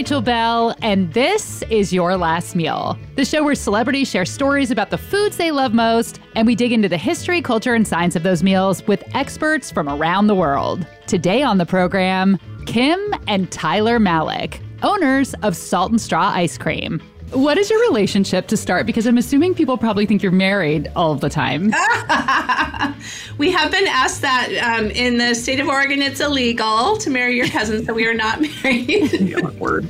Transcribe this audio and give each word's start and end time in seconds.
Rachel 0.00 0.22
Belle, 0.22 0.74
and 0.80 1.12
this 1.12 1.62
is 1.64 1.92
Your 1.92 2.16
Last 2.16 2.56
Meal, 2.56 2.98
the 3.16 3.24
show 3.26 3.44
where 3.44 3.54
celebrities 3.54 4.08
share 4.08 4.24
stories 4.24 4.70
about 4.70 4.88
the 4.88 4.96
foods 4.96 5.36
they 5.36 5.50
love 5.50 5.74
most, 5.74 6.20
and 6.34 6.46
we 6.46 6.54
dig 6.54 6.72
into 6.72 6.88
the 6.88 6.96
history, 6.96 7.42
culture, 7.42 7.74
and 7.74 7.86
science 7.86 8.16
of 8.16 8.22
those 8.22 8.42
meals 8.42 8.82
with 8.86 9.04
experts 9.14 9.70
from 9.70 9.90
around 9.90 10.26
the 10.26 10.34
world. 10.34 10.86
Today 11.06 11.42
on 11.42 11.58
the 11.58 11.66
program, 11.66 12.38
Kim 12.64 12.98
and 13.26 13.52
Tyler 13.52 13.98
Malek, 13.98 14.62
owners 14.82 15.34
of 15.42 15.54
Salt 15.54 15.90
and 15.90 16.00
Straw 16.00 16.30
Ice 16.30 16.56
Cream. 16.56 17.02
What 17.32 17.58
is 17.58 17.70
your 17.70 17.80
relationship 17.82 18.48
to 18.48 18.56
start? 18.56 18.86
Because 18.86 19.06
I'm 19.06 19.16
assuming 19.16 19.54
people 19.54 19.78
probably 19.78 20.04
think 20.04 20.20
you're 20.22 20.32
married 20.32 20.90
all 20.96 21.14
the 21.14 21.28
time. 21.30 21.66
we 23.38 23.52
have 23.52 23.70
been 23.70 23.86
asked 23.86 24.22
that 24.22 24.48
um, 24.62 24.90
in 24.90 25.16
the 25.18 25.34
state 25.34 25.60
of 25.60 25.68
Oregon. 25.68 26.02
It's 26.02 26.20
illegal 26.20 26.96
to 26.96 27.08
marry 27.08 27.36
your 27.36 27.46
cousin, 27.46 27.84
so 27.84 27.94
we 27.94 28.04
are 28.06 28.14
not 28.14 28.40
married. 28.64 29.34
awkward. 29.44 29.88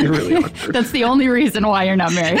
You're 0.00 0.10
really. 0.10 0.42
That's 0.70 0.90
the 0.90 1.04
only 1.04 1.28
reason 1.28 1.64
why 1.68 1.84
you're 1.84 1.94
not 1.94 2.12
married. 2.12 2.40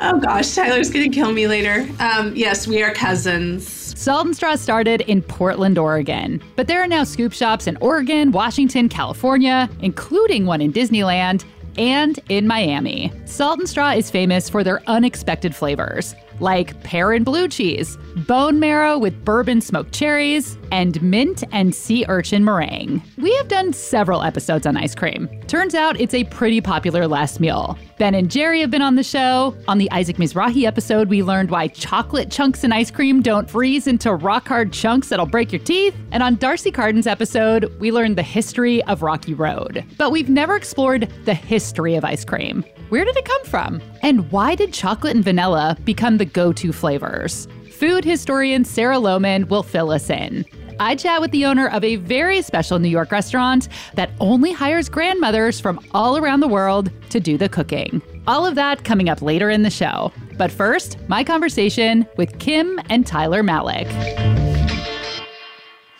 oh 0.00 0.20
gosh, 0.22 0.54
Tyler's 0.54 0.90
gonna 0.90 1.08
kill 1.08 1.32
me 1.32 1.48
later. 1.48 1.88
Um, 1.98 2.32
yes, 2.36 2.68
we 2.68 2.80
are 2.80 2.92
cousins. 2.94 3.66
Salt 3.98 4.24
and 4.26 4.36
Straw 4.36 4.54
started 4.54 5.00
in 5.02 5.20
Portland, 5.20 5.78
Oregon, 5.78 6.40
but 6.54 6.68
there 6.68 6.80
are 6.80 6.86
now 6.86 7.02
scoop 7.02 7.32
shops 7.32 7.66
in 7.66 7.76
Oregon, 7.78 8.30
Washington, 8.30 8.88
California, 8.88 9.68
including 9.80 10.46
one 10.46 10.60
in 10.62 10.72
Disneyland, 10.72 11.44
and 11.78 12.18
in 12.28 12.46
Miami. 12.46 13.12
Salt 13.24 13.58
and 13.58 13.68
Straw 13.68 13.92
is 13.92 14.10
famous 14.10 14.48
for 14.48 14.64
their 14.64 14.82
unexpected 14.86 15.54
flavors, 15.54 16.14
like 16.40 16.80
pear 16.82 17.12
and 17.12 17.24
blue 17.24 17.48
cheese, 17.48 17.96
bone 18.26 18.58
marrow 18.58 18.98
with 18.98 19.24
bourbon 19.24 19.60
smoked 19.60 19.92
cherries, 19.92 20.56
and 20.72 21.00
mint 21.02 21.44
and 21.52 21.74
sea 21.74 22.04
urchin 22.08 22.44
meringue. 22.44 23.02
We 23.18 23.34
have 23.36 23.48
done 23.48 23.72
several 23.72 24.22
episodes 24.22 24.66
on 24.66 24.76
ice 24.76 24.94
cream. 24.94 25.28
Turns 25.46 25.74
out 25.74 26.00
it's 26.00 26.14
a 26.14 26.24
pretty 26.24 26.60
popular 26.60 27.06
last 27.06 27.40
meal. 27.40 27.76
Ben 27.98 28.14
and 28.14 28.30
Jerry 28.30 28.60
have 28.60 28.70
been 28.70 28.82
on 28.82 28.94
the 28.94 29.02
show. 29.02 29.56
On 29.68 29.78
the 29.78 29.90
Isaac 29.90 30.16
Mizrahi 30.16 30.64
episode, 30.64 31.08
we 31.08 31.22
learned 31.22 31.50
why 31.50 31.68
chocolate 31.68 32.30
chunks 32.30 32.64
in 32.64 32.72
ice 32.72 32.90
cream 32.90 33.20
don't 33.20 33.50
freeze 33.50 33.86
into 33.86 34.14
rock 34.14 34.48
hard 34.48 34.72
chunks 34.72 35.08
that'll 35.08 35.26
break 35.26 35.52
your 35.52 35.62
teeth. 35.62 35.94
And 36.12 36.22
on 36.22 36.36
D'Arcy 36.36 36.70
Carden's 36.70 37.06
episode, 37.06 37.72
we 37.80 37.92
learned 37.92 38.16
the 38.16 38.22
history 38.22 38.82
of 38.84 39.02
Rocky 39.02 39.34
Road. 39.34 39.84
But 39.98 40.12
we've 40.12 40.30
never 40.30 40.56
explored 40.56 41.10
the 41.24 41.34
history 41.34 41.94
of 41.94 42.04
ice 42.04 42.24
cream. 42.24 42.64
Where 42.90 43.04
did 43.04 43.16
it 43.16 43.24
come 43.24 43.44
from? 43.44 43.80
And 44.02 44.28
why 44.32 44.56
did 44.56 44.72
chocolate 44.72 45.14
and 45.14 45.22
vanilla 45.22 45.78
become 45.84 46.18
the 46.18 46.24
go 46.24 46.52
to 46.54 46.72
flavors? 46.72 47.46
Food 47.70 48.04
historian 48.04 48.64
Sarah 48.64 48.96
Lohman 48.96 49.48
will 49.48 49.62
fill 49.62 49.92
us 49.92 50.10
in. 50.10 50.44
I 50.80 50.96
chat 50.96 51.20
with 51.20 51.30
the 51.30 51.46
owner 51.46 51.68
of 51.68 51.84
a 51.84 51.96
very 51.96 52.42
special 52.42 52.80
New 52.80 52.88
York 52.88 53.12
restaurant 53.12 53.68
that 53.94 54.10
only 54.18 54.50
hires 54.50 54.88
grandmothers 54.88 55.60
from 55.60 55.78
all 55.92 56.16
around 56.16 56.40
the 56.40 56.48
world 56.48 56.90
to 57.10 57.20
do 57.20 57.38
the 57.38 57.48
cooking. 57.48 58.02
All 58.26 58.44
of 58.44 58.56
that 58.56 58.82
coming 58.82 59.08
up 59.08 59.22
later 59.22 59.50
in 59.50 59.62
the 59.62 59.70
show. 59.70 60.12
But 60.36 60.50
first, 60.50 60.98
my 61.08 61.22
conversation 61.22 62.08
with 62.16 62.40
Kim 62.40 62.80
and 62.88 63.06
Tyler 63.06 63.44
Malek. 63.44 63.86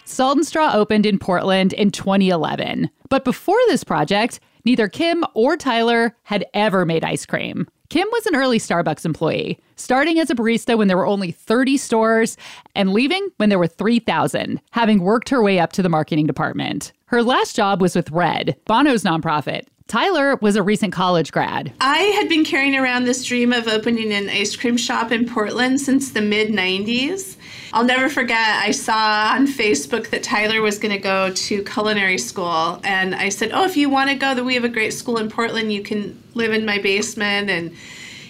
Salt 0.07 0.39
and 0.39 0.47
Straw 0.47 0.73
opened 0.75 1.07
in 1.07 1.21
Portland 1.21 1.73
in 1.73 1.93
2011. 1.93 2.91
But 3.09 3.25
before 3.25 3.61
this 3.69 3.85
project, 3.85 4.41
neither 4.65 4.89
Kim 4.89 5.25
or 5.35 5.57
Tyler 5.57 6.17
had 6.25 6.45
ever 6.55 6.85
made 6.85 7.05
ice 7.05 7.27
cream. 7.27 7.69
Kim 7.91 8.07
was 8.13 8.27
an 8.27 8.37
early 8.37 8.59
Starbucks 8.59 9.05
employee, 9.05 9.59
starting 9.75 10.21
as 10.21 10.31
a 10.31 10.35
barista 10.35 10.79
when 10.79 10.87
there 10.87 10.97
were 10.97 11.07
only 11.07 11.33
30 11.33 11.77
stores 11.77 12.37
and 12.77 12.93
leaving 12.93 13.29
when 13.39 13.49
there 13.49 13.59
were 13.59 13.67
3,000, 13.67 14.61
having 14.71 15.03
worked 15.03 15.29
her 15.29 15.43
way 15.43 15.59
up 15.59 15.73
to 15.73 15.83
the 15.83 15.89
marketing 15.89 16.27
department. 16.27 16.93
Her 17.07 17.23
last 17.23 17.57
job 17.57 17.81
was 17.81 17.97
with 17.97 18.11
Red, 18.13 18.57
Bono's 18.67 19.03
nonprofit. 19.03 19.67
Tyler 19.89 20.37
was 20.37 20.55
a 20.55 20.63
recent 20.63 20.93
college 20.93 21.33
grad. 21.33 21.73
I 21.81 21.99
had 21.99 22.29
been 22.29 22.45
carrying 22.45 22.77
around 22.77 23.05
this 23.05 23.25
dream 23.25 23.53
of 23.53 23.67
opening 23.67 24.13
an 24.13 24.29
ice 24.29 24.55
cream 24.55 24.77
shop 24.77 25.11
in 25.11 25.29
Portland 25.29 25.81
since 25.81 26.13
the 26.13 26.21
mid 26.21 26.51
90s. 26.51 27.37
I'll 27.73 27.85
never 27.85 28.09
forget, 28.09 28.37
I 28.39 28.73
saw 28.73 29.33
on 29.35 29.47
Facebook 29.47 30.11
that 30.11 30.23
Tyler 30.23 30.61
was 30.61 30.79
going 30.79 30.93
to 30.93 30.99
go 30.99 31.33
to 31.33 31.63
culinary 31.65 32.19
school. 32.19 32.81
And 32.83 33.15
I 33.15 33.29
said, 33.29 33.53
Oh, 33.53 33.65
if 33.65 33.77
you 33.77 33.89
want 33.89 34.11
to 34.11 34.17
go, 34.17 34.35
that 34.35 34.45
we 34.45 34.55
have 34.55 34.65
a 34.65 34.69
great 34.69 34.93
school 34.93 35.19
in 35.19 35.31
Portland, 35.31 35.73
you 35.73 35.83
can 35.83 36.21
live 36.35 36.53
in 36.53 36.65
my 36.65 36.79
basement. 36.79 37.49
And 37.49 37.77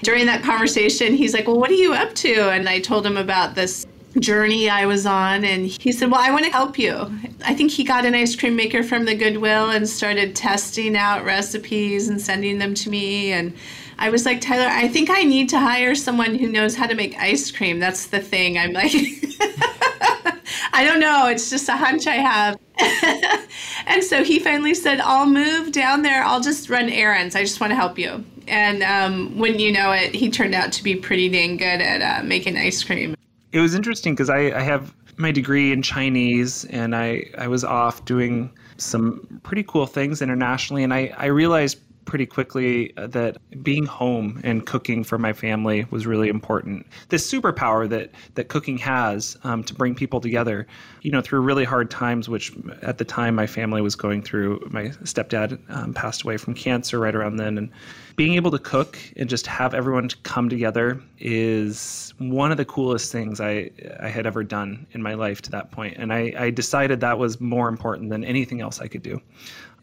during 0.03 0.27
that 0.27 0.43
conversation, 0.43 1.15
he's 1.15 1.33
like, 1.33 1.47
Well, 1.47 1.59
what 1.59 1.71
are 1.71 1.75
you 1.75 1.95
up 1.95 2.15
to? 2.17 2.51
And 2.51 2.69
I 2.69 2.81
told 2.81 3.07
him 3.07 3.17
about 3.17 3.55
this 3.55 3.87
journey 4.19 4.69
I 4.69 4.87
was 4.87 5.07
on. 5.07 5.45
And 5.45 5.67
he 5.67 5.93
said, 5.93 6.11
Well, 6.11 6.21
I 6.21 6.31
want 6.31 6.45
to 6.45 6.51
help 6.51 6.79
you. 6.79 7.11
I 7.45 7.55
think 7.55 7.71
he 7.71 7.83
got 7.83 8.05
an 8.05 8.15
ice 8.15 8.37
cream 8.37 8.57
maker 8.57 8.83
from 8.83 9.07
the 9.07 9.15
Goodwill 9.15 9.71
and 9.71 9.89
started 9.89 10.37
testing 10.37 10.97
out 10.97 11.25
recipes 11.25 12.09
and 12.09 12.21
sending 12.21 12.59
them 12.59 12.75
to 12.75 12.91
me. 12.91 13.33
And 13.33 13.55
I 14.01 14.09
was 14.09 14.25
like, 14.25 14.41
Tyler, 14.41 14.67
I 14.67 14.89
think 14.89 15.11
I 15.11 15.25
need 15.25 15.51
to 15.51 15.61
hire 15.61 15.95
someone 15.95 16.35
who 16.35 16.49
knows 16.49 16.75
how 16.75 16.87
to 16.87 16.95
make 16.95 17.15
ice 17.19 17.51
cream. 17.51 17.79
That's 17.79 18.07
the 18.07 18.19
thing. 18.19 18.57
I'm 18.57 18.73
like, 18.73 18.93
I 20.73 20.85
don't 20.87 21.01
know. 21.01 21.27
It's 21.29 21.51
just 21.51 21.69
a 21.69 21.77
hunch 21.77 22.07
I 22.07 22.15
have. 22.15 22.59
and 23.87 24.03
so 24.03 24.25
he 24.25 24.39
finally 24.39 24.73
said, 24.73 25.01
I'll 25.01 25.27
move 25.27 25.73
down 25.73 26.01
there. 26.01 26.25
I'll 26.25 26.41
just 26.41 26.71
run 26.71 26.89
errands. 26.89 27.37
I 27.37 27.43
just 27.43 27.61
want 27.61 27.73
to 27.73 27.75
help 27.75 27.99
you. 27.99 28.25
And 28.49 28.83
um, 28.83 29.37
when 29.37 29.59
you 29.59 29.71
know 29.71 29.93
it, 29.93 30.15
he 30.15 30.31
turned 30.31 30.55
out 30.55 30.73
to 30.73 30.83
be 30.83 30.97
pretty 30.97 31.29
dang 31.29 31.59
good 31.59 31.83
at 31.83 32.01
uh, 32.01 32.25
making 32.25 32.57
ice 32.57 32.83
cream. 32.83 33.15
It 33.53 33.61
was 33.61 33.75
interesting 33.75 34.15
because 34.15 34.31
I, 34.31 34.59
I 34.59 34.63
have 34.63 34.95
my 35.19 35.31
degree 35.31 35.73
in 35.73 35.83
Chinese 35.83 36.65
and 36.67 36.97
I, 36.97 37.27
I 37.37 37.49
was 37.49 37.65
off 37.65 38.07
doing 38.07 38.51
some 38.79 39.41
pretty 39.43 39.63
cool 39.65 39.85
things 39.85 40.23
internationally. 40.23 40.85
And 40.85 40.95
I, 40.95 41.13
I 41.19 41.27
realized 41.27 41.79
pretty 42.11 42.27
quickly 42.27 42.95
uh, 42.99 43.07
that 43.07 43.39
being 43.63 43.87
home 43.87 44.39
and 44.45 44.67
cooking 44.67 45.03
for 45.03 45.17
my 45.17 45.33
family 45.33 45.87
was 45.91 46.07
really 46.07 46.29
important. 46.29 46.87
This 47.09 47.29
superpower 47.31 47.89
that 47.89 48.11
that 48.35 48.49
cooking 48.49 48.77
has 48.79 49.39
um, 49.45 49.65
to 49.65 49.75
bring 49.75 49.95
people 49.95 50.21
together, 50.21 50.67
you 51.01 51.11
know, 51.11 51.23
through 51.23 51.41
really 51.41 51.65
hard 51.65 51.91
times, 51.91 52.29
which 52.29 52.53
at 52.83 52.99
the 52.99 53.05
time 53.05 53.35
my 53.35 53.47
family 53.47 53.81
was 53.81 53.97
going 53.97 54.23
through. 54.23 54.61
My 54.71 54.89
stepdad 55.05 55.59
um, 55.71 55.95
passed 55.95 56.23
away 56.23 56.37
from 56.37 56.55
cancer 56.55 56.99
right 56.99 57.15
around 57.15 57.37
then, 57.37 57.57
and 57.57 57.71
being 58.17 58.35
able 58.35 58.51
to 58.51 58.59
cook 58.59 58.99
and 59.17 59.31
just 59.31 59.47
have 59.47 59.73
everyone 59.73 60.11
come 60.25 60.51
together 60.51 61.01
is 61.19 62.13
one 62.19 62.51
of 62.51 62.59
the 62.59 62.65
coolest 62.67 63.11
things 63.11 63.41
I 63.41 63.71
I 63.99 64.09
had 64.09 64.27
ever 64.27 64.45
done 64.45 64.87
in 64.93 65.03
my 65.03 65.15
life 65.15 65.41
to 65.43 65.51
that 65.53 65.71
point. 65.71 65.81
point, 65.81 65.97
and 65.97 66.13
I, 66.13 66.33
I 66.37 66.51
decided 66.51 67.01
that 67.01 67.19
was 67.19 67.41
more 67.41 67.69
important 67.69 68.11
than 68.11 68.25
anything 68.25 68.61
else 68.61 68.81
I 68.81 68.89
could 68.89 69.03
do. 69.03 69.21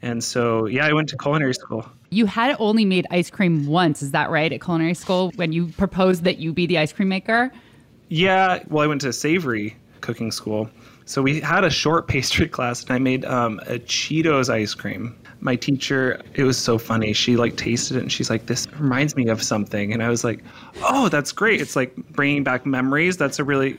And 0.01 0.23
so, 0.23 0.65
yeah, 0.67 0.85
I 0.85 0.93
went 0.93 1.09
to 1.09 1.17
culinary 1.17 1.53
school. 1.53 1.85
You 2.09 2.25
had 2.25 2.55
only 2.59 2.85
made 2.85 3.07
ice 3.11 3.29
cream 3.29 3.65
once, 3.65 4.01
is 4.01 4.11
that 4.11 4.29
right, 4.29 4.51
at 4.51 4.61
culinary 4.61 4.93
school 4.93 5.31
when 5.35 5.51
you 5.51 5.67
proposed 5.67 6.23
that 6.23 6.37
you 6.37 6.53
be 6.53 6.65
the 6.65 6.77
ice 6.77 6.93
cream 6.93 7.09
maker? 7.09 7.51
Yeah, 8.09 8.63
well, 8.69 8.83
I 8.83 8.87
went 8.87 9.01
to 9.01 9.11
savory 9.11 9.75
cooking 10.01 10.31
school. 10.31 10.69
So 11.05 11.21
we 11.21 11.39
had 11.39 11.63
a 11.63 11.69
short 11.69 12.07
pastry 12.13 12.47
class, 12.47 12.83
and 12.83 12.91
I 12.91 12.99
made 12.99 13.25
um, 13.25 13.59
a 13.67 13.79
Cheetos 13.79 14.49
ice 14.49 14.73
cream. 14.73 15.15
My 15.39 15.55
teacher, 15.55 16.21
it 16.33 16.43
was 16.43 16.57
so 16.57 16.77
funny. 16.77 17.13
She 17.13 17.37
like 17.37 17.57
tasted 17.57 17.97
it, 17.97 18.01
and 18.01 18.11
she's 18.11 18.29
like, 18.29 18.47
"This 18.47 18.67
reminds 18.79 19.15
me 19.15 19.27
of 19.27 19.41
something," 19.43 19.93
and 19.93 20.01
I 20.01 20.09
was 20.09 20.23
like, 20.23 20.43
"Oh, 20.81 21.09
that's 21.09 21.31
great! 21.31 21.61
It's 21.61 21.75
like 21.75 21.95
bringing 22.11 22.43
back 22.43 22.65
memories. 22.65 23.17
That's 23.17 23.37
a 23.37 23.43
really 23.43 23.77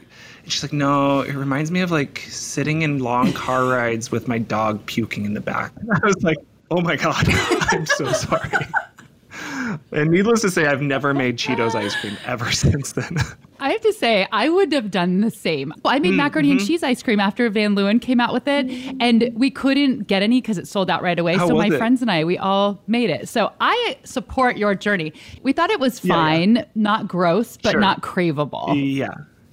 she's 0.51 0.63
like, 0.63 0.73
no, 0.73 1.21
it 1.21 1.35
reminds 1.35 1.71
me 1.71 1.81
of 1.81 1.91
like 1.91 2.21
sitting 2.29 2.83
in 2.83 2.99
long 2.99 3.33
car 3.33 3.65
rides 3.69 4.11
with 4.11 4.29
my 4.29 4.39
dog 4.39 4.85
puking 4.87 5.25
in 5.25 5.35
the 5.35 5.41
back. 5.41 5.73
And 5.77 5.91
I 5.93 6.07
was 6.07 6.23
like, 6.23 6.39
oh 6.71 6.81
my 6.81 6.97
God, 6.97 7.27
I'm 7.29 7.87
so 7.87 8.13
sorry. 8.13 8.51
and 9.93 10.11
needless 10.11 10.41
to 10.43 10.51
say, 10.51 10.67
I've 10.67 10.83
never 10.83 11.15
made 11.15 11.37
Cheetos 11.37 11.75
ice 11.75 11.95
cream 11.97 12.17
ever 12.25 12.51
since 12.53 12.93
then. 12.93 13.17
I 13.61 13.73
have 13.73 13.81
to 13.81 13.93
say, 13.93 14.27
I 14.31 14.49
would 14.49 14.73
have 14.73 14.91
done 14.91 15.21
the 15.21 15.31
same. 15.31 15.73
Well, 15.83 15.93
I 15.93 15.99
made 15.99 16.11
mm-hmm. 16.11 16.19
macaroni 16.19 16.51
and 16.53 16.65
cheese 16.65 16.83
ice 16.83 17.03
cream 17.03 17.19
after 17.19 17.49
Van 17.51 17.75
Leeuwen 17.75 18.01
came 18.01 18.21
out 18.21 18.33
with 18.33 18.47
it, 18.47 18.67
and 19.01 19.33
we 19.35 19.51
couldn't 19.51 20.07
get 20.07 20.23
any 20.23 20.41
because 20.41 20.59
it 20.59 20.69
sold 20.69 20.89
out 20.89 21.03
right 21.03 21.19
away. 21.19 21.35
How 21.35 21.49
so 21.49 21.57
my 21.57 21.67
it? 21.67 21.77
friends 21.77 22.01
and 22.01 22.11
I, 22.11 22.23
we 22.23 22.39
all 22.39 22.81
made 22.87 23.11
it. 23.11 23.29
So 23.29 23.53
I 23.61 23.99
support 24.05 24.59
your 24.59 24.77
journey. 24.77 25.13
We 25.43 25.53
thought 25.53 25.71
it 25.71 25.81
was 25.81 25.99
fine, 25.99 26.57
yeah, 26.57 26.63
yeah. 26.63 26.69
not 26.77 27.09
gross, 27.09 27.59
but 27.61 27.73
sure. 27.73 27.81
not 27.81 28.01
craveable. 28.03 28.97
Yeah. 28.97 29.09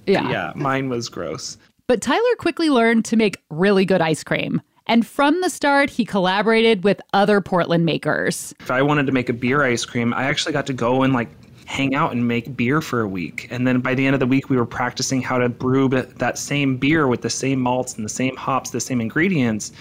Yeah. 0.06 0.30
Yeah, 0.30 0.52
mine 0.54 0.88
was 0.88 1.08
gross. 1.08 1.58
But 1.86 2.00
Tyler 2.00 2.36
quickly 2.38 2.68
learned 2.68 3.04
to 3.06 3.16
make 3.16 3.38
really 3.50 3.84
good 3.84 4.00
ice 4.00 4.24
cream. 4.24 4.60
And 4.88 5.06
from 5.06 5.40
the 5.40 5.50
start, 5.50 5.90
he 5.90 6.04
collaborated 6.04 6.84
with 6.84 7.00
other 7.12 7.40
Portland 7.40 7.84
makers. 7.84 8.54
If 8.60 8.70
I 8.70 8.82
wanted 8.82 9.06
to 9.06 9.12
make 9.12 9.28
a 9.28 9.32
beer 9.32 9.64
ice 9.64 9.84
cream, 9.84 10.14
I 10.14 10.24
actually 10.24 10.52
got 10.52 10.66
to 10.66 10.72
go 10.72 11.02
and 11.02 11.12
like 11.12 11.28
hang 11.66 11.96
out 11.96 12.12
and 12.12 12.26
make 12.26 12.56
beer 12.56 12.80
for 12.80 13.00
a 13.00 13.08
week. 13.08 13.48
And 13.50 13.66
then 13.66 13.80
by 13.80 13.94
the 13.94 14.06
end 14.06 14.14
of 14.14 14.20
the 14.20 14.26
week, 14.26 14.48
we 14.48 14.56
were 14.56 14.66
practicing 14.66 15.20
how 15.20 15.38
to 15.38 15.48
brew 15.48 15.88
that 15.88 16.38
same 16.38 16.76
beer 16.76 17.08
with 17.08 17.22
the 17.22 17.30
same 17.30 17.60
malts 17.60 17.94
and 17.96 18.04
the 18.04 18.08
same 18.08 18.36
hops, 18.36 18.70
the 18.70 18.80
same 18.80 19.00
ingredients 19.00 19.72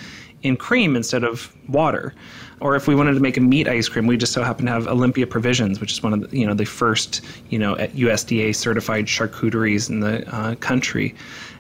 in 0.42 0.57
cream 0.57 0.95
instead 0.95 1.24
of 1.24 1.56
water. 1.69 2.13
Or 2.61 2.75
if 2.75 2.87
we 2.87 2.95
wanted 2.95 3.13
to 3.13 3.19
make 3.19 3.37
a 3.37 3.41
meat 3.41 3.67
ice 3.67 3.89
cream, 3.89 4.07
we 4.07 4.17
just 4.17 4.33
so 4.33 4.43
happen 4.43 4.65
to 4.65 4.71
have 4.71 4.87
Olympia 4.87 5.27
Provisions, 5.27 5.79
which 5.79 5.91
is 5.91 6.01
one 6.01 6.13
of 6.13 6.29
the, 6.29 6.37
you 6.37 6.45
know 6.45 6.53
the 6.53 6.65
first 6.65 7.21
you 7.49 7.59
know 7.59 7.75
USDA 7.75 8.55
certified 8.55 9.05
charcuteries 9.05 9.89
in 9.89 9.99
the 9.99 10.27
uh, 10.33 10.55
country, 10.55 11.15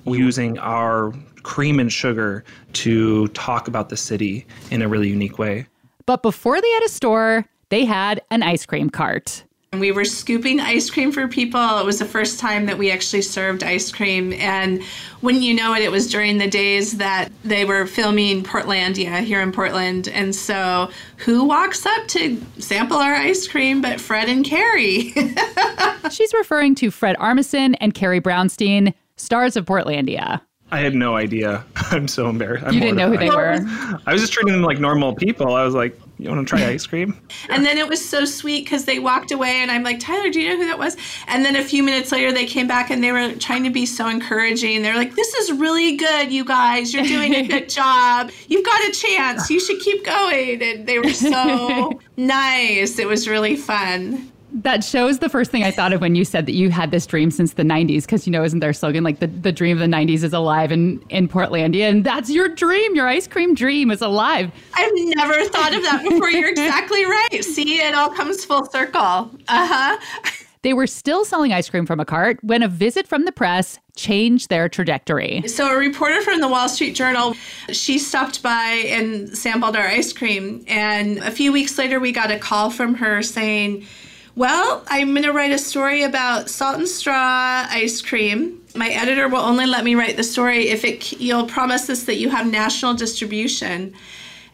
using 0.05 0.57
our 0.59 1.13
cream 1.43 1.79
and 1.79 1.91
sugar 1.91 2.43
to 2.73 3.27
talk 3.29 3.67
about 3.67 3.89
the 3.89 3.97
city 3.97 4.45
in 4.71 4.81
a 4.81 4.87
really 4.87 5.09
unique 5.09 5.37
way. 5.37 5.67
But 6.05 6.21
before 6.21 6.59
they 6.61 6.71
had 6.71 6.83
a 6.83 6.89
store, 6.89 7.45
they 7.69 7.85
had 7.85 8.21
an 8.31 8.43
ice 8.43 8.65
cream 8.65 8.89
cart. 8.89 9.43
We 9.79 9.91
were 9.91 10.05
scooping 10.05 10.59
ice 10.59 10.89
cream 10.89 11.11
for 11.11 11.27
people. 11.27 11.79
It 11.79 11.85
was 11.85 11.99
the 11.99 12.05
first 12.05 12.39
time 12.39 12.65
that 12.65 12.77
we 12.77 12.91
actually 12.91 13.21
served 13.21 13.63
ice 13.63 13.91
cream. 13.91 14.33
And 14.33 14.81
wouldn't 15.21 15.43
you 15.43 15.53
know 15.53 15.73
it, 15.73 15.81
it 15.81 15.91
was 15.91 16.09
during 16.09 16.37
the 16.37 16.49
days 16.49 16.97
that 16.97 17.31
they 17.43 17.65
were 17.65 17.85
filming 17.85 18.43
Portlandia 18.43 19.21
here 19.21 19.41
in 19.41 19.51
Portland. 19.51 20.07
And 20.07 20.35
so 20.35 20.89
who 21.17 21.43
walks 21.43 21.85
up 21.85 22.07
to 22.09 22.41
sample 22.59 22.97
our 22.97 23.13
ice 23.13 23.47
cream 23.47 23.81
but 23.81 23.99
Fred 23.99 24.29
and 24.29 24.45
Carrie? 24.45 25.13
She's 26.11 26.33
referring 26.33 26.75
to 26.75 26.91
Fred 26.91 27.15
Armisen 27.17 27.75
and 27.79 27.93
Carrie 27.93 28.21
Brownstein, 28.21 28.93
stars 29.17 29.55
of 29.57 29.65
Portlandia. 29.65 30.41
I 30.71 30.79
had 30.79 30.95
no 30.95 31.15
idea. 31.15 31.63
I'm 31.75 32.07
so 32.07 32.27
embarrassed. 32.29 32.65
I'm 32.65 32.73
you 32.73 32.79
didn't 32.79 32.97
know 32.97 33.09
who 33.09 33.17
they 33.17 33.29
were. 33.29 33.59
I 34.05 34.13
was 34.13 34.21
just 34.21 34.33
treating 34.33 34.53
them 34.53 34.63
like 34.63 34.79
normal 34.79 35.15
people. 35.15 35.53
I 35.53 35.63
was 35.63 35.75
like, 35.75 35.97
"You 36.17 36.29
want 36.29 36.47
to 36.47 36.55
try 36.55 36.67
ice 36.67 36.85
cream?" 36.85 37.19
and 37.49 37.65
then 37.65 37.77
it 37.77 37.87
was 37.87 38.07
so 38.07 38.25
sweet 38.25 38.65
because 38.65 38.85
they 38.85 38.99
walked 38.99 39.31
away, 39.31 39.61
and 39.61 39.71
I'm 39.71 39.83
like, 39.83 39.99
"Tyler, 39.99 40.29
do 40.29 40.39
you 40.39 40.49
know 40.49 40.57
who 40.57 40.67
that 40.67 40.79
was?" 40.79 40.97
And 41.27 41.43
then 41.45 41.55
a 41.55 41.63
few 41.63 41.83
minutes 41.83 42.11
later, 42.11 42.31
they 42.31 42.45
came 42.45 42.67
back 42.67 42.89
and 42.89 43.03
they 43.03 43.11
were 43.11 43.33
trying 43.33 43.63
to 43.63 43.69
be 43.69 43.85
so 43.85 44.07
encouraging. 44.07 44.81
They're 44.81 44.95
like, 44.95 45.15
"This 45.15 45.33
is 45.35 45.51
really 45.51 45.97
good, 45.97 46.31
you 46.31 46.45
guys. 46.45 46.93
You're 46.93 47.03
doing 47.03 47.33
a 47.35 47.47
good 47.47 47.69
job. 47.79 48.31
You've 48.47 48.65
got 48.65 48.81
a 48.87 48.91
chance. 48.91 49.49
You 49.49 49.59
should 49.59 49.79
keep 49.79 50.05
going." 50.05 50.61
And 50.61 50.87
they 50.87 50.99
were 50.99 51.13
so 51.13 51.99
nice. 52.17 52.99
It 52.99 53.07
was 53.07 53.27
really 53.27 53.55
fun. 53.55 54.31
That 54.55 54.83
shows 54.83 55.19
the 55.19 55.27
first 55.27 55.51
thing 55.51 55.63
I 55.63 55.71
thought 55.71 55.91
of 55.91 55.99
when 55.99 56.15
you 56.15 56.23
said 56.23 56.45
that 56.45 56.53
you 56.53 56.69
had 56.69 56.91
this 56.91 57.05
dream 57.05 57.29
since 57.29 57.53
the 57.53 57.63
90s, 57.63 58.03
because, 58.03 58.25
you 58.25 58.31
know, 58.31 58.43
isn't 58.43 58.59
their 58.59 58.71
slogan 58.73 59.03
like 59.03 59.19
the, 59.19 59.27
the 59.27 59.51
dream 59.51 59.75
of 59.75 59.81
the 59.81 59.93
90s 59.93 60.23
is 60.23 60.33
alive 60.33 60.71
in, 60.71 61.03
in 61.09 61.27
Portlandia? 61.27 61.89
And 61.89 62.05
that's 62.05 62.29
your 62.29 62.47
dream. 62.47 62.95
Your 62.95 63.07
ice 63.07 63.27
cream 63.27 63.53
dream 63.53 63.91
is 63.91 64.01
alive. 64.01 64.51
I've 64.73 64.91
never 64.95 65.43
thought 65.49 65.73
of 65.73 65.83
that 65.83 66.03
before. 66.07 66.29
You're 66.29 66.49
exactly 66.49 67.03
right. 67.05 67.43
See, 67.43 67.79
it 67.79 67.93
all 67.95 68.09
comes 68.09 68.45
full 68.45 68.65
circle. 68.65 69.01
Uh 69.01 69.27
huh. 69.47 69.97
They 70.65 70.73
were 70.73 70.87
still 70.87 71.23
selling 71.25 71.53
ice 71.53 71.69
cream 71.69 71.85
from 71.85 71.99
a 71.99 72.05
cart 72.05 72.39
when 72.41 72.63
a 72.63 72.67
visit 72.67 73.05
from 73.05 73.25
the 73.25 73.31
press 73.31 73.77
changed 73.95 74.49
their 74.49 74.67
trajectory. 74.67 75.47
So, 75.47 75.71
a 75.71 75.77
reporter 75.77 76.23
from 76.23 76.41
the 76.41 76.47
Wall 76.47 76.67
Street 76.69 76.95
Journal, 76.95 77.35
she 77.69 77.99
stopped 77.99 78.41
by 78.41 78.81
and 78.87 79.37
sampled 79.37 79.75
our 79.75 79.85
ice 79.85 80.11
cream. 80.11 80.65
And 80.67 81.19
a 81.19 81.29
few 81.29 81.51
weeks 81.51 81.77
later, 81.77 81.99
we 81.99 82.11
got 82.11 82.31
a 82.31 82.39
call 82.39 82.71
from 82.71 82.95
her 82.95 83.21
saying, 83.21 83.85
well, 84.35 84.83
I'm 84.87 85.11
going 85.11 85.23
to 85.23 85.31
write 85.31 85.51
a 85.51 85.57
story 85.57 86.03
about 86.03 86.49
salt 86.49 86.77
and 86.77 86.87
straw 86.87 87.65
ice 87.69 88.01
cream. 88.01 88.61
My 88.75 88.89
editor 88.89 89.29
will 89.29 89.39
only 89.39 89.65
let 89.65 89.85
me 89.85 89.95
write 89.95 90.17
the 90.17 90.23
story 90.23 90.67
if 90.67 90.83
it 90.83 91.13
you'll 91.21 91.47
promise 91.47 91.89
us 91.89 92.03
that 92.03 92.15
you 92.15 92.29
have 92.29 92.45
national 92.45 92.95
distribution. 92.95 93.93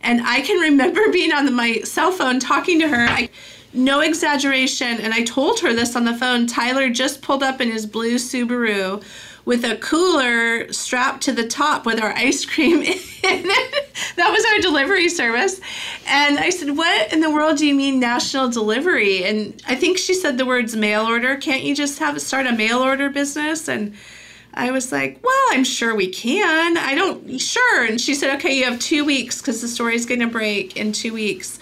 And 0.04 0.22
I 0.22 0.42
can 0.42 0.60
remember 0.60 1.02
being 1.12 1.32
on 1.34 1.46
the, 1.46 1.52
my 1.52 1.82
cell 1.82 2.12
phone 2.12 2.40
talking 2.40 2.80
to 2.80 2.88
her. 2.88 3.08
I, 3.08 3.30
no 3.74 4.02
exaggeration, 4.02 5.00
and 5.00 5.14
I 5.14 5.24
told 5.24 5.62
her 5.62 5.74
this 5.74 5.96
on 5.96 6.04
the 6.04 6.14
phone. 6.14 6.46
Tyler 6.46 6.90
just 6.90 7.22
pulled 7.22 7.42
up 7.42 7.62
in 7.62 7.72
his 7.72 7.86
blue 7.86 8.16
Subaru 8.16 9.02
with 9.46 9.64
a 9.64 9.76
cooler 9.78 10.72
strapped 10.72 11.24
to 11.24 11.32
the 11.32 11.48
top 11.48 11.86
with 11.86 12.00
our 12.00 12.12
ice 12.14 12.46
cream 12.46 12.82
in 12.82 12.94
it. 12.94 13.96
that 14.16 14.32
was 14.32 14.46
our 14.46 14.60
delivery 14.60 15.10
service. 15.10 15.60
And 16.08 16.38
I 16.40 16.50
said, 16.50 16.78
What 16.78 17.12
in 17.12 17.22
the 17.22 17.32
world 17.32 17.58
do 17.58 17.66
you 17.66 17.76
mean 17.76 18.00
national 18.00 18.50
delivery? 18.50 19.24
And 19.24 19.62
I 19.68 19.76
think 19.76 19.98
she 19.98 20.14
said 20.14 20.38
the 20.38 20.46
words 20.46 20.76
mail 20.76 21.06
order. 21.06 21.36
Can't 21.38 21.64
you 21.64 21.76
just 21.76 22.00
have 22.00 22.20
start 22.22 22.46
a 22.48 22.52
mail 22.52 22.80
order 22.80 23.10
business? 23.10 23.68
And 23.68 23.96
I 24.54 24.72
was 24.72 24.92
like, 24.92 25.20
Well, 25.24 25.46
I'm 25.50 25.64
sure 25.64 25.96
we 25.96 26.10
can. 26.10 26.78
I 26.78 26.94
don't, 26.96 27.40
sure. 27.40 27.86
And 27.86 28.00
she 28.00 28.14
said, 28.14 28.36
Okay, 28.36 28.58
you 28.58 28.66
have 28.66 28.80
two 28.80 29.06
weeks 29.06 29.42
because 29.42 29.62
the 29.62 29.68
story's 29.68 30.06
going 30.06 30.22
to 30.22 30.28
break 30.28 30.78
in 30.78 30.92
two 30.92 31.14
weeks. 31.14 31.60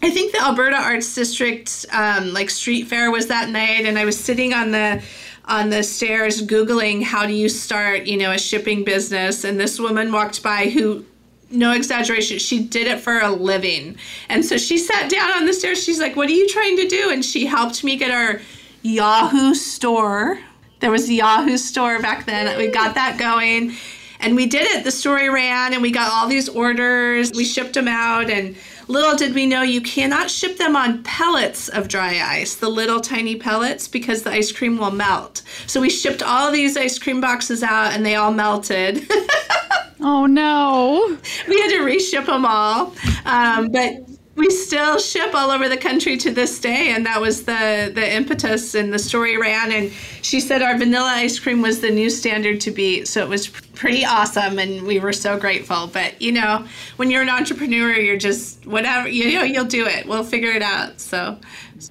I 0.00 0.10
think 0.10 0.32
the 0.32 0.40
Alberta 0.40 0.76
Arts 0.76 1.12
District, 1.12 1.84
um, 1.92 2.32
like 2.32 2.50
street 2.50 2.86
fair, 2.86 3.10
was 3.10 3.26
that 3.26 3.48
night, 3.48 3.84
and 3.84 3.98
I 3.98 4.04
was 4.04 4.18
sitting 4.18 4.54
on 4.54 4.70
the 4.70 5.02
on 5.48 5.70
the 5.70 5.82
stairs 5.82 6.42
googling 6.42 7.02
how 7.02 7.26
do 7.26 7.32
you 7.32 7.48
start 7.48 8.06
you 8.06 8.16
know 8.16 8.30
a 8.30 8.38
shipping 8.38 8.84
business. 8.84 9.44
And 9.44 9.58
this 9.58 9.80
woman 9.80 10.12
walked 10.12 10.42
by 10.42 10.68
who 10.68 11.04
no 11.50 11.72
exaggeration 11.72 12.38
she 12.38 12.62
did 12.62 12.86
it 12.86 13.00
for 13.00 13.18
a 13.20 13.30
living. 13.30 13.96
And 14.28 14.44
so 14.44 14.58
she 14.58 14.76
sat 14.78 15.10
down 15.10 15.32
on 15.32 15.46
the 15.46 15.54
stairs. 15.54 15.82
She's 15.82 15.98
like 15.98 16.14
what 16.14 16.28
are 16.28 16.34
you 16.34 16.48
trying 16.48 16.76
to 16.76 16.86
do? 16.86 17.10
And 17.10 17.24
she 17.24 17.46
helped 17.46 17.82
me 17.82 17.96
get 17.96 18.10
our 18.10 18.40
yahoo 18.82 19.54
store. 19.54 20.38
There 20.80 20.90
was 20.90 21.08
a 21.08 21.14
yahoo 21.14 21.56
store 21.56 22.00
back 22.00 22.26
then. 22.26 22.56
We 22.58 22.68
got 22.68 22.94
that 22.94 23.18
going. 23.18 23.72
And 24.20 24.34
we 24.34 24.46
did 24.46 24.62
it. 24.62 24.84
The 24.84 24.90
story 24.90 25.28
ran 25.28 25.72
and 25.72 25.80
we 25.80 25.92
got 25.92 26.12
all 26.12 26.26
these 26.26 26.48
orders. 26.48 27.32
We 27.32 27.44
shipped 27.44 27.74
them 27.74 27.88
out 27.88 28.30
and 28.30 28.56
Little 28.88 29.16
did 29.16 29.34
we 29.34 29.44
know 29.44 29.60
you 29.60 29.82
cannot 29.82 30.30
ship 30.30 30.56
them 30.56 30.74
on 30.74 31.02
pellets 31.02 31.68
of 31.68 31.88
dry 31.88 32.20
ice, 32.20 32.54
the 32.54 32.70
little 32.70 33.00
tiny 33.00 33.36
pellets, 33.36 33.86
because 33.86 34.22
the 34.22 34.30
ice 34.30 34.50
cream 34.50 34.78
will 34.78 34.90
melt. 34.90 35.42
So 35.66 35.80
we 35.80 35.90
shipped 35.90 36.22
all 36.22 36.50
these 36.50 36.74
ice 36.74 36.98
cream 36.98 37.20
boxes 37.20 37.62
out 37.62 37.92
and 37.92 38.04
they 38.04 38.14
all 38.14 38.32
melted. 38.32 39.06
oh 40.00 40.24
no. 40.24 41.18
We 41.46 41.60
had 41.60 41.70
to 41.72 41.82
reship 41.82 42.26
them 42.26 42.46
all. 42.46 42.94
Um, 43.26 43.68
but 43.68 44.07
we 44.38 44.48
still 44.50 44.98
ship 45.00 45.34
all 45.34 45.50
over 45.50 45.68
the 45.68 45.76
country 45.76 46.16
to 46.16 46.30
this 46.30 46.60
day 46.60 46.92
and 46.92 47.04
that 47.04 47.20
was 47.20 47.42
the 47.42 47.90
the 47.92 48.14
impetus 48.14 48.74
and 48.76 48.92
the 48.92 48.98
story 48.98 49.36
ran. 49.36 49.72
And 49.72 49.92
she 50.22 50.38
said 50.40 50.62
our 50.62 50.78
vanilla 50.78 51.08
ice 51.08 51.38
cream 51.40 51.60
was 51.60 51.80
the 51.80 51.90
new 51.90 52.08
standard 52.08 52.60
to 52.62 52.70
beat 52.70 53.08
so 53.08 53.20
it 53.20 53.28
was 53.28 53.48
pretty 53.48 54.04
awesome 54.04 54.58
and 54.58 54.84
we 54.84 55.00
were 55.00 55.12
so 55.12 55.38
grateful. 55.38 55.88
But 55.88 56.22
you 56.22 56.32
know 56.32 56.64
when 56.96 57.10
you're 57.10 57.22
an 57.22 57.28
entrepreneur 57.28 57.92
you're 57.92 58.16
just 58.16 58.64
whatever 58.64 59.08
you 59.08 59.34
know 59.34 59.42
you'll 59.42 59.64
do 59.64 59.86
it. 59.86 60.06
We'll 60.06 60.24
figure 60.24 60.52
it 60.52 60.62
out 60.62 61.00
so. 61.00 61.36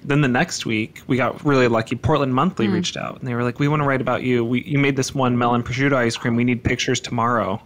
Then 0.04 0.22
the 0.22 0.28
next 0.28 0.64
week 0.64 1.02
we 1.06 1.18
got 1.18 1.44
really 1.44 1.68
lucky. 1.68 1.96
Portland 1.96 2.34
monthly 2.34 2.66
mm. 2.66 2.72
reached 2.72 2.96
out 2.96 3.18
and 3.18 3.28
they 3.28 3.34
were 3.34 3.44
like 3.44 3.58
we 3.58 3.68
want 3.68 3.82
to 3.82 3.86
write 3.86 4.00
about 4.00 4.22
you. 4.22 4.42
We, 4.42 4.64
you 4.64 4.78
made 4.78 4.96
this 4.96 5.14
one 5.14 5.36
melon 5.36 5.62
prosciutto 5.62 5.96
ice 5.96 6.16
cream. 6.16 6.34
We 6.34 6.44
need 6.44 6.64
pictures 6.64 6.98
tomorrow 6.98 7.60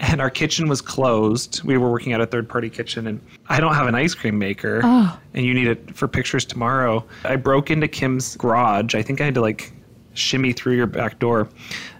and 0.00 0.20
our 0.20 0.30
kitchen 0.30 0.68
was 0.68 0.80
closed. 0.80 1.62
We 1.64 1.76
were 1.76 1.90
working 1.90 2.12
at 2.12 2.20
a 2.20 2.26
third 2.26 2.48
party 2.48 2.70
kitchen, 2.70 3.06
and 3.06 3.20
I 3.48 3.60
don't 3.60 3.74
have 3.74 3.86
an 3.86 3.94
ice 3.94 4.14
cream 4.14 4.38
maker, 4.38 4.80
oh. 4.84 5.18
and 5.34 5.44
you 5.44 5.54
need 5.54 5.66
it 5.66 5.96
for 5.96 6.08
pictures 6.08 6.44
tomorrow. 6.44 7.04
I 7.24 7.36
broke 7.36 7.70
into 7.70 7.88
Kim's 7.88 8.36
garage. 8.36 8.94
I 8.94 9.02
think 9.02 9.20
I 9.20 9.24
had 9.24 9.34
to 9.34 9.40
like 9.40 9.72
shimmy 10.14 10.52
through 10.52 10.74
your 10.74 10.86
back 10.86 11.18
door. 11.18 11.48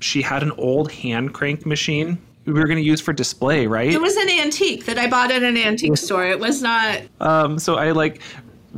She 0.01 0.23
had 0.23 0.43
an 0.43 0.53
old 0.53 0.91
hand 0.91 1.35
crank 1.35 1.67
machine 1.67 2.19
we 2.53 2.61
were 2.61 2.67
going 2.67 2.79
to 2.79 2.85
use 2.85 3.01
for 3.01 3.13
display, 3.13 3.67
right? 3.67 3.93
It 3.93 4.01
was 4.01 4.17
an 4.17 4.31
antique 4.31 4.87
that 4.87 4.99
I 4.99 5.07
bought 5.09 5.31
at 5.31 5.43
an 5.43 5.57
antique 5.57 5.97
store. 5.97 6.27
It 6.27 6.41
was 6.41 6.63
not. 6.63 7.03
Um, 7.21 7.59
so 7.59 7.77
I 7.77 7.91
like 7.93 8.23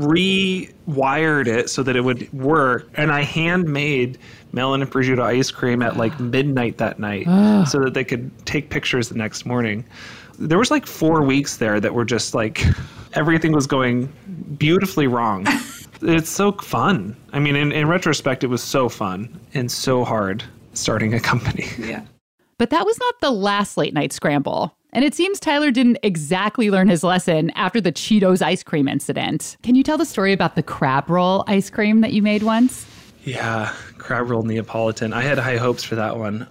rewired 0.00 1.46
it 1.46 1.70
so 1.70 1.82
that 1.82 1.96
it 1.96 2.02
would 2.02 2.32
work, 2.32 2.88
and 2.94 3.12
I 3.12 3.22
handmade 3.22 4.18
melon 4.52 4.82
and 4.82 4.90
prosciutto 4.90 5.22
ice 5.22 5.50
cream 5.50 5.82
at 5.82 5.96
like 5.96 6.18
midnight 6.36 6.78
that 6.78 6.98
night 6.98 7.26
ah. 7.28 7.64
so 7.64 7.80
that 7.80 7.94
they 7.94 8.04
could 8.04 8.30
take 8.46 8.70
pictures 8.70 9.08
the 9.08 9.16
next 9.16 9.46
morning. 9.46 9.84
There 10.38 10.58
was 10.58 10.70
like 10.70 10.86
four 10.86 11.22
weeks 11.22 11.58
there 11.58 11.80
that 11.80 11.94
were 11.94 12.04
just 12.04 12.34
like 12.34 12.64
everything 13.14 13.52
was 13.52 13.66
going 13.66 14.12
beautifully 14.58 15.06
wrong. 15.06 15.46
it's 16.02 16.30
so 16.30 16.52
fun. 16.52 17.16
I 17.32 17.38
mean, 17.38 17.56
in, 17.56 17.72
in 17.72 17.88
retrospect, 17.88 18.44
it 18.44 18.46
was 18.46 18.62
so 18.62 18.88
fun 18.88 19.38
and 19.54 19.70
so 19.70 20.04
hard 20.04 20.44
starting 20.72 21.14
a 21.14 21.20
company. 21.20 21.66
Yeah. 21.78 22.04
But 22.60 22.68
that 22.68 22.84
was 22.84 22.98
not 22.98 23.20
the 23.22 23.30
last 23.30 23.78
late 23.78 23.94
night 23.94 24.12
scramble. 24.12 24.76
And 24.92 25.02
it 25.02 25.14
seems 25.14 25.40
Tyler 25.40 25.70
didn't 25.70 25.96
exactly 26.02 26.70
learn 26.70 26.88
his 26.88 27.02
lesson 27.02 27.48
after 27.52 27.80
the 27.80 27.90
Cheetos 27.90 28.42
ice 28.42 28.62
cream 28.62 28.86
incident. 28.86 29.56
Can 29.62 29.76
you 29.76 29.82
tell 29.82 29.96
the 29.96 30.04
story 30.04 30.34
about 30.34 30.56
the 30.56 30.62
crab 30.62 31.08
roll 31.08 31.42
ice 31.46 31.70
cream 31.70 32.02
that 32.02 32.12
you 32.12 32.20
made 32.20 32.42
once? 32.42 32.86
Yeah, 33.24 33.74
crab 33.96 34.28
roll 34.28 34.42
Neapolitan. 34.42 35.14
I 35.14 35.22
had 35.22 35.38
high 35.38 35.56
hopes 35.56 35.82
for 35.82 35.94
that 35.94 36.18
one. 36.18 36.46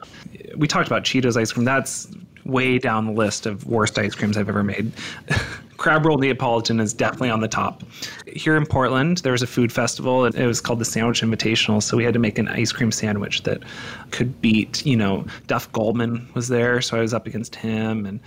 We 0.57 0.67
talked 0.67 0.87
about 0.87 1.03
Cheetos 1.03 1.37
ice 1.37 1.51
cream. 1.51 1.63
That's 1.63 2.07
way 2.43 2.79
down 2.79 3.05
the 3.05 3.11
list 3.11 3.45
of 3.45 3.67
worst 3.67 3.99
ice 3.99 4.15
creams 4.15 4.35
I've 4.35 4.49
ever 4.49 4.63
made. 4.63 4.91
crab 5.79 6.05
roll 6.05 6.17
Neapolitan 6.17 6.79
is 6.79 6.93
definitely 6.93 7.29
on 7.29 7.39
the 7.39 7.47
top. 7.47 7.83
Here 8.27 8.55
in 8.55 8.65
Portland, 8.65 9.19
there 9.19 9.31
was 9.31 9.41
a 9.41 9.47
food 9.47 9.71
festival. 9.71 10.25
and 10.25 10.35
It 10.35 10.45
was 10.45 10.61
called 10.61 10.79
the 10.79 10.85
Sandwich 10.85 11.21
Invitational. 11.21 11.81
So 11.81 11.97
we 11.97 12.03
had 12.03 12.13
to 12.13 12.19
make 12.19 12.37
an 12.37 12.49
ice 12.49 12.71
cream 12.71 12.91
sandwich 12.91 13.43
that 13.43 13.63
could 14.11 14.39
beat, 14.41 14.85
you 14.85 14.97
know, 14.97 15.25
Duff 15.47 15.71
Goldman 15.71 16.27
was 16.35 16.49
there. 16.49 16.81
So 16.81 16.97
I 16.97 17.01
was 17.01 17.13
up 17.13 17.25
against 17.25 17.55
him. 17.55 18.05
and 18.05 18.19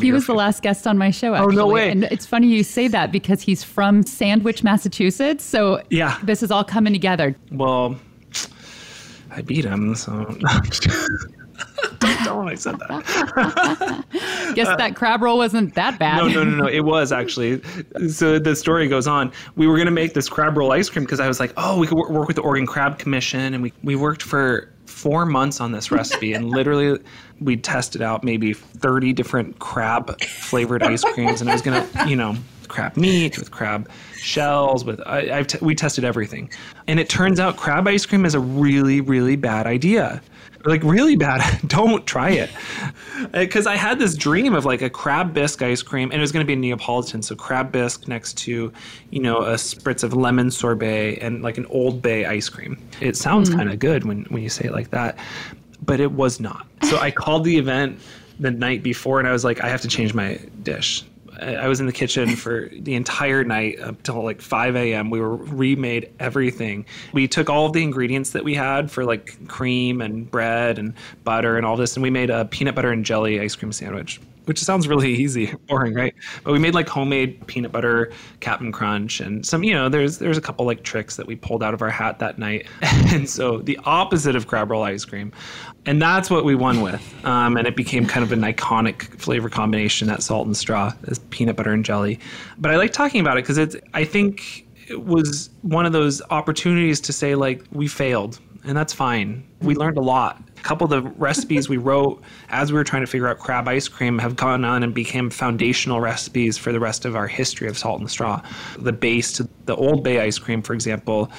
He 0.00 0.12
was 0.12 0.26
the 0.26 0.34
last 0.34 0.62
guest 0.62 0.86
on 0.86 0.98
my 0.98 1.10
show, 1.10 1.34
actually. 1.34 1.54
Oh, 1.54 1.56
no 1.56 1.68
way. 1.68 1.90
And 1.90 2.04
it's 2.04 2.26
funny 2.26 2.48
you 2.48 2.64
say 2.64 2.88
that 2.88 3.12
because 3.12 3.40
he's 3.40 3.62
from 3.62 4.02
Sandwich, 4.02 4.64
Massachusetts. 4.64 5.44
So 5.44 5.82
yeah, 5.90 6.18
this 6.24 6.42
is 6.42 6.50
all 6.50 6.64
coming 6.64 6.92
together. 6.92 7.36
Well, 7.52 7.96
I 9.30 9.42
beat 9.42 9.64
him, 9.64 9.94
so. 9.94 10.24
don't 11.98 12.16
tell 12.18 12.40
him 12.40 12.48
I 12.48 12.54
said 12.54 12.78
that. 12.80 14.04
Guess 14.56 14.76
that 14.76 14.96
crab 14.96 15.22
roll 15.22 15.38
wasn't 15.38 15.74
that 15.74 15.98
bad. 15.98 16.18
No, 16.18 16.28
no, 16.28 16.44
no, 16.44 16.56
no. 16.64 16.66
It 16.66 16.80
was 16.80 17.12
actually. 17.12 17.62
So 18.08 18.38
the 18.38 18.56
story 18.56 18.88
goes 18.88 19.06
on. 19.06 19.32
We 19.54 19.66
were 19.66 19.76
going 19.76 19.86
to 19.86 19.92
make 19.92 20.14
this 20.14 20.28
crab 20.28 20.56
roll 20.56 20.72
ice 20.72 20.88
cream 20.88 21.04
because 21.04 21.20
I 21.20 21.28
was 21.28 21.38
like, 21.38 21.52
oh, 21.56 21.78
we 21.78 21.86
could 21.86 21.96
work 21.96 22.26
with 22.26 22.36
the 22.36 22.42
Oregon 22.42 22.66
Crab 22.66 22.98
Commission. 22.98 23.54
And 23.54 23.62
we, 23.62 23.72
we 23.82 23.94
worked 23.96 24.22
for 24.22 24.72
four 24.86 25.26
months 25.26 25.60
on 25.60 25.72
this 25.72 25.90
recipe. 25.90 26.32
and 26.32 26.50
literally, 26.50 26.98
we 27.40 27.56
tested 27.56 28.02
out 28.02 28.24
maybe 28.24 28.52
30 28.52 29.12
different 29.12 29.58
crab 29.58 30.20
flavored 30.22 30.82
ice 30.82 31.04
creams. 31.04 31.40
And 31.40 31.50
I 31.50 31.52
was 31.52 31.62
going 31.62 31.86
to, 31.88 32.08
you 32.08 32.16
know, 32.16 32.34
crab 32.68 32.96
meat, 32.96 33.38
with 33.38 33.50
crab 33.50 33.88
shells, 34.16 34.84
with 34.84 35.00
I, 35.06 35.38
I've 35.38 35.46
t- 35.46 35.58
we 35.60 35.74
tested 35.74 36.04
everything, 36.04 36.50
and 36.86 36.98
it 36.98 37.08
turns 37.08 37.40
out 37.40 37.56
crab 37.56 37.86
ice 37.86 38.04
cream 38.06 38.24
is 38.24 38.34
a 38.34 38.40
really 38.40 39.00
really 39.00 39.36
bad 39.36 39.66
idea 39.66 40.20
like 40.66 40.82
really 40.82 41.16
bad. 41.16 41.60
Don't 41.68 42.06
try 42.06 42.30
it. 42.30 42.50
Because 43.32 43.66
i 43.66 43.76
had 43.76 43.98
this 43.98 44.14
dream 44.14 44.54
of 44.54 44.66
like 44.66 44.82
a 44.82 44.90
crab 44.90 45.32
bisque 45.32 45.62
ice 45.62 45.82
cream 45.82 46.10
and 46.10 46.18
it 46.18 46.20
was 46.20 46.32
going 46.32 46.44
to 46.44 46.46
be 46.46 46.52
a 46.52 46.56
neapolitan 46.56 47.22
so 47.22 47.34
crab 47.34 47.72
bisque 47.72 48.06
next 48.06 48.36
to 48.36 48.70
you 49.08 49.20
know 49.20 49.38
a 49.38 49.54
spritz 49.54 50.04
of 50.04 50.12
lemon 50.12 50.50
sorbet 50.50 51.16
and 51.22 51.42
like 51.42 51.56
an 51.56 51.64
old 51.66 52.02
bay 52.02 52.26
ice 52.26 52.50
cream. 52.50 52.78
It 53.00 53.16
sounds 53.16 53.48
mm. 53.48 53.56
kind 53.56 53.72
of 53.72 53.78
good 53.78 54.04
when, 54.04 54.24
when 54.24 54.42
you 54.42 54.50
say 54.50 54.66
it 54.66 54.72
like 54.72 54.90
that 54.90 55.18
but 55.82 55.98
it 55.98 56.12
was 56.12 56.40
not. 56.40 56.66
So 56.82 56.98
i 56.98 57.10
called 57.10 57.44
the 57.44 57.56
event 57.56 57.98
the 58.38 58.50
night 58.50 58.82
before 58.82 59.18
and 59.18 59.26
i 59.26 59.32
was 59.32 59.44
like 59.44 59.64
i 59.64 59.68
have 59.68 59.80
to 59.80 59.88
change 59.88 60.12
my 60.12 60.38
dish 60.62 61.02
I 61.40 61.68
was 61.68 61.80
in 61.80 61.86
the 61.86 61.92
kitchen 61.92 62.36
for 62.36 62.68
the 62.72 62.94
entire 62.94 63.44
night 63.44 63.80
up 63.80 64.02
till 64.02 64.22
like 64.22 64.40
5 64.40 64.76
a.m. 64.76 65.10
We 65.10 65.20
were 65.20 65.36
remade 65.36 66.10
everything. 66.18 66.86
We 67.12 67.28
took 67.28 67.50
all 67.50 67.66
of 67.66 67.72
the 67.72 67.82
ingredients 67.82 68.30
that 68.30 68.44
we 68.44 68.54
had 68.54 68.90
for 68.90 69.04
like 69.04 69.48
cream 69.48 70.00
and 70.00 70.30
bread 70.30 70.78
and 70.78 70.94
butter 71.24 71.56
and 71.56 71.66
all 71.66 71.76
this, 71.76 71.96
and 71.96 72.02
we 72.02 72.10
made 72.10 72.30
a 72.30 72.44
peanut 72.46 72.74
butter 72.74 72.90
and 72.90 73.04
jelly 73.04 73.40
ice 73.40 73.54
cream 73.54 73.72
sandwich 73.72 74.20
which 74.46 74.60
sounds 74.60 74.88
really 74.88 75.12
easy, 75.12 75.52
boring, 75.68 75.94
right? 75.94 76.14
But 76.42 76.52
we 76.52 76.58
made 76.58 76.74
like 76.74 76.88
homemade 76.88 77.46
peanut 77.46 77.72
butter 77.72 78.12
Cap'n 78.40 78.72
Crunch 78.72 79.20
and 79.20 79.44
some, 79.44 79.62
you 79.62 79.74
know, 79.74 79.88
there's 79.88 80.18
there's 80.18 80.38
a 80.38 80.40
couple 80.40 80.64
like 80.64 80.82
tricks 80.82 81.16
that 81.16 81.26
we 81.26 81.36
pulled 81.36 81.62
out 81.62 81.74
of 81.74 81.82
our 81.82 81.90
hat 81.90 82.18
that 82.20 82.38
night. 82.38 82.66
and 82.82 83.28
so 83.28 83.58
the 83.58 83.78
opposite 83.84 84.34
of 84.34 84.46
crab 84.46 84.70
roll 84.70 84.82
ice 84.82 85.04
cream, 85.04 85.32
and 85.84 86.00
that's 86.00 86.30
what 86.30 86.44
we 86.44 86.54
won 86.54 86.80
with. 86.80 87.02
Um, 87.24 87.56
and 87.56 87.66
it 87.66 87.76
became 87.76 88.06
kind 88.06 88.24
of 88.24 88.32
an 88.32 88.40
iconic 88.40 89.20
flavor 89.20 89.48
combination 89.48 90.08
that 90.08 90.22
salt 90.22 90.46
and 90.46 90.56
straw 90.56 90.92
is 91.04 91.18
peanut 91.30 91.56
butter 91.56 91.72
and 91.72 91.84
jelly. 91.84 92.18
But 92.58 92.70
I 92.70 92.76
like 92.76 92.92
talking 92.92 93.20
about 93.20 93.36
it 93.36 93.44
because 93.44 93.58
it's 93.58 93.76
I 93.94 94.04
think 94.04 94.66
it 94.88 95.04
was 95.04 95.50
one 95.62 95.84
of 95.84 95.92
those 95.92 96.22
opportunities 96.30 97.00
to 97.00 97.12
say 97.12 97.34
like 97.34 97.62
we 97.72 97.88
failed 97.88 98.38
and 98.66 98.76
that's 98.76 98.92
fine. 98.92 99.46
We 99.60 99.72
mm-hmm. 99.72 99.80
learned 99.80 99.96
a 99.98 100.02
lot 100.02 100.42
A 100.58 100.60
couple 100.62 100.84
of 100.84 100.90
the 100.90 101.08
recipes 101.12 101.68
we 101.68 101.76
wrote 101.76 102.22
as 102.48 102.72
we 102.72 102.76
were 102.76 102.84
trying 102.84 103.02
to 103.02 103.06
figure 103.06 103.28
out 103.28 103.38
crab 103.38 103.68
ice 103.68 103.88
cream 103.88 104.18
have 104.18 104.36
gone 104.36 104.64
on 104.64 104.82
and 104.82 104.92
became 104.92 105.30
foundational 105.30 106.00
recipes 106.00 106.58
for 106.58 106.72
the 106.72 106.80
rest 106.80 107.04
of 107.04 107.14
our 107.16 107.28
history 107.28 107.68
of 107.68 107.78
salt 107.78 108.00
and 108.00 108.10
straw. 108.10 108.42
The 108.78 108.92
base 108.92 109.32
to 109.32 109.48
the 109.64 109.76
Old 109.76 110.02
Bay 110.02 110.20
ice 110.20 110.38
cream, 110.38 110.62
for 110.62 110.74
example, 110.74 111.30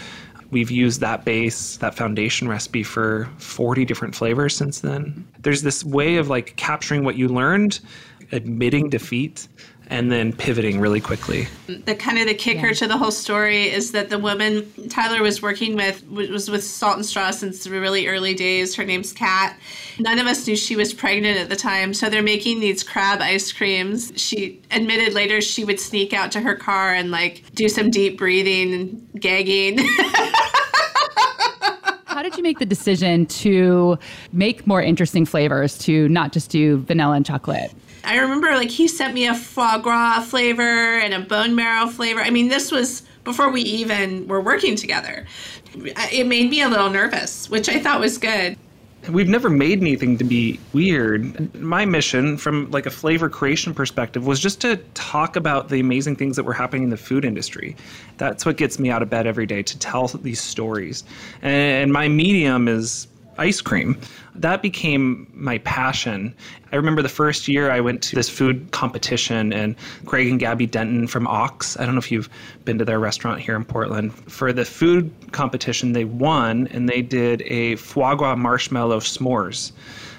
we've 0.52 0.72
used 0.72 1.02
that 1.02 1.26
base, 1.26 1.78
that 1.78 1.96
foundation 1.96 2.48
recipe 2.48 2.84
for 2.84 3.30
40 3.38 3.86
different 3.86 4.16
flavors 4.16 4.56
since 4.56 4.80
then. 4.80 5.28
There's 5.40 5.62
this 5.62 5.84
way 5.84 6.16
of 6.16 6.30
like 6.30 6.56
capturing 6.56 7.04
what 7.04 7.18
you 7.18 7.28
learned, 7.28 7.82
admitting 8.32 8.90
defeat, 8.90 9.48
and 9.90 10.12
then 10.12 10.34
pivoting 10.34 10.80
really 10.80 11.00
quickly. 11.00 11.48
The 11.68 11.96
kind 11.96 12.18
of 12.18 12.28
the 12.28 12.34
kicker 12.34 12.68
yeah. 12.68 12.74
to 12.74 12.88
the 12.88 12.98
whole 12.98 13.12
story 13.12 13.70
is 13.70 13.92
that 13.92 14.10
the 14.10 14.20
woman 14.20 14.72
Tyler 14.90 15.22
was 15.22 15.42
working 15.42 15.76
with 15.76 16.06
was 16.08 16.50
with 16.50 16.64
Salt 16.64 16.98
and 16.98 17.06
Straw 17.06 17.32
since 17.32 17.64
the 17.64 17.70
really 17.70 18.08
early 18.08 18.34
days. 18.34 18.76
Her 18.76 18.84
name's 18.84 19.14
Kat. 19.14 19.58
None 20.00 20.20
of 20.20 20.28
us 20.28 20.46
knew 20.48 20.56
she 20.56 20.76
was 20.76 20.94
pregnant 20.94 21.40
at 21.40 21.50
the 21.50 21.56
time, 21.56 21.94
so 21.94 22.10
they're 22.10 22.22
making 22.22 22.60
these 22.60 22.84
crab 22.84 23.22
ice 23.22 23.52
creams. 23.52 24.12
She 24.16 24.62
admitted 24.72 25.14
later 25.14 25.42
she 25.42 25.64
would 25.64 25.80
sneak 25.80 26.14
out 26.14 26.32
to 26.34 26.42
her 26.42 26.56
car 26.56 26.94
and 26.94 27.12
like 27.12 27.44
do 27.54 27.70
some 27.70 27.90
deep 27.90 28.18
breathing 28.18 28.74
and 28.74 29.22
gagging. 29.22 29.80
How 32.06 32.24
did 32.24 32.36
you 32.36 32.42
make 32.42 32.58
the 32.58 32.66
decision 32.66 33.28
to 33.28 34.00
make 34.34 34.66
more 34.66 34.82
interesting 34.82 35.24
flavors 35.24 35.78
to 35.80 36.10
not 36.10 36.32
just 36.34 36.50
do 36.50 36.78
vanilla 36.80 37.16
and 37.16 37.24
chocolate? 37.24 37.72
I 38.08 38.20
remember 38.20 38.52
like 38.52 38.72
he 38.72 38.88
sent 38.88 39.14
me 39.14 39.28
a 39.28 39.36
foie 39.36 39.80
gras 39.80 40.22
flavor 40.22 40.98
and 40.98 41.14
a 41.14 41.20
bone 41.20 41.56
marrow 41.56 41.88
flavor. 41.88 42.22
I 42.22 42.30
mean, 42.30 42.48
this 42.48 42.72
was 42.72 43.04
before 43.26 43.52
we 43.52 43.62
even 43.62 44.26
were 44.30 44.40
working 44.40 44.78
together. 44.78 45.26
It 45.76 46.26
made 46.26 46.50
me 46.50 46.62
a 46.62 46.70
little 46.70 46.90
nervous, 46.90 47.50
which 47.50 47.68
I 47.68 47.80
thought 47.80 48.00
was 48.00 48.18
good. 48.18 48.58
We've 49.10 49.28
never 49.28 49.50
made 49.50 49.82
anything 49.82 50.18
to 50.18 50.24
be 50.24 50.58
weird. 50.72 51.54
My 51.56 51.86
mission 51.86 52.38
from 52.38 52.72
like 52.72 52.86
a 52.86 52.90
flavor 52.90 53.30
creation 53.30 53.74
perspective 53.74 54.26
was 54.26 54.40
just 54.40 54.62
to 54.62 54.78
talk 54.94 55.36
about 55.36 55.68
the 55.68 55.82
amazing 55.82 56.16
things 56.16 56.38
that 56.38 56.44
were 56.44 56.54
happening 56.54 56.84
in 56.84 56.90
the 56.90 56.98
food 56.98 57.26
industry. 57.26 57.76
That's 58.18 58.46
what 58.46 58.56
gets 58.56 58.80
me 58.80 58.90
out 58.90 59.02
of 59.02 59.10
bed 59.10 59.28
every 59.28 59.46
day 59.46 59.64
to 59.64 59.80
tell 59.80 60.08
these 60.08 60.42
stories. 60.42 61.04
And 61.42 61.92
my 61.92 62.08
medium 62.08 62.70
is 62.70 63.08
ice 63.38 63.62
cream. 63.62 63.98
That 64.36 64.62
became 64.62 65.30
my 65.34 65.58
passion. 65.60 66.36
I 66.72 66.76
remember 66.76 67.02
the 67.02 67.10
first 67.10 67.48
year 67.48 67.72
I 67.72 67.80
went 67.80 68.02
to 68.04 68.16
this 68.16 68.30
food 68.30 68.72
competition, 68.72 69.54
and 69.54 69.76
Greg 70.06 70.28
and 70.28 70.40
Gabby 70.40 70.66
Denton 70.66 71.08
from 71.08 71.28
Ox, 71.28 71.78
I 71.80 71.86
don't 71.86 71.96
know 71.96 72.00
if 72.00 72.12
you've 72.12 72.30
been 72.66 72.78
to 72.78 72.86
their 72.86 73.00
restaurant 73.00 73.40
here 73.40 73.56
in 73.56 73.66
Portland, 73.66 74.14
for 74.30 74.54
the 74.54 74.66
food 74.66 75.12
competition, 75.32 75.94
they 75.94 76.06
won 76.06 76.68
and 76.68 76.88
they 76.88 77.02
did 77.02 77.42
a 77.44 77.76
foie 77.78 78.16
gras 78.16 78.36
marshmallow 78.36 79.00
s'mores. 79.00 79.72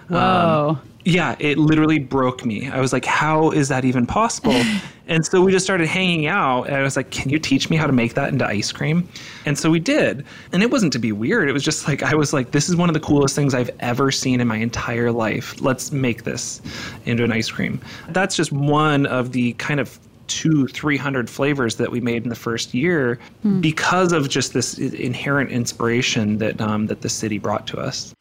Whoa. 0.08 0.78
Um, 0.80 0.88
yeah, 1.08 1.36
it 1.38 1.56
literally 1.56 1.98
broke 1.98 2.44
me. 2.44 2.68
I 2.68 2.80
was 2.80 2.92
like, 2.92 3.06
how 3.06 3.50
is 3.50 3.68
that 3.68 3.84
even 3.86 4.06
possible? 4.06 4.60
and 5.08 5.24
so 5.24 5.40
we 5.40 5.52
just 5.52 5.64
started 5.64 5.88
hanging 5.88 6.26
out. 6.26 6.64
And 6.64 6.76
I 6.76 6.82
was 6.82 6.96
like, 6.96 7.10
can 7.10 7.30
you 7.30 7.38
teach 7.38 7.70
me 7.70 7.76
how 7.76 7.86
to 7.86 7.94
make 7.94 8.12
that 8.14 8.30
into 8.30 8.46
ice 8.46 8.72
cream? 8.72 9.08
And 9.46 9.58
so 9.58 9.70
we 9.70 9.80
did. 9.80 10.26
And 10.52 10.62
it 10.62 10.70
wasn't 10.70 10.92
to 10.94 10.98
be 10.98 11.12
weird. 11.12 11.48
It 11.48 11.52
was 11.52 11.62
just 11.62 11.88
like, 11.88 12.02
I 12.02 12.14
was 12.14 12.34
like, 12.34 12.50
this 12.50 12.68
is 12.68 12.76
one 12.76 12.90
of 12.90 12.94
the 12.94 13.00
coolest 13.00 13.34
things 13.34 13.54
I've 13.54 13.70
ever 13.80 14.10
seen 14.10 14.40
in 14.40 14.48
my 14.48 14.56
entire 14.56 15.10
life. 15.10 15.58
Let's 15.62 15.92
make 15.92 16.24
this 16.24 16.60
into 17.06 17.24
an 17.24 17.32
ice 17.32 17.50
cream. 17.50 17.80
That's 18.10 18.36
just 18.36 18.52
one 18.52 19.06
of 19.06 19.32
the 19.32 19.54
kind 19.54 19.80
of 19.80 19.98
two, 20.26 20.66
300 20.66 21.30
flavors 21.30 21.76
that 21.76 21.90
we 21.90 22.02
made 22.02 22.24
in 22.24 22.28
the 22.28 22.34
first 22.34 22.74
year 22.74 23.18
hmm. 23.42 23.62
because 23.62 24.12
of 24.12 24.28
just 24.28 24.52
this 24.52 24.76
inherent 24.76 25.50
inspiration 25.50 26.36
that, 26.36 26.60
um, 26.60 26.86
that 26.88 27.00
the 27.00 27.08
city 27.08 27.38
brought 27.38 27.66
to 27.68 27.78
us 27.78 28.14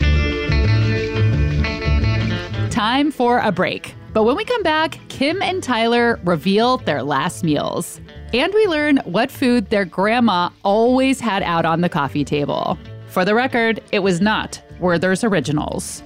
time 2.77 3.09
for 3.09 3.39
a 3.39 3.51
break. 3.51 3.95
But 4.13 4.21
when 4.21 4.35
we 4.35 4.45
come 4.45 4.61
back, 4.61 4.99
Kim 5.09 5.41
and 5.41 5.63
Tyler 5.63 6.19
reveal 6.23 6.77
their 6.77 7.01
last 7.01 7.43
meals. 7.43 7.99
And 8.35 8.53
we 8.53 8.67
learn 8.67 8.97
what 8.97 9.31
food 9.31 9.71
their 9.71 9.83
grandma 9.83 10.51
always 10.61 11.19
had 11.19 11.41
out 11.41 11.65
on 11.65 11.81
the 11.81 11.89
coffee 11.89 12.23
table. 12.23 12.77
For 13.07 13.25
the 13.25 13.33
record, 13.33 13.81
it 13.91 14.01
was 14.01 14.21
not 14.21 14.61
Werther's 14.79 15.23
Originals. 15.23 16.03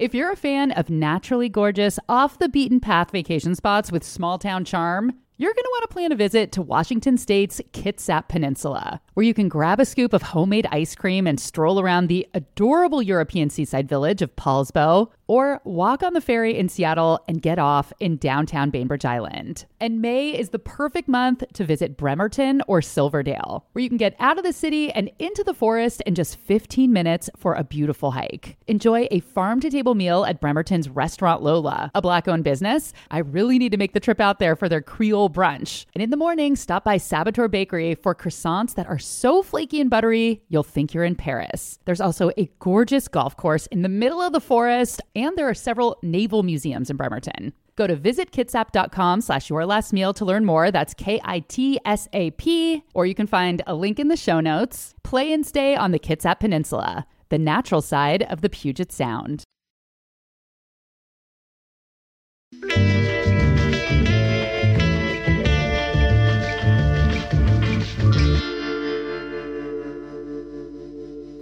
If 0.00 0.12
you're 0.12 0.32
a 0.32 0.36
fan 0.36 0.72
of 0.72 0.90
naturally 0.90 1.48
gorgeous, 1.48 2.00
off 2.08 2.36
the 2.40 2.48
beaten 2.48 2.80
path 2.80 3.12
vacation 3.12 3.54
spots 3.54 3.92
with 3.92 4.02
small 4.02 4.40
town 4.40 4.64
charm, 4.64 5.12
you're 5.40 5.54
going 5.54 5.62
to 5.62 5.70
want 5.70 5.82
to 5.88 5.94
plan 5.94 6.10
a 6.10 6.16
visit 6.16 6.50
to 6.50 6.62
Washington 6.62 7.16
State's 7.16 7.60
Kitsap 7.72 8.26
Peninsula, 8.28 9.00
where 9.14 9.24
you 9.24 9.32
can 9.32 9.48
grab 9.48 9.78
a 9.78 9.84
scoop 9.84 10.12
of 10.12 10.20
homemade 10.20 10.66
ice 10.72 10.96
cream 10.96 11.28
and 11.28 11.38
stroll 11.38 11.78
around 11.78 12.08
the 12.08 12.28
adorable 12.34 13.00
European 13.00 13.48
seaside 13.48 13.88
village 13.88 14.20
of 14.20 14.34
Poulsbo, 14.34 15.12
or 15.28 15.60
walk 15.64 16.02
on 16.02 16.14
the 16.14 16.20
ferry 16.20 16.58
in 16.58 16.68
Seattle 16.68 17.22
and 17.28 17.40
get 17.40 17.58
off 17.58 17.92
in 18.00 18.16
downtown 18.16 18.70
Bainbridge 18.70 19.04
Island. 19.04 19.66
And 19.78 20.02
May 20.02 20.30
is 20.30 20.48
the 20.48 20.58
perfect 20.58 21.06
month 21.06 21.44
to 21.52 21.64
visit 21.64 21.96
Bremerton 21.96 22.62
or 22.66 22.82
Silverdale, 22.82 23.64
where 23.72 23.82
you 23.82 23.88
can 23.88 23.98
get 23.98 24.16
out 24.18 24.38
of 24.38 24.44
the 24.44 24.52
city 24.52 24.90
and 24.90 25.10
into 25.18 25.44
the 25.44 25.54
forest 25.54 26.00
in 26.06 26.14
just 26.14 26.36
15 26.40 26.92
minutes 26.92 27.30
for 27.36 27.54
a 27.54 27.62
beautiful 27.62 28.10
hike. 28.10 28.56
Enjoy 28.66 29.06
a 29.10 29.20
farm 29.20 29.60
to 29.60 29.70
table 29.70 29.94
meal 29.94 30.24
at 30.24 30.40
Bremerton's 30.40 30.88
Restaurant 30.88 31.42
Lola, 31.42 31.90
a 31.94 32.02
black 32.02 32.26
owned 32.26 32.44
business. 32.44 32.92
I 33.10 33.18
really 33.18 33.58
need 33.58 33.72
to 33.72 33.78
make 33.78 33.92
the 33.92 34.00
trip 34.00 34.20
out 34.20 34.38
there 34.38 34.56
for 34.56 34.68
their 34.68 34.82
Creole 34.82 35.30
brunch. 35.30 35.84
And 35.94 36.02
in 36.02 36.10
the 36.10 36.16
morning, 36.16 36.56
stop 36.56 36.84
by 36.84 36.96
Saboteur 36.96 37.48
Bakery 37.48 37.94
for 37.94 38.14
croissants 38.14 38.74
that 38.74 38.88
are 38.88 38.98
so 38.98 39.42
flaky 39.42 39.80
and 39.80 39.90
buttery, 39.90 40.42
you'll 40.48 40.62
think 40.62 40.94
you're 40.94 41.04
in 41.04 41.14
Paris. 41.14 41.78
There's 41.84 42.00
also 42.00 42.30
a 42.38 42.50
gorgeous 42.58 43.08
golf 43.08 43.36
course 43.36 43.66
in 43.66 43.82
the 43.82 43.88
middle 43.88 44.22
of 44.22 44.32
the 44.32 44.40
forest 44.40 45.02
and 45.18 45.36
there 45.36 45.48
are 45.48 45.54
several 45.54 45.98
naval 46.02 46.42
museums 46.42 46.90
in 46.90 46.96
Bremerton. 46.96 47.52
Go 47.76 47.86
to 47.86 47.96
visitkitsap.com 47.96 49.20
slash 49.20 49.50
your 49.50 49.64
last 49.64 49.92
meal 49.92 50.12
to 50.14 50.24
learn 50.24 50.44
more. 50.44 50.70
That's 50.70 50.94
K-I-T-S-A-P. 50.94 52.82
Or 52.94 53.06
you 53.06 53.14
can 53.14 53.26
find 53.26 53.62
a 53.66 53.74
link 53.74 54.00
in 54.00 54.08
the 54.08 54.16
show 54.16 54.40
notes. 54.40 54.94
Play 55.04 55.32
and 55.32 55.46
stay 55.46 55.76
on 55.76 55.92
the 55.92 55.98
Kitsap 55.98 56.40
Peninsula, 56.40 57.06
the 57.28 57.38
natural 57.38 57.80
side 57.80 58.24
of 58.24 58.40
the 58.40 58.48
Puget 58.48 58.90
Sound. 58.90 59.44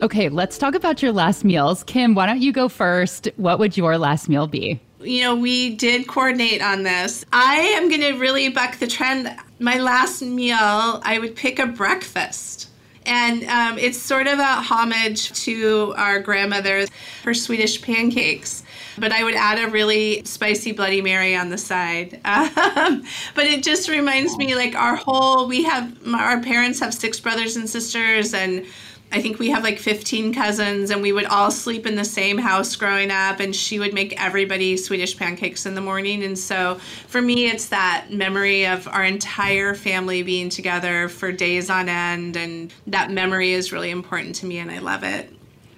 Okay, 0.06 0.28
let's 0.28 0.56
talk 0.56 0.76
about 0.76 1.02
your 1.02 1.10
last 1.10 1.44
meals. 1.44 1.82
Kim, 1.82 2.14
why 2.14 2.26
don't 2.26 2.40
you 2.40 2.52
go 2.52 2.68
first? 2.68 3.28
What 3.38 3.58
would 3.58 3.76
your 3.76 3.98
last 3.98 4.28
meal 4.28 4.46
be? 4.46 4.80
You 5.00 5.22
know, 5.22 5.34
we 5.34 5.74
did 5.74 6.06
coordinate 6.06 6.62
on 6.62 6.84
this. 6.84 7.24
I 7.32 7.56
am 7.56 7.88
going 7.88 8.02
to 8.02 8.12
really 8.12 8.48
buck 8.48 8.78
the 8.78 8.86
trend. 8.86 9.36
My 9.58 9.78
last 9.78 10.22
meal, 10.22 10.56
I 11.02 11.18
would 11.18 11.34
pick 11.34 11.58
a 11.58 11.66
breakfast. 11.66 12.70
And 13.04 13.42
um, 13.48 13.78
it's 13.80 13.98
sort 13.98 14.28
of 14.28 14.38
a 14.38 14.44
homage 14.44 15.32
to 15.42 15.92
our 15.96 16.20
grandmother, 16.20 16.86
her 17.24 17.34
Swedish 17.34 17.82
pancakes. 17.82 18.62
But 18.96 19.10
I 19.10 19.24
would 19.24 19.34
add 19.34 19.58
a 19.58 19.68
really 19.72 20.24
spicy 20.24 20.70
Bloody 20.70 21.02
Mary 21.02 21.34
on 21.34 21.48
the 21.48 21.58
side. 21.58 22.20
Um, 22.76 23.02
but 23.34 23.46
it 23.46 23.64
just 23.64 23.88
reminds 23.88 24.36
me 24.36 24.54
like 24.54 24.76
our 24.76 24.94
whole, 24.94 25.48
we 25.48 25.64
have, 25.64 25.96
our 26.14 26.40
parents 26.40 26.78
have 26.78 26.92
six 26.94 27.18
brothers 27.18 27.56
and 27.56 27.68
sisters, 27.68 28.34
and 28.34 28.66
I 29.12 29.22
think 29.22 29.38
we 29.38 29.50
have 29.50 29.62
like 29.62 29.78
15 29.78 30.34
cousins, 30.34 30.90
and 30.90 31.00
we 31.00 31.12
would 31.12 31.26
all 31.26 31.50
sleep 31.50 31.86
in 31.86 31.94
the 31.94 32.04
same 32.04 32.38
house 32.38 32.74
growing 32.74 33.10
up. 33.10 33.40
And 33.40 33.54
she 33.54 33.78
would 33.78 33.94
make 33.94 34.20
everybody 34.20 34.76
Swedish 34.76 35.16
pancakes 35.16 35.64
in 35.64 35.74
the 35.74 35.80
morning. 35.80 36.24
And 36.24 36.38
so 36.38 36.74
for 37.06 37.22
me, 37.22 37.46
it's 37.46 37.68
that 37.68 38.08
memory 38.10 38.66
of 38.66 38.88
our 38.88 39.04
entire 39.04 39.74
family 39.74 40.22
being 40.22 40.48
together 40.48 41.08
for 41.08 41.30
days 41.30 41.70
on 41.70 41.88
end. 41.88 42.36
And 42.36 42.74
that 42.88 43.10
memory 43.10 43.52
is 43.52 43.72
really 43.72 43.90
important 43.90 44.34
to 44.36 44.46
me, 44.46 44.58
and 44.58 44.70
I 44.70 44.78
love 44.78 45.04
it. 45.04 45.32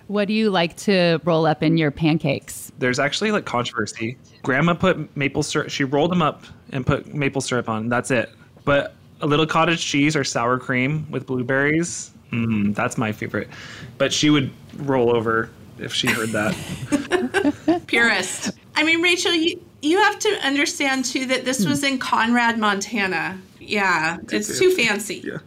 What 0.06 0.26
do 0.26 0.32
you 0.32 0.48
like 0.48 0.74
to 0.78 1.20
roll 1.24 1.44
up 1.44 1.62
in 1.62 1.76
your 1.76 1.90
pancakes? 1.90 2.72
There's 2.78 2.98
actually 2.98 3.30
like 3.30 3.44
controversy. 3.44 4.16
Grandma 4.42 4.72
put 4.72 5.14
maple 5.16 5.42
syrup, 5.42 5.68
she 5.68 5.84
rolled 5.84 6.10
them 6.10 6.22
up 6.22 6.44
and 6.70 6.86
put 6.86 7.12
maple 7.12 7.42
syrup 7.42 7.68
on. 7.68 7.90
That's 7.90 8.10
it. 8.10 8.30
But 8.64 8.94
a 9.20 9.26
little 9.26 9.46
cottage 9.46 9.84
cheese 9.84 10.16
or 10.16 10.24
sour 10.24 10.58
cream 10.58 11.06
with 11.10 11.26
blueberries 11.26 12.12
Mm, 12.32 12.74
that's 12.74 12.98
my 12.98 13.12
favorite. 13.12 13.48
But 13.96 14.12
she 14.12 14.30
would 14.30 14.50
roll 14.76 15.14
over 15.14 15.50
if 15.78 15.94
she 15.94 16.08
heard 16.08 16.30
that. 16.30 17.82
Purist. 17.86 18.50
I 18.74 18.82
mean, 18.84 19.00
Rachel, 19.00 19.32
you, 19.32 19.62
you 19.82 19.98
have 19.98 20.18
to 20.20 20.28
understand 20.44 21.04
too 21.04 21.26
that 21.26 21.44
this 21.44 21.64
was 21.64 21.84
in 21.84 21.98
Conrad, 21.98 22.58
Montana. 22.58 23.40
Yeah, 23.60 24.18
it's 24.30 24.58
too 24.58 24.74
fancy. 24.74 25.22
Yeah. 25.24 25.38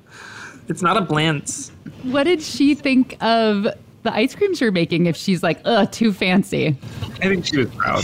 It's 0.68 0.82
not 0.82 0.98
a 0.98 1.02
Blantz. 1.02 1.72
What 2.04 2.24
did 2.24 2.42
she 2.42 2.76
think 2.76 3.18
of 3.22 3.64
the 3.64 4.14
ice 4.14 4.36
creams 4.36 4.62
you're 4.62 4.72
making 4.72 5.06
if 5.06 5.16
she's 5.16 5.44
like, 5.44 5.60
ugh, 5.66 5.92
too 5.92 6.14
fancy? 6.14 6.78
I 7.22 7.28
think 7.28 7.46
she 7.46 7.58
was 7.58 7.70
proud. 7.76 8.04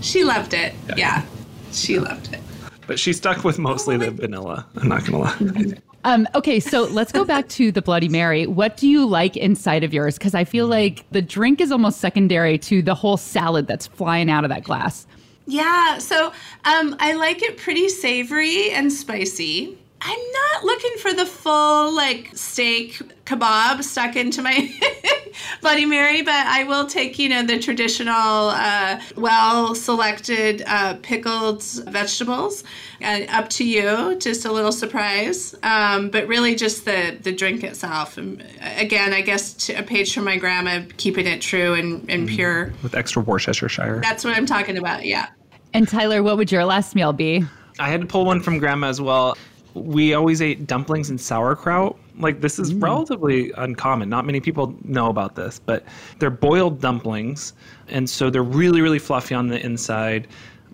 She 0.00 0.24
loved 0.24 0.52
it. 0.52 0.74
Yeah. 0.88 0.94
yeah. 0.96 1.26
She 1.72 1.98
loved 1.98 2.32
it. 2.32 2.40
But 2.86 2.98
she 2.98 3.12
stuck 3.12 3.44
with 3.44 3.58
mostly 3.58 3.96
the 3.96 4.10
vanilla. 4.10 4.66
I'm 4.76 4.88
not 4.88 5.06
going 5.06 5.12
to 5.12 5.18
lie. 5.18 5.78
Um, 6.04 6.26
okay, 6.34 6.58
so 6.58 6.82
let's 6.82 7.12
go 7.12 7.24
back 7.24 7.48
to 7.50 7.70
the 7.70 7.80
Bloody 7.80 8.08
Mary. 8.08 8.46
What 8.46 8.76
do 8.76 8.88
you 8.88 9.06
like 9.06 9.36
inside 9.36 9.84
of 9.84 9.94
yours? 9.94 10.18
Because 10.18 10.34
I 10.34 10.44
feel 10.44 10.66
like 10.66 11.04
the 11.12 11.22
drink 11.22 11.60
is 11.60 11.70
almost 11.70 12.00
secondary 12.00 12.58
to 12.58 12.82
the 12.82 12.94
whole 12.94 13.16
salad 13.16 13.68
that's 13.68 13.86
flying 13.86 14.28
out 14.28 14.44
of 14.44 14.50
that 14.50 14.64
glass. 14.64 15.06
Yeah, 15.46 15.98
so 15.98 16.32
um, 16.64 16.96
I 16.98 17.14
like 17.14 17.42
it 17.42 17.56
pretty 17.56 17.88
savory 17.88 18.70
and 18.70 18.92
spicy. 18.92 19.78
I'm 20.04 20.18
not 20.32 20.64
looking 20.64 20.96
for 20.98 21.12
the 21.12 21.24
full 21.24 21.94
like 21.94 22.30
steak 22.34 23.00
kebab 23.24 23.84
stuck 23.84 24.16
into 24.16 24.42
my 24.42 24.68
Bloody 25.60 25.86
Mary, 25.86 26.22
but 26.22 26.34
I 26.34 26.64
will 26.64 26.86
take, 26.86 27.20
you 27.20 27.28
know, 27.28 27.44
the 27.44 27.60
traditional, 27.60 28.48
uh, 28.50 29.00
well 29.16 29.76
selected 29.76 30.64
uh, 30.66 30.94
pickled 31.02 31.62
vegetables. 31.86 32.64
Uh, 33.00 33.20
up 33.28 33.48
to 33.50 33.64
you, 33.64 34.16
just 34.18 34.44
a 34.44 34.50
little 34.50 34.72
surprise. 34.72 35.54
Um, 35.62 36.10
but 36.10 36.26
really, 36.26 36.56
just 36.56 36.84
the, 36.84 37.16
the 37.20 37.32
drink 37.32 37.62
itself. 37.62 38.18
And 38.18 38.44
again, 38.60 39.12
I 39.12 39.20
guess 39.20 39.70
a 39.70 39.84
page 39.84 40.12
from 40.12 40.24
my 40.24 40.36
grandma, 40.36 40.82
keeping 40.96 41.28
it 41.28 41.40
true 41.40 41.74
and, 41.74 42.10
and 42.10 42.28
mm, 42.28 42.34
pure. 42.34 42.72
With 42.82 42.96
extra 42.96 43.22
Worcestershire. 43.22 44.00
That's 44.02 44.24
what 44.24 44.36
I'm 44.36 44.46
talking 44.46 44.78
about, 44.78 45.04
yeah. 45.04 45.28
And 45.74 45.86
Tyler, 45.86 46.24
what 46.24 46.36
would 46.36 46.50
your 46.50 46.64
last 46.64 46.96
meal 46.96 47.12
be? 47.12 47.44
I 47.78 47.88
had 47.88 48.00
to 48.00 48.06
pull 48.06 48.24
one 48.24 48.40
from 48.40 48.58
grandma 48.58 48.88
as 48.88 49.00
well 49.00 49.36
we 49.74 50.14
always 50.14 50.42
ate 50.42 50.66
dumplings 50.66 51.10
and 51.10 51.20
sauerkraut. 51.20 51.96
Like 52.18 52.40
this 52.40 52.58
is 52.58 52.72
mm. 52.72 52.82
relatively 52.82 53.52
uncommon. 53.56 54.08
Not 54.08 54.26
many 54.26 54.40
people 54.40 54.74
know 54.84 55.08
about 55.08 55.34
this, 55.34 55.58
but 55.58 55.84
they're 56.18 56.30
boiled 56.30 56.80
dumplings, 56.80 57.54
and 57.88 58.08
so 58.08 58.30
they're 58.30 58.42
really 58.42 58.80
really 58.80 58.98
fluffy 58.98 59.34
on 59.34 59.48
the 59.48 59.64
inside, 59.64 60.28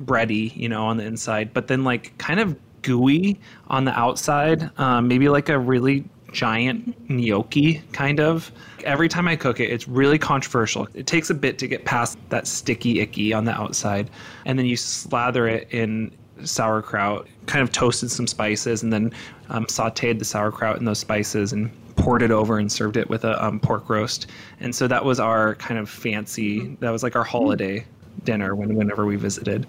bready, 0.04 0.54
you 0.56 0.68
know, 0.68 0.84
on 0.86 0.96
the 0.96 1.04
inside, 1.04 1.52
but 1.52 1.68
then 1.68 1.84
like 1.84 2.16
kind 2.18 2.40
of 2.40 2.56
gooey 2.82 3.38
on 3.68 3.84
the 3.84 3.98
outside. 3.98 4.70
Um, 4.78 5.08
maybe 5.08 5.28
like 5.28 5.48
a 5.48 5.58
really 5.58 6.04
giant 6.32 6.94
gnocchi 7.08 7.82
kind 7.92 8.20
of. 8.20 8.52
Every 8.84 9.08
time 9.08 9.28
I 9.28 9.36
cook 9.36 9.60
it, 9.60 9.70
it's 9.70 9.88
really 9.88 10.18
controversial. 10.18 10.86
It 10.94 11.06
takes 11.06 11.30
a 11.30 11.34
bit 11.34 11.58
to 11.58 11.66
get 11.66 11.84
past 11.84 12.18
that 12.28 12.46
sticky 12.46 13.00
icky 13.00 13.32
on 13.32 13.44
the 13.44 13.52
outside, 13.52 14.10
and 14.44 14.58
then 14.58 14.66
you 14.66 14.76
slather 14.76 15.48
it 15.48 15.68
in 15.70 16.12
sauerkraut, 16.46 17.26
kind 17.46 17.62
of 17.62 17.72
toasted 17.72 18.10
some 18.10 18.26
spices, 18.26 18.82
and 18.82 18.92
then 18.92 19.12
um, 19.48 19.66
sauteed 19.66 20.18
the 20.18 20.24
sauerkraut 20.24 20.78
in 20.78 20.84
those 20.84 20.98
spices 20.98 21.52
and 21.52 21.70
poured 21.96 22.22
it 22.22 22.30
over 22.30 22.58
and 22.58 22.70
served 22.70 22.96
it 22.96 23.08
with 23.10 23.24
a 23.24 23.44
um, 23.44 23.58
pork 23.58 23.88
roast. 23.88 24.28
And 24.60 24.74
so 24.74 24.86
that 24.88 25.04
was 25.04 25.18
our 25.18 25.56
kind 25.56 25.78
of 25.78 25.90
fancy, 25.90 26.76
that 26.80 26.90
was 26.90 27.02
like 27.02 27.16
our 27.16 27.24
holiday 27.24 27.84
dinner 28.24 28.54
when, 28.54 28.74
whenever 28.74 29.04
we 29.04 29.16
visited. 29.16 29.66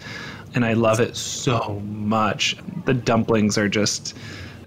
And 0.56 0.66
I 0.66 0.74
love 0.74 1.00
it 1.00 1.16
so 1.16 1.82
much. 1.86 2.56
The 2.86 2.94
dumplings 2.94 3.58
are 3.58 3.70
just 3.70 4.16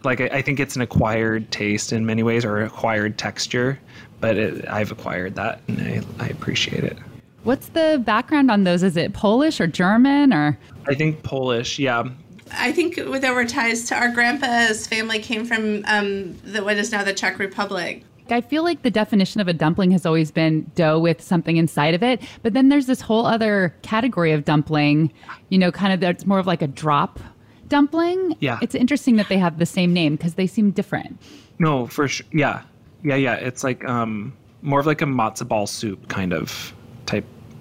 like, 0.05 0.21
I, 0.21 0.27
I 0.27 0.43
think 0.43 0.61
it's 0.61 0.77
an 0.77 0.83
acquired 0.83 1.51
taste 1.51 1.93
in 1.93 2.05
many 2.05 2.23
ways 2.23 2.45
or 2.45 2.63
acquired 2.63 3.19
texture, 3.19 3.79
but 4.21 4.37
it, 4.37 4.69
I've 4.69 4.91
acquired 4.91 5.35
that 5.37 5.61
and 5.69 5.81
I, 5.81 6.25
I 6.25 6.29
appreciate 6.29 6.85
it. 6.85 6.99
What's 7.45 7.69
the 7.69 8.01
background 8.05 8.51
on 8.51 8.65
those? 8.65 8.83
Is 8.83 8.97
it 8.97 9.13
Polish 9.13 9.61
or 9.61 9.67
German 9.67 10.33
or? 10.33 10.59
I 10.87 10.95
think 10.95 11.23
Polish, 11.23 11.79
yeah. 11.79 12.05
I 12.53 12.73
think 12.73 12.97
there 12.97 13.35
were 13.35 13.45
ties 13.45 13.85
to 13.87 13.97
our 13.97 14.11
grandpa's 14.11 14.87
family 14.87 15.19
came 15.19 15.45
from 15.45 15.85
um, 15.87 16.37
the, 16.45 16.63
what 16.63 16.77
is 16.77 16.93
now 16.93 17.03
the 17.03 17.15
Czech 17.15 17.39
Republic. 17.39 18.05
I 18.31 18.41
feel 18.41 18.63
like 18.63 18.83
the 18.83 18.91
definition 18.91 19.41
of 19.41 19.49
a 19.49 19.53
dumpling 19.53 19.91
has 19.91 20.07
always 20.07 20.31
been 20.31 20.71
dough 20.75 20.99
with 20.99 21.21
something 21.21 21.57
inside 21.57 21.95
of 21.95 22.03
it. 22.03 22.23
But 22.43 22.55
then 22.55 22.69
there's 22.69 22.87
this 22.87 23.01
whole 23.01 23.27
other 23.27 23.75
category 23.83 24.33
of 24.33 24.45
dumpling, 24.45 25.13
you 25.49 25.59
know, 25.59 25.73
kind 25.73 25.93
of 25.93 26.01
that's 26.01 26.25
more 26.25 26.39
of 26.39 26.47
like 26.47 26.63
a 26.63 26.67
drop 26.67 27.21
dumpling. 27.69 28.37
Yeah. 28.41 28.59
It's 28.63 28.75
interesting 28.75 29.17
that 29.17 29.29
they 29.29 29.39
have 29.39 29.59
the 29.59 29.67
same 29.67 29.93
name 29.93 30.17
because 30.17 30.35
they 30.35 30.47
seem 30.47 30.71
different. 30.71 31.21
No, 31.59 31.87
for 31.87 32.09
sure. 32.09 32.27
Yeah. 32.33 32.63
Yeah, 33.03 33.17
yeah. 33.17 33.35
It's 33.35 33.65
like 33.65 33.85
um, 33.85 34.33
more 34.63 34.81
of 34.81 34.87
like 34.87 35.03
a 35.03 35.07
matzo 35.07 35.47
ball 35.47 35.67
soup 35.67 36.09
kind 36.09 36.33
of 36.33 36.51
type 36.51 36.82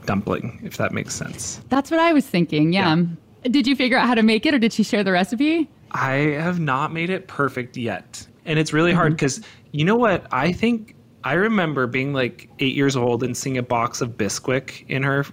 dumpling, 0.06 0.60
if 0.64 0.78
that 0.78 0.92
makes 0.94 1.16
sense. 1.16 1.62
That's 1.70 1.92
what 1.92 2.00
I 2.00 2.14
was 2.14 2.26
thinking. 2.26 2.74
Yeah. 2.74 2.96
yeah. 2.96 3.06
Did 3.50 3.68
you 3.68 3.76
figure 3.76 3.98
out 3.98 4.08
how 4.08 4.16
to 4.16 4.24
make 4.24 4.46
it 4.46 4.54
or 4.54 4.60
did 4.60 4.74
she 4.74 4.84
share 4.84 5.04
the 5.04 5.12
recipe? 5.12 5.70
I 5.92 6.14
have 6.14 6.60
not 6.60 6.94
made 6.94 7.10
it 7.10 7.28
perfect 7.28 7.76
yet. 7.76 8.26
And 8.46 8.58
it's 8.58 8.74
really 8.74 8.92
mm-hmm. 8.92 9.00
hard 9.00 9.14
because 9.14 9.42
you 9.72 9.86
know 9.86 9.96
what? 9.96 10.26
I 10.32 10.52
think 10.52 10.96
I 11.24 11.34
remember 11.34 11.88
being 11.88 12.14
like 12.14 12.50
eight 12.60 12.76
years 12.76 12.96
old 12.96 13.24
and 13.24 13.36
seeing 13.36 13.58
a 13.58 13.64
box 13.64 14.02
of 14.02 14.12
Bisquick 14.12 14.86
in 14.88 15.04
her 15.04 15.26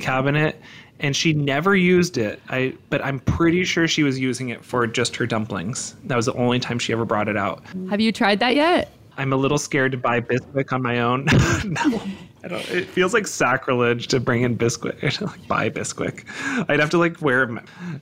cabinet 0.00 0.60
and 1.00 1.14
she 1.14 1.32
never 1.32 1.76
used 1.76 2.16
it. 2.16 2.40
I 2.48 2.74
but 2.90 3.04
I'm 3.04 3.20
pretty 3.20 3.64
sure 3.64 3.86
she 3.86 4.02
was 4.02 4.18
using 4.18 4.48
it 4.48 4.64
for 4.64 4.86
just 4.86 5.16
her 5.16 5.26
dumplings. 5.26 5.94
That 6.04 6.16
was 6.16 6.26
the 6.26 6.34
only 6.34 6.58
time 6.58 6.78
she 6.78 6.92
ever 6.92 7.04
brought 7.04 7.28
it 7.28 7.36
out. 7.36 7.62
Have 7.90 8.00
you 8.00 8.12
tried 8.12 8.40
that 8.40 8.56
yet? 8.56 8.92
I'm 9.18 9.32
a 9.32 9.36
little 9.36 9.58
scared 9.58 9.92
to 9.92 9.98
buy 9.98 10.20
Bisquick 10.20 10.72
on 10.72 10.82
my 10.82 11.00
own. 11.00 11.24
no. 11.64 12.02
I 12.44 12.48
don't. 12.48 12.70
It 12.70 12.86
feels 12.86 13.14
like 13.14 13.26
sacrilege 13.26 14.08
to 14.08 14.20
bring 14.20 14.42
in 14.42 14.56
Bisquick, 14.56 15.20
like 15.26 15.48
buy 15.48 15.70
Bisquick. 15.70 16.24
I'd 16.68 16.80
have 16.80 16.90
to 16.90 16.98
like 16.98 17.20
wear 17.20 17.50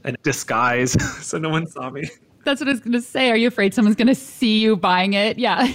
a 0.05 0.13
disguise 0.23 0.93
so 1.25 1.39
no 1.39 1.49
one 1.49 1.67
saw 1.67 1.91
me. 1.91 2.05
That's 2.45 2.61
what 2.61 2.69
I 2.69 2.73
was 2.73 2.81
gonna 2.81 3.01
say. 3.01 3.31
Are 3.31 3.37
you 3.37 3.49
afraid 3.49 3.73
someone's 3.73 3.97
gonna 3.97 4.15
see 4.15 4.59
you 4.59 4.77
buying 4.77 5.15
it? 5.15 5.39
Yeah. 5.39 5.73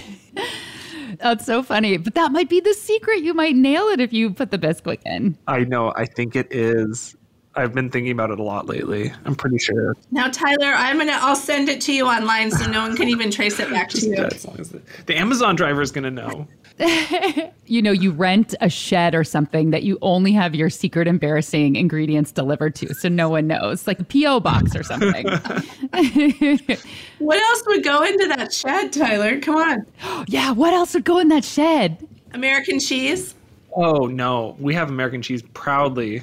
That's 1.18 1.44
so 1.44 1.62
funny. 1.62 1.96
But 1.96 2.14
that 2.14 2.32
might 2.32 2.48
be 2.48 2.60
the 2.60 2.72
secret. 2.74 3.22
You 3.22 3.34
might 3.34 3.56
nail 3.56 3.88
it 3.88 4.00
if 4.00 4.12
you 4.12 4.30
put 4.30 4.50
the 4.50 4.58
Bisquick 4.58 5.00
in. 5.04 5.36
I 5.48 5.64
know. 5.64 5.92
I 5.96 6.06
think 6.06 6.36
it 6.36 6.52
is. 6.52 7.16
I've 7.56 7.74
been 7.74 7.90
thinking 7.90 8.12
about 8.12 8.30
it 8.30 8.38
a 8.38 8.42
lot 8.42 8.66
lately. 8.66 9.12
I'm 9.24 9.34
pretty 9.34 9.58
sure. 9.58 9.96
Now, 10.12 10.28
Tyler, 10.28 10.72
I'm 10.72 10.98
gonna. 10.98 11.18
I'll 11.20 11.34
send 11.34 11.68
it 11.68 11.80
to 11.82 11.92
you 11.92 12.06
online 12.06 12.52
so 12.52 12.70
no 12.70 12.82
one 12.82 12.96
can 12.96 13.08
even 13.08 13.30
trace 13.30 13.58
it 13.58 13.68
back 13.70 13.88
to 13.90 14.06
you. 14.06 14.14
As 14.14 14.46
long 14.46 14.60
as 14.60 14.70
the, 14.70 14.80
the 15.06 15.16
Amazon 15.16 15.56
driver 15.56 15.82
is 15.82 15.90
gonna 15.90 16.12
know. 16.12 16.46
you 17.66 17.82
know, 17.82 17.90
you 17.90 18.12
rent 18.12 18.54
a 18.60 18.68
shed 18.68 19.14
or 19.14 19.24
something 19.24 19.70
that 19.70 19.82
you 19.82 19.98
only 20.00 20.32
have 20.32 20.54
your 20.54 20.70
secret 20.70 21.08
embarrassing 21.08 21.76
ingredients 21.76 22.32
delivered 22.32 22.74
to, 22.76 22.94
so 22.94 23.08
no 23.08 23.28
one 23.28 23.46
knows, 23.46 23.86
like 23.86 24.00
a 24.00 24.04
PO 24.04 24.40
box 24.40 24.74
or 24.74 24.82
something. 24.82 25.26
what 27.18 27.38
else 27.38 27.62
would 27.66 27.84
go 27.84 28.02
into 28.02 28.28
that 28.28 28.52
shed, 28.52 28.92
Tyler? 28.92 29.40
Come 29.40 29.56
on. 29.56 29.86
yeah, 30.28 30.52
what 30.52 30.72
else 30.72 30.94
would 30.94 31.04
go 31.04 31.18
in 31.18 31.28
that 31.28 31.44
shed? 31.44 32.06
American 32.32 32.78
cheese. 32.78 33.34
Oh 33.74 34.06
no, 34.06 34.56
we 34.58 34.74
have 34.74 34.88
American 34.88 35.22
cheese 35.22 35.42
proudly 35.54 36.22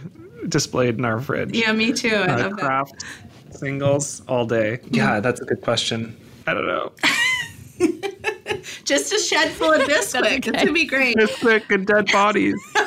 displayed 0.50 0.98
in 0.98 1.06
our 1.06 1.20
fridge. 1.20 1.56
Yeah, 1.56 1.72
me 1.72 1.92
too. 1.94 2.10
I 2.10 2.34
uh, 2.34 2.38
love 2.50 2.54
Kraft 2.54 3.06
that. 3.50 3.58
singles 3.58 4.22
all 4.28 4.46
day. 4.46 4.80
Yeah, 4.92 5.20
that's 5.20 5.42
a 5.42 5.46
good 5.46 5.62
question. 5.62 6.16
I 6.46 6.54
don't 6.54 6.68
know. 6.68 6.92
Just 8.84 9.14
a 9.14 9.20
shed 9.20 9.52
full 9.52 9.74
of 9.74 9.82
Bisquick. 9.88 10.22
okay. 10.26 10.36
It's 10.38 10.50
gonna 10.50 10.72
be 10.72 10.86
great. 10.86 11.16
Bisquick 11.18 11.70
and 11.70 11.86
dead 11.86 12.12
bodies. 12.12 12.56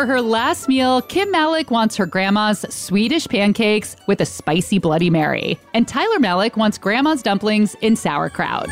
For 0.00 0.06
her 0.06 0.22
last 0.22 0.66
meal, 0.66 1.02
Kim 1.02 1.30
Malek 1.30 1.70
wants 1.70 1.94
her 1.96 2.06
grandma's 2.06 2.60
Swedish 2.70 3.28
pancakes 3.28 3.96
with 4.06 4.22
a 4.22 4.24
spicy 4.24 4.78
Bloody 4.78 5.10
Mary. 5.10 5.58
And 5.74 5.86
Tyler 5.86 6.18
Malek 6.18 6.56
wants 6.56 6.78
grandma's 6.78 7.22
dumplings 7.22 7.76
in 7.82 7.96
sauerkraut. 7.96 8.66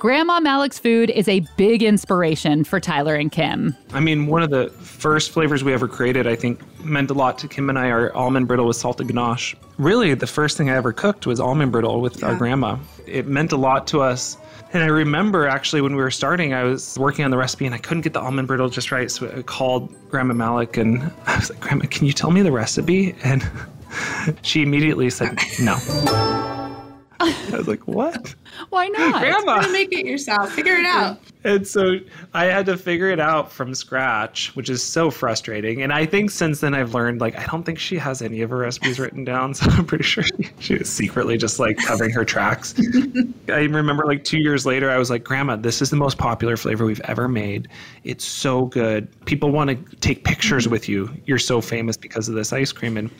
Grandma 0.00 0.40
Malek's 0.40 0.80
food 0.80 1.10
is 1.10 1.28
a 1.28 1.46
big 1.56 1.84
inspiration 1.84 2.64
for 2.64 2.80
Tyler 2.80 3.14
and 3.14 3.30
Kim. 3.30 3.76
I 3.92 4.00
mean, 4.00 4.26
one 4.26 4.42
of 4.42 4.50
the 4.50 4.70
first 4.70 5.30
flavors 5.30 5.62
we 5.62 5.72
ever 5.72 5.86
created, 5.86 6.26
I 6.26 6.34
think, 6.34 6.60
meant 6.84 7.12
a 7.12 7.14
lot 7.14 7.38
to 7.38 7.46
Kim 7.46 7.68
and 7.70 7.78
I, 7.78 7.90
our 7.90 8.12
almond 8.16 8.48
brittle 8.48 8.66
with 8.66 8.76
salted 8.76 9.06
ganache. 9.06 9.54
Really, 9.76 10.14
the 10.14 10.26
first 10.26 10.56
thing 10.56 10.68
I 10.68 10.74
ever 10.74 10.92
cooked 10.92 11.28
was 11.28 11.38
almond 11.38 11.70
brittle 11.70 12.00
with 12.00 12.22
yeah. 12.22 12.30
our 12.30 12.34
grandma. 12.34 12.76
It 13.06 13.28
meant 13.28 13.52
a 13.52 13.56
lot 13.56 13.86
to 13.88 14.00
us. 14.00 14.36
And 14.72 14.82
I 14.82 14.86
remember 14.86 15.46
actually 15.46 15.80
when 15.80 15.96
we 15.96 16.02
were 16.02 16.10
starting, 16.10 16.52
I 16.52 16.64
was 16.64 16.98
working 16.98 17.24
on 17.24 17.30
the 17.30 17.38
recipe 17.38 17.64
and 17.64 17.74
I 17.74 17.78
couldn't 17.78 18.02
get 18.02 18.12
the 18.12 18.20
almond 18.20 18.48
brittle 18.48 18.68
just 18.68 18.92
right. 18.92 19.10
So 19.10 19.32
I 19.34 19.42
called 19.42 19.92
Grandma 20.10 20.34
Malek 20.34 20.76
and 20.76 21.10
I 21.26 21.36
was 21.38 21.50
like, 21.50 21.60
Grandma, 21.60 21.86
can 21.90 22.06
you 22.06 22.12
tell 22.12 22.30
me 22.30 22.42
the 22.42 22.52
recipe? 22.52 23.14
And 23.24 23.48
she 24.42 24.62
immediately 24.62 25.08
said, 25.08 25.38
no. 25.60 25.76
I 27.20 27.56
was 27.56 27.66
like, 27.66 27.86
what? 27.88 28.34
Why 28.70 28.88
not? 28.88 29.20
Grandma. 29.20 29.38
You 29.38 29.46
want 29.46 29.64
to 29.64 29.72
make 29.72 29.92
it 29.92 30.06
yourself. 30.06 30.52
Figure 30.52 30.74
it 30.74 30.86
out. 30.86 31.20
And 31.44 31.66
so 31.66 31.98
I 32.34 32.46
had 32.46 32.66
to 32.66 32.76
figure 32.76 33.10
it 33.10 33.20
out 33.20 33.50
from 33.50 33.72
scratch, 33.72 34.54
which 34.56 34.68
is 34.68 34.82
so 34.82 35.08
frustrating. 35.08 35.82
And 35.82 35.92
I 35.92 36.04
think 36.04 36.32
since 36.32 36.60
then 36.60 36.74
I've 36.74 36.94
learned, 36.94 37.20
like, 37.20 37.38
I 37.38 37.46
don't 37.46 37.62
think 37.62 37.78
she 37.78 37.96
has 37.96 38.20
any 38.22 38.42
of 38.42 38.50
her 38.50 38.56
recipes 38.56 38.98
written 38.98 39.24
down. 39.24 39.54
So 39.58 39.70
I'm 39.70 39.86
pretty 39.86 40.04
sure 40.04 40.24
she, 40.24 40.50
she 40.58 40.74
was 40.74 40.88
secretly 40.88 41.38
just 41.38 41.58
like 41.58 41.76
covering 41.78 42.10
her 42.10 42.24
tracks. 42.24 42.74
I 43.48 43.60
remember 43.62 44.04
like 44.04 44.24
two 44.24 44.38
years 44.38 44.66
later, 44.66 44.90
I 44.90 44.98
was 44.98 45.10
like, 45.10 45.24
Grandma, 45.24 45.56
this 45.56 45.80
is 45.80 45.90
the 45.90 45.96
most 45.96 46.18
popular 46.18 46.56
flavor 46.56 46.84
we've 46.84 47.00
ever 47.04 47.28
made. 47.28 47.68
It's 48.02 48.24
so 48.24 48.66
good. 48.66 49.08
People 49.26 49.52
want 49.52 49.70
to 49.70 49.96
take 49.96 50.24
pictures 50.24 50.64
mm-hmm. 50.64 50.72
with 50.72 50.88
you. 50.88 51.08
You're 51.24 51.38
so 51.38 51.60
famous 51.60 51.96
because 51.96 52.28
of 52.28 52.34
this 52.34 52.52
ice 52.52 52.72
cream. 52.72 52.96
And 52.96 53.10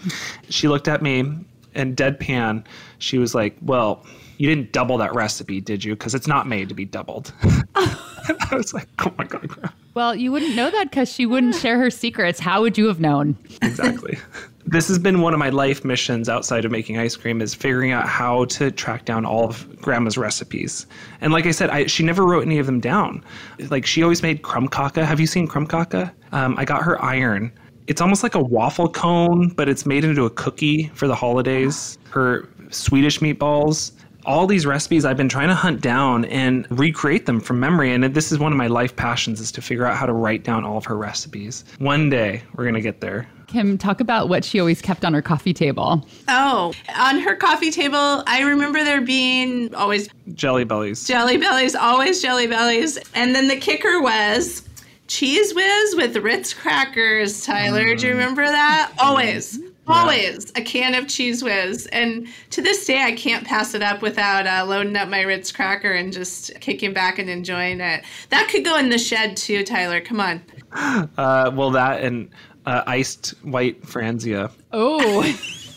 she 0.48 0.66
looked 0.68 0.88
at 0.88 1.02
me 1.02 1.44
and 1.78 1.96
deadpan, 1.96 2.64
she 2.98 3.18
was 3.18 3.34
like, 3.34 3.56
"Well, 3.62 4.04
you 4.36 4.48
didn't 4.48 4.72
double 4.72 4.98
that 4.98 5.14
recipe, 5.14 5.60
did 5.60 5.84
you? 5.84 5.94
Because 5.94 6.14
it's 6.14 6.26
not 6.26 6.46
made 6.46 6.68
to 6.68 6.74
be 6.74 6.84
doubled." 6.84 7.32
I 7.74 8.48
was 8.52 8.74
like, 8.74 8.88
"Oh 8.98 9.12
my 9.16 9.24
god!" 9.24 9.72
Well, 9.94 10.14
you 10.14 10.30
wouldn't 10.30 10.54
know 10.54 10.70
that 10.70 10.90
because 10.90 11.12
she 11.12 11.26
wouldn't 11.26 11.54
share 11.62 11.78
her 11.78 11.90
secrets. 11.90 12.38
How 12.38 12.60
would 12.60 12.76
you 12.76 12.86
have 12.86 13.00
known? 13.00 13.36
Exactly. 13.62 14.18
this 14.68 14.86
has 14.86 14.98
been 14.98 15.22
one 15.22 15.32
of 15.32 15.38
my 15.38 15.48
life 15.48 15.84
missions 15.84 16.28
outside 16.28 16.64
of 16.64 16.70
making 16.70 16.98
ice 16.98 17.16
cream 17.16 17.40
is 17.40 17.54
figuring 17.54 17.90
out 17.90 18.06
how 18.06 18.44
to 18.46 18.70
track 18.70 19.06
down 19.06 19.24
all 19.24 19.48
of 19.48 19.66
grandma's 19.80 20.18
recipes 20.18 20.86
and 21.22 21.32
like 21.32 21.46
i 21.46 21.50
said 21.50 21.70
I, 21.70 21.86
she 21.86 22.02
never 22.02 22.26
wrote 22.26 22.44
any 22.44 22.58
of 22.58 22.66
them 22.66 22.78
down 22.78 23.24
like 23.70 23.86
she 23.86 24.02
always 24.02 24.22
made 24.22 24.42
krumkaka 24.42 25.06
have 25.06 25.20
you 25.20 25.26
seen 25.26 25.48
krumkaka 25.48 26.12
um, 26.32 26.54
i 26.58 26.66
got 26.66 26.82
her 26.82 27.02
iron 27.02 27.50
it's 27.88 28.02
almost 28.02 28.22
like 28.22 28.34
a 28.34 28.42
waffle 28.42 28.88
cone, 28.88 29.48
but 29.48 29.68
it's 29.68 29.86
made 29.86 30.04
into 30.04 30.26
a 30.26 30.30
cookie 30.30 30.88
for 30.94 31.08
the 31.08 31.14
holidays. 31.14 31.98
Her 32.10 32.46
Swedish 32.70 33.18
meatballs. 33.20 33.92
All 34.26 34.46
these 34.46 34.66
recipes 34.66 35.06
I've 35.06 35.16
been 35.16 35.30
trying 35.30 35.48
to 35.48 35.54
hunt 35.54 35.80
down 35.80 36.26
and 36.26 36.66
recreate 36.70 37.24
them 37.24 37.40
from 37.40 37.58
memory. 37.58 37.94
And 37.94 38.04
this 38.04 38.30
is 38.30 38.38
one 38.38 38.52
of 38.52 38.58
my 38.58 38.66
life 38.66 38.94
passions 38.94 39.40
is 39.40 39.50
to 39.52 39.62
figure 39.62 39.86
out 39.86 39.96
how 39.96 40.04
to 40.04 40.12
write 40.12 40.44
down 40.44 40.64
all 40.64 40.76
of 40.76 40.84
her 40.84 40.98
recipes. 40.98 41.64
One 41.78 42.10
day 42.10 42.42
we're 42.54 42.64
going 42.64 42.74
to 42.74 42.82
get 42.82 43.00
there. 43.00 43.26
Kim, 43.46 43.78
talk 43.78 44.00
about 44.00 44.28
what 44.28 44.44
she 44.44 44.60
always 44.60 44.82
kept 44.82 45.06
on 45.06 45.14
her 45.14 45.22
coffee 45.22 45.54
table. 45.54 46.06
Oh, 46.28 46.74
on 46.94 47.18
her 47.20 47.34
coffee 47.36 47.70
table, 47.70 48.22
I 48.26 48.42
remember 48.42 48.84
there 48.84 49.00
being 49.00 49.74
always 49.74 50.10
jelly 50.34 50.64
bellies. 50.64 51.06
Jelly 51.06 51.38
bellies, 51.38 51.74
always 51.74 52.20
jelly 52.20 52.46
bellies. 52.46 52.98
And 53.14 53.34
then 53.34 53.48
the 53.48 53.56
kicker 53.56 54.02
was 54.02 54.67
Cheez 55.08 55.54
Whiz 55.54 55.96
with 55.96 56.16
Ritz 56.16 56.52
crackers, 56.52 57.44
Tyler. 57.44 57.94
Mm. 57.94 57.98
Do 57.98 58.06
you 58.06 58.12
mm. 58.12 58.18
remember 58.18 58.44
that? 58.44 58.92
Always. 58.98 59.58
Always 59.86 60.52
a 60.54 60.60
can 60.60 60.94
of 60.94 61.06
Cheez 61.06 61.42
Whiz. 61.42 61.86
And 61.86 62.28
to 62.50 62.60
this 62.60 62.84
day, 62.84 63.02
I 63.02 63.12
can't 63.12 63.46
pass 63.46 63.72
it 63.72 63.82
up 63.82 64.02
without 64.02 64.46
uh, 64.46 64.66
loading 64.66 64.96
up 64.96 65.08
my 65.08 65.22
Ritz 65.22 65.50
cracker 65.50 65.92
and 65.92 66.12
just 66.12 66.60
kicking 66.60 66.92
back 66.92 67.18
and 67.18 67.30
enjoying 67.30 67.80
it. 67.80 68.04
That 68.28 68.48
could 68.50 68.66
go 68.66 68.76
in 68.76 68.90
the 68.90 68.98
shed 68.98 69.34
too, 69.34 69.64
Tyler. 69.64 70.02
Come 70.02 70.20
on. 70.20 70.42
Uh, 70.72 71.50
well, 71.54 71.70
that 71.70 72.02
and 72.04 72.28
uh, 72.66 72.82
iced 72.86 73.30
white 73.44 73.80
Franzia. 73.82 74.52
Oh. 74.72 75.24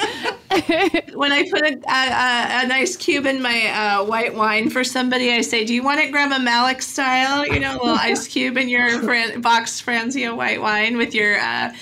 when 1.14 1.32
I 1.32 1.48
put 1.50 1.62
a, 1.62 1.74
a, 1.88 2.64
a, 2.64 2.66
nice 2.66 2.96
cube 2.96 3.26
in 3.26 3.40
my 3.40 3.66
uh, 3.66 4.04
white 4.04 4.34
wine 4.34 4.68
for 4.68 4.82
somebody, 4.82 5.32
I 5.32 5.42
say, 5.42 5.64
"Do 5.64 5.72
you 5.72 5.82
want 5.82 6.00
it 6.00 6.10
Grandma 6.10 6.38
Malek 6.38 6.82
style? 6.82 7.46
You 7.46 7.60
know, 7.60 7.72
a 7.72 7.78
little 7.78 7.88
ice 8.00 8.26
cube 8.26 8.56
in 8.56 8.68
your 8.68 9.00
fran- 9.02 9.40
box 9.40 9.80
Franzia 9.80 10.36
white 10.36 10.60
wine 10.60 10.96
with 10.96 11.14
your." 11.14 11.38
Uh, 11.38 11.72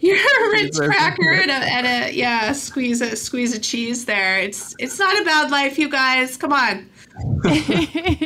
your 0.00 0.16
Ritz 0.52 0.78
cracker 0.78 1.30
and 1.30 1.50
a, 1.50 1.54
and 1.54 1.86
a 1.86 2.14
yeah, 2.14 2.52
squeeze 2.52 3.02
a 3.02 3.14
squeeze 3.16 3.54
a 3.54 3.58
cheese 3.58 4.06
there. 4.06 4.38
It's 4.38 4.74
it's 4.78 4.98
not 4.98 5.20
a 5.20 5.24
bad 5.26 5.50
life, 5.50 5.78
you 5.78 5.90
guys. 5.90 6.38
Come 6.38 6.54
on. 6.54 6.88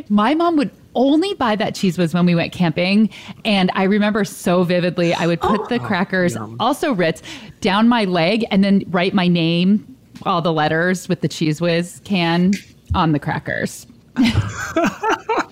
My 0.09 0.37
mom 0.37 0.57
would 0.57 0.71
only 0.95 1.35
buy 1.35 1.57
that 1.57 1.75
Cheez 1.75 1.99
Whiz 1.99 2.15
when 2.15 2.27
we 2.27 2.35
went 2.35 2.53
camping. 2.53 3.11
And 3.45 3.71
I 3.75 3.85
remember 3.85 4.25
so 4.25 4.65
vividly, 4.65 5.15
I 5.15 5.27
would 5.27 5.41
put 5.41 5.61
oh, 5.63 5.67
the 5.69 5.79
crackers, 5.79 6.37
oh, 6.37 6.57
also 6.61 6.93
Ritz, 6.93 7.23
down 7.61 7.89
my 7.89 8.05
leg 8.05 8.45
and 8.51 8.63
then 8.63 8.85
write 8.89 9.15
my 9.15 9.29
name, 9.29 9.97
all 10.23 10.43
the 10.43 10.53
letters 10.53 11.09
with 11.09 11.21
the 11.21 11.29
Cheez 11.29 11.61
Whiz 11.61 12.01
can 12.05 12.53
on 12.95 13.13
the 13.13 13.19
crackers. 13.19 13.87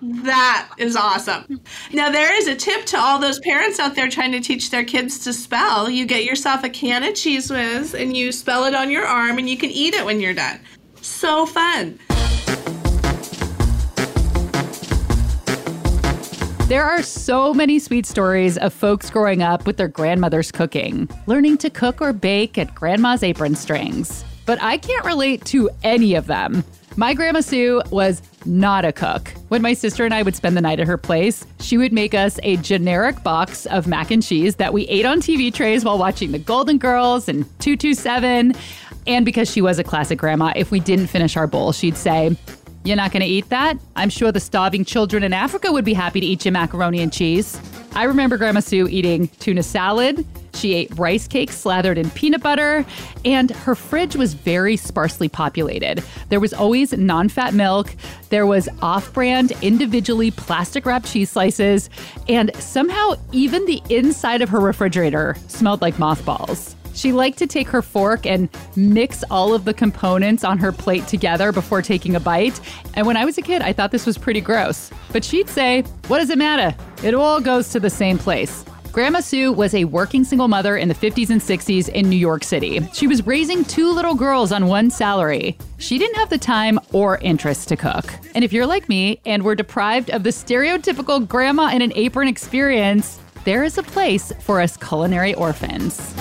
That 0.00 0.70
is 0.78 0.96
awesome. 0.96 1.60
Now, 1.92 2.10
there 2.10 2.32
is 2.32 2.46
a 2.46 2.54
tip 2.54 2.84
to 2.86 2.98
all 2.98 3.18
those 3.18 3.40
parents 3.40 3.80
out 3.80 3.94
there 3.94 4.08
trying 4.08 4.32
to 4.32 4.40
teach 4.40 4.70
their 4.70 4.84
kids 4.84 5.18
to 5.24 5.32
spell. 5.32 5.90
You 5.90 6.06
get 6.06 6.24
yourself 6.24 6.62
a 6.62 6.70
can 6.70 7.02
of 7.02 7.14
Cheez 7.14 7.50
Whiz 7.50 7.94
and 7.94 8.16
you 8.16 8.30
spell 8.30 8.64
it 8.64 8.74
on 8.74 8.90
your 8.90 9.04
arm 9.04 9.38
and 9.38 9.48
you 9.48 9.56
can 9.56 9.70
eat 9.70 9.94
it 9.94 10.04
when 10.04 10.20
you're 10.20 10.34
done. 10.34 10.60
So 11.00 11.46
fun. 11.46 11.98
There 16.68 16.84
are 16.84 17.02
so 17.02 17.54
many 17.54 17.78
sweet 17.78 18.04
stories 18.04 18.58
of 18.58 18.74
folks 18.74 19.08
growing 19.08 19.42
up 19.42 19.64
with 19.64 19.78
their 19.78 19.88
grandmother's 19.88 20.52
cooking, 20.52 21.08
learning 21.26 21.56
to 21.58 21.70
cook 21.70 22.02
or 22.02 22.12
bake 22.12 22.58
at 22.58 22.74
grandma's 22.74 23.22
apron 23.22 23.54
strings. 23.54 24.22
But 24.44 24.60
I 24.60 24.76
can't 24.76 25.06
relate 25.06 25.46
to 25.46 25.70
any 25.82 26.14
of 26.14 26.26
them. 26.26 26.62
My 26.94 27.14
grandma 27.14 27.40
Sue 27.40 27.80
was 27.90 28.20
not 28.44 28.84
a 28.84 28.92
cook. 28.92 29.32
When 29.48 29.62
my 29.62 29.72
sister 29.72 30.04
and 30.04 30.12
I 30.12 30.22
would 30.22 30.36
spend 30.36 30.58
the 30.58 30.60
night 30.60 30.78
at 30.78 30.86
her 30.86 30.98
place, 30.98 31.46
she 31.58 31.78
would 31.78 31.94
make 31.94 32.12
us 32.12 32.38
a 32.42 32.58
generic 32.58 33.22
box 33.22 33.64
of 33.64 33.86
mac 33.86 34.10
and 34.10 34.22
cheese 34.22 34.56
that 34.56 34.74
we 34.74 34.86
ate 34.88 35.06
on 35.06 35.22
TV 35.22 35.50
trays 35.50 35.86
while 35.86 35.96
watching 35.96 36.32
The 36.32 36.38
Golden 36.38 36.76
Girls 36.76 37.30
and 37.30 37.44
227. 37.60 38.54
And 39.06 39.24
because 39.24 39.50
she 39.50 39.62
was 39.62 39.78
a 39.78 39.84
classic 39.84 40.18
grandma, 40.18 40.52
if 40.54 40.70
we 40.70 40.80
didn't 40.80 41.06
finish 41.06 41.34
our 41.38 41.46
bowl, 41.46 41.72
she'd 41.72 41.96
say, 41.96 42.36
you're 42.88 42.96
not 42.96 43.12
going 43.12 43.22
to 43.22 43.28
eat 43.28 43.50
that? 43.50 43.78
I'm 43.96 44.08
sure 44.08 44.32
the 44.32 44.40
starving 44.40 44.84
children 44.84 45.22
in 45.22 45.32
Africa 45.32 45.70
would 45.70 45.84
be 45.84 45.94
happy 45.94 46.20
to 46.20 46.26
eat 46.26 46.44
your 46.44 46.52
macaroni 46.52 47.00
and 47.00 47.12
cheese. 47.12 47.60
I 47.92 48.04
remember 48.04 48.38
Grandma 48.38 48.60
Sue 48.60 48.88
eating 48.88 49.28
tuna 49.40 49.62
salad. 49.62 50.26
She 50.54 50.74
ate 50.74 50.90
rice 50.98 51.28
cakes 51.28 51.56
slathered 51.56 51.98
in 51.98 52.10
peanut 52.10 52.42
butter, 52.42 52.84
and 53.24 53.50
her 53.50 53.74
fridge 53.74 54.16
was 54.16 54.34
very 54.34 54.76
sparsely 54.76 55.28
populated. 55.28 56.02
There 56.30 56.40
was 56.40 56.52
always 56.52 56.92
non 56.92 57.28
fat 57.28 57.54
milk, 57.54 57.94
there 58.30 58.46
was 58.46 58.68
off 58.82 59.12
brand, 59.12 59.52
individually 59.62 60.30
plastic 60.30 60.84
wrapped 60.86 61.12
cheese 61.12 61.30
slices, 61.30 61.90
and 62.28 62.50
somehow 62.56 63.14
even 63.32 63.66
the 63.66 63.82
inside 63.88 64.42
of 64.42 64.48
her 64.48 64.60
refrigerator 64.60 65.36
smelled 65.46 65.82
like 65.82 65.98
mothballs. 65.98 66.74
She 66.98 67.12
liked 67.12 67.38
to 67.38 67.46
take 67.46 67.68
her 67.68 67.80
fork 67.80 68.26
and 68.26 68.48
mix 68.74 69.22
all 69.30 69.54
of 69.54 69.64
the 69.64 69.72
components 69.72 70.42
on 70.42 70.58
her 70.58 70.72
plate 70.72 71.06
together 71.06 71.52
before 71.52 71.80
taking 71.80 72.16
a 72.16 72.20
bite. 72.20 72.60
And 72.94 73.06
when 73.06 73.16
I 73.16 73.24
was 73.24 73.38
a 73.38 73.42
kid, 73.42 73.62
I 73.62 73.72
thought 73.72 73.92
this 73.92 74.04
was 74.04 74.18
pretty 74.18 74.40
gross. 74.40 74.90
But 75.12 75.22
she'd 75.22 75.48
say, 75.48 75.82
What 76.08 76.18
does 76.18 76.28
it 76.30 76.38
matter? 76.38 76.76
It 77.04 77.14
all 77.14 77.40
goes 77.40 77.70
to 77.70 77.78
the 77.78 77.88
same 77.88 78.18
place. 78.18 78.64
Grandma 78.90 79.20
Sue 79.20 79.52
was 79.52 79.76
a 79.76 79.84
working 79.84 80.24
single 80.24 80.48
mother 80.48 80.76
in 80.76 80.88
the 80.88 80.94
50s 80.94 81.30
and 81.30 81.40
60s 81.40 81.88
in 81.90 82.10
New 82.10 82.16
York 82.16 82.42
City. 82.42 82.80
She 82.92 83.06
was 83.06 83.24
raising 83.24 83.64
two 83.64 83.92
little 83.92 84.16
girls 84.16 84.50
on 84.50 84.66
one 84.66 84.90
salary. 84.90 85.56
She 85.76 85.98
didn't 85.98 86.16
have 86.16 86.30
the 86.30 86.38
time 86.38 86.80
or 86.92 87.18
interest 87.18 87.68
to 87.68 87.76
cook. 87.76 88.12
And 88.34 88.44
if 88.44 88.52
you're 88.52 88.66
like 88.66 88.88
me 88.88 89.20
and 89.24 89.44
were 89.44 89.54
deprived 89.54 90.10
of 90.10 90.24
the 90.24 90.30
stereotypical 90.30 91.28
grandma 91.28 91.68
in 91.68 91.80
an 91.80 91.92
apron 91.94 92.26
experience, 92.26 93.20
there 93.44 93.62
is 93.62 93.78
a 93.78 93.84
place 93.84 94.32
for 94.40 94.60
us 94.60 94.76
culinary 94.76 95.34
orphans. 95.34 96.12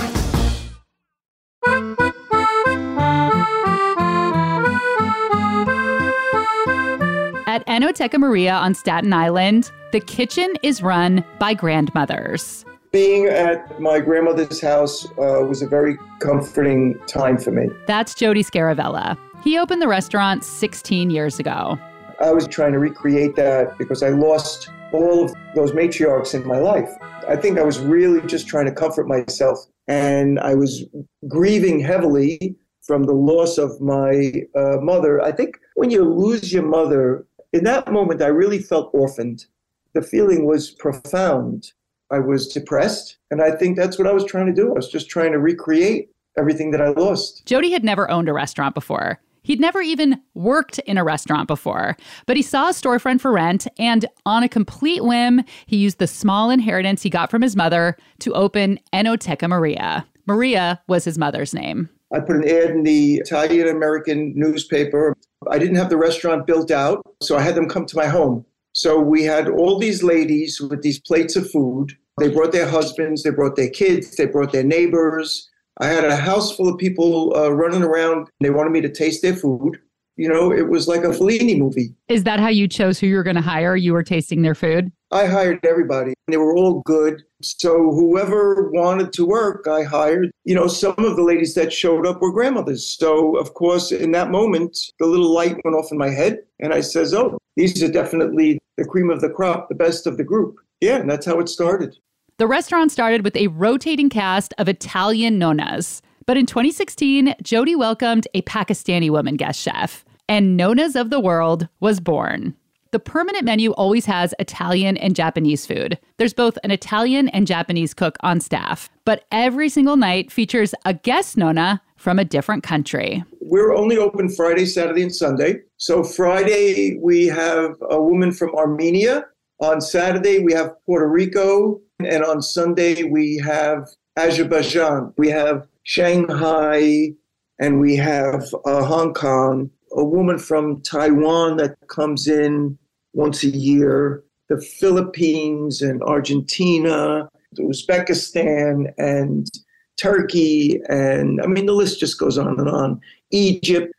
At 7.77 7.83
Enoteca 7.83 8.17
Maria 8.17 8.53
on 8.53 8.73
Staten 8.73 9.13
Island, 9.13 9.71
the 9.91 9.99
kitchen 9.99 10.51
is 10.63 10.81
run 10.81 11.23
by 11.37 11.53
grandmothers. 11.53 12.65
Being 12.91 13.27
at 13.27 13.79
my 13.79 13.99
grandmother's 13.99 14.59
house 14.59 15.05
uh, 15.19 15.45
was 15.45 15.61
a 15.61 15.67
very 15.67 15.95
comforting 16.19 16.97
time 17.05 17.37
for 17.37 17.51
me. 17.51 17.69
That's 17.85 18.15
Jody 18.15 18.43
Scaravella. 18.43 19.15
He 19.43 19.59
opened 19.59 19.83
the 19.83 19.87
restaurant 19.87 20.43
16 20.43 21.11
years 21.11 21.37
ago. 21.37 21.77
I 22.19 22.31
was 22.31 22.47
trying 22.47 22.71
to 22.71 22.79
recreate 22.79 23.35
that 23.35 23.77
because 23.77 24.01
I 24.01 24.09
lost 24.09 24.71
all 24.91 25.25
of 25.25 25.35
those 25.53 25.71
matriarchs 25.73 26.33
in 26.33 26.47
my 26.47 26.57
life. 26.57 26.89
I 27.29 27.35
think 27.35 27.59
I 27.59 27.63
was 27.63 27.77
really 27.77 28.25
just 28.25 28.47
trying 28.47 28.65
to 28.65 28.71
comfort 28.71 29.07
myself. 29.07 29.59
And 29.87 30.39
I 30.39 30.55
was 30.55 30.83
grieving 31.27 31.79
heavily 31.79 32.55
from 32.81 33.03
the 33.03 33.13
loss 33.13 33.59
of 33.59 33.79
my 33.79 34.33
uh, 34.55 34.77
mother. 34.81 35.21
I 35.21 35.31
think 35.31 35.59
when 35.75 35.91
you 35.91 36.03
lose 36.03 36.51
your 36.51 36.63
mother, 36.63 37.26
in 37.53 37.63
that 37.63 37.91
moment, 37.91 38.21
I 38.21 38.27
really 38.27 38.59
felt 38.59 38.91
orphaned. 38.93 39.45
The 39.93 40.01
feeling 40.01 40.45
was 40.45 40.71
profound. 40.71 41.71
I 42.11 42.19
was 42.19 42.47
depressed. 42.47 43.17
And 43.31 43.41
I 43.41 43.51
think 43.51 43.77
that's 43.77 43.97
what 43.97 44.07
I 44.07 44.13
was 44.13 44.25
trying 44.25 44.47
to 44.47 44.53
do. 44.53 44.69
I 44.69 44.75
was 44.75 44.89
just 44.89 45.09
trying 45.09 45.31
to 45.31 45.39
recreate 45.39 46.09
everything 46.37 46.71
that 46.71 46.81
I 46.81 46.89
lost. 46.89 47.45
Jody 47.45 47.71
had 47.71 47.83
never 47.83 48.09
owned 48.09 48.29
a 48.29 48.33
restaurant 48.33 48.75
before. 48.75 49.19
He'd 49.41 49.61
never 49.61 49.81
even 49.81 50.21
worked 50.33 50.77
in 50.79 50.97
a 50.97 51.05
restaurant 51.05 51.47
before, 51.47 51.95
but 52.25 52.35
he 52.35 52.41
saw 52.41 52.67
a 52.67 52.73
storefront 52.73 53.21
for 53.21 53.31
rent, 53.31 53.65
and 53.79 54.05
on 54.25 54.43
a 54.43 54.49
complete 54.49 55.05
whim, 55.05 55.41
he 55.65 55.77
used 55.77 55.99
the 55.99 56.07
small 56.07 56.49
inheritance 56.49 57.01
he 57.01 57.09
got 57.09 57.31
from 57.31 57.41
his 57.41 57.55
mother 57.55 57.95
to 58.19 58.33
open 58.33 58.77
Enoteca 58.91 59.47
Maria. 59.47 60.05
Maria 60.25 60.81
was 60.89 61.05
his 61.05 61.17
mother's 61.17 61.53
name. 61.53 61.89
I 62.13 62.19
put 62.19 62.35
an 62.35 62.43
ad 62.43 62.71
in 62.71 62.83
the 62.83 63.15
Italian 63.15 63.69
American 63.69 64.33
newspaper. 64.35 65.15
I 65.49 65.59
didn't 65.59 65.75
have 65.75 65.89
the 65.89 65.97
restaurant 65.97 66.47
built 66.47 66.71
out, 66.71 67.01
so 67.21 67.37
I 67.37 67.41
had 67.41 67.55
them 67.55 67.69
come 67.69 67.85
to 67.85 67.95
my 67.95 68.07
home. 68.07 68.45
So 68.73 68.99
we 68.99 69.23
had 69.23 69.49
all 69.49 69.79
these 69.79 70.03
ladies 70.03 70.59
with 70.61 70.81
these 70.81 70.99
plates 70.99 71.35
of 71.35 71.49
food. 71.49 71.97
They 72.19 72.29
brought 72.29 72.51
their 72.51 72.67
husbands, 72.67 73.23
they 73.23 73.29
brought 73.29 73.55
their 73.55 73.69
kids, 73.69 74.15
they 74.15 74.25
brought 74.25 74.51
their 74.51 74.63
neighbors. 74.63 75.49
I 75.79 75.87
had 75.87 76.05
a 76.05 76.15
house 76.15 76.55
full 76.55 76.69
of 76.69 76.77
people 76.77 77.35
uh, 77.35 77.49
running 77.49 77.83
around. 77.83 78.29
They 78.41 78.49
wanted 78.49 78.71
me 78.71 78.81
to 78.81 78.89
taste 78.89 79.21
their 79.21 79.35
food. 79.35 79.77
You 80.17 80.27
know, 80.27 80.51
it 80.51 80.69
was 80.69 80.87
like 80.87 81.03
a 81.03 81.09
Fellini 81.09 81.57
movie. 81.57 81.93
Is 82.07 82.23
that 82.23 82.39
how 82.39 82.49
you 82.49 82.67
chose 82.67 82.99
who 82.99 83.07
you 83.07 83.15
were 83.15 83.23
going 83.23 83.35
to 83.35 83.41
hire? 83.41 83.75
You 83.75 83.93
were 83.93 84.03
tasting 84.03 84.41
their 84.41 84.55
food? 84.55 84.91
I 85.11 85.27
hired 85.27 85.63
everybody. 85.63 86.15
They 86.27 86.37
were 86.37 86.55
all 86.55 86.81
good. 86.81 87.21
So 87.41 87.91
whoever 87.91 88.69
wanted 88.71 89.13
to 89.13 89.25
work, 89.25 89.67
I 89.67 89.83
hired. 89.83 90.31
You 90.43 90.55
know, 90.55 90.67
some 90.67 90.95
of 90.97 91.15
the 91.15 91.23
ladies 91.23 91.53
that 91.53 91.71
showed 91.71 92.07
up 92.07 92.19
were 92.19 92.31
grandmothers. 92.31 92.85
So 92.85 93.37
of 93.37 93.53
course, 93.53 93.91
in 93.91 94.11
that 94.11 94.31
moment, 94.31 94.77
the 94.99 95.05
little 95.05 95.31
light 95.31 95.57
went 95.63 95.77
off 95.77 95.91
in 95.91 95.97
my 95.97 96.09
head, 96.09 96.39
and 96.59 96.73
I 96.73 96.81
says, 96.81 97.13
"Oh, 97.13 97.37
these 97.55 97.81
are 97.83 97.91
definitely 97.91 98.59
the 98.75 98.85
cream 98.85 99.09
of 99.09 99.21
the 99.21 99.29
crop, 99.29 99.69
the 99.69 99.75
best 99.75 100.07
of 100.07 100.17
the 100.17 100.23
group." 100.23 100.55
Yeah, 100.81 100.97
and 100.97 101.09
that's 101.09 101.25
how 101.27 101.39
it 101.39 101.47
started. 101.47 101.95
The 102.37 102.47
restaurant 102.47 102.91
started 102.91 103.23
with 103.23 103.35
a 103.35 103.47
rotating 103.47 104.09
cast 104.09 104.53
of 104.57 104.67
Italian 104.67 105.39
nonnas. 105.39 106.01
But 106.25 106.37
in 106.37 106.45
2016, 106.45 107.35
Jody 107.41 107.73
welcomed 107.73 108.27
a 108.33 108.41
Pakistani 108.41 109.09
woman 109.09 109.37
guest 109.37 109.61
chef, 109.61 110.03
and 110.29 110.59
Nonnas 110.59 110.99
of 110.99 111.09
the 111.09 111.19
World 111.19 111.67
was 111.79 111.99
born. 111.99 112.55
The 112.91 112.99
permanent 112.99 113.43
menu 113.43 113.71
always 113.71 114.05
has 114.05 114.33
Italian 114.39 114.97
and 114.97 115.15
Japanese 115.15 115.65
food. 115.65 115.99
There's 116.17 116.33
both 116.33 116.57
an 116.63 116.71
Italian 116.71 117.27
and 117.29 117.45
Japanese 117.45 117.93
cook 117.93 118.17
on 118.21 118.39
staff, 118.39 118.89
but 119.05 119.25
every 119.31 119.69
single 119.69 119.97
night 119.97 120.31
features 120.31 120.73
a 120.85 120.93
guest 120.93 121.37
Nonna 121.37 121.81
from 121.97 122.17
a 122.17 122.25
different 122.25 122.63
country. 122.63 123.23
We're 123.41 123.75
only 123.75 123.97
open 123.97 124.29
Friday, 124.29 124.65
Saturday, 124.65 125.03
and 125.03 125.13
Sunday. 125.13 125.61
So, 125.77 126.03
Friday, 126.03 126.97
we 127.01 127.25
have 127.27 127.75
a 127.89 128.01
woman 128.01 128.31
from 128.31 128.55
Armenia. 128.55 129.25
On 129.59 129.81
Saturday, 129.81 130.39
we 130.39 130.53
have 130.53 130.71
Puerto 130.85 131.07
Rico. 131.07 131.81
And 131.99 132.23
on 132.23 132.41
Sunday, 132.41 133.03
we 133.03 133.37
have 133.37 133.87
Azerbaijan, 134.17 135.13
we 135.17 135.29
have 135.29 135.67
Shanghai, 135.83 137.13
and 137.59 137.79
we 137.79 137.95
have 137.95 138.43
uh, 138.65 138.83
Hong 138.83 139.13
Kong. 139.13 139.71
A 139.95 140.03
woman 140.03 140.37
from 140.37 140.81
Taiwan 140.81 141.57
that 141.57 141.75
comes 141.87 142.27
in 142.27 142.77
once 143.13 143.43
a 143.43 143.49
year, 143.49 144.23
the 144.49 144.61
Philippines 144.61 145.81
and 145.81 146.01
Argentina, 146.03 147.29
Uzbekistan 147.57 148.93
and 148.97 149.49
Turkey, 149.97 150.79
and 150.89 151.41
I 151.41 151.47
mean, 151.47 151.65
the 151.65 151.73
list 151.73 151.99
just 151.99 152.19
goes 152.19 152.37
on 152.37 152.59
and 152.59 152.69
on. 152.69 153.01
Egypt. 153.31 153.93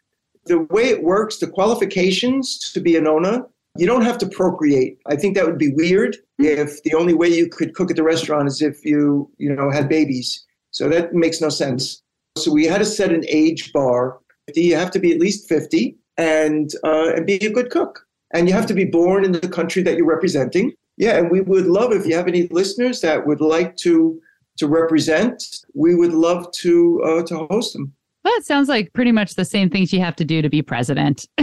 The 0.47 0.61
way 0.71 0.85
it 0.85 1.03
works, 1.03 1.39
the 1.39 1.47
qualifications 1.47 2.59
to 2.73 2.81
be 2.81 2.97
an 2.97 3.07
owner, 3.07 3.45
you 3.77 3.87
don't 3.87 4.03
have 4.03 4.19
to 4.19 4.27
procreate. 4.27 4.99
I 5.07 5.17
think 5.17 5.37
that 5.37 5.45
would 5.45 5.59
be 5.59 5.73
weird 5.73 6.17
mm-hmm. 6.41 6.45
if 6.45 6.83
the 6.83 6.95
only 6.95 7.15
way 7.15 7.29
you 7.29 7.49
could 7.49 7.75
cook 7.75 7.91
at 7.91 7.97
the 7.97 8.03
restaurant 8.03 8.49
is 8.49 8.63
if 8.63 8.85
you, 8.85 9.31
you 9.39 9.55
know, 9.55 9.71
had 9.71 9.89
babies. 9.89 10.45
So 10.71 10.89
that 10.89 11.13
makes 11.15 11.41
no 11.41 11.49
sense. 11.49 12.03
So 12.37 12.53
we 12.53 12.65
had 12.65 12.79
to 12.79 12.85
set 12.85 13.13
an 13.13 13.25
age 13.29 13.73
bar. 13.73 14.19
You 14.55 14.77
have 14.77 14.91
to 14.93 14.99
be 14.99 15.13
at 15.13 15.21
least 15.21 15.49
50 15.49 15.97
and 16.17 16.71
uh, 16.85 17.13
and 17.15 17.27
be 17.27 17.37
a 17.37 17.51
good 17.51 17.71
cook. 17.71 18.07
And 18.35 18.47
you 18.47 18.55
have 18.55 18.67
to 18.67 18.75
be 18.75 18.85
born 18.85 19.25
in 19.25 19.33
the 19.33 19.49
country 19.49 19.83
that 19.83 19.97
you're 19.97 20.07
representing. 20.07 20.75
Yeah, 20.97 21.17
and 21.17 21.31
we 21.31 21.41
would 21.41 21.67
love 21.67 21.93
if 21.93 22.05
you 22.07 22.15
have 22.17 22.29
any 22.29 22.49
listeners 22.49 23.01
that 23.01 23.27
would 23.27 23.41
like 23.41 23.77
to 23.79 24.21
to 24.59 24.67
represent. 24.67 25.43
We 25.75 25.95
would 25.95 26.13
love 26.13 26.51
to 26.53 27.03
uh, 27.05 27.23
to 27.25 27.47
host 27.51 27.73
them. 27.73 27.95
Well, 28.25 28.35
it 28.37 28.45
sounds 28.45 28.69
like 28.69 28.93
pretty 28.93 29.13
much 29.13 29.37
the 29.37 29.45
same 29.45 29.71
things 29.71 29.93
you 29.93 30.01
have 30.01 30.17
to 30.17 30.25
do 30.25 30.43
to 30.43 30.51
be 30.51 30.61
president. 30.61 31.27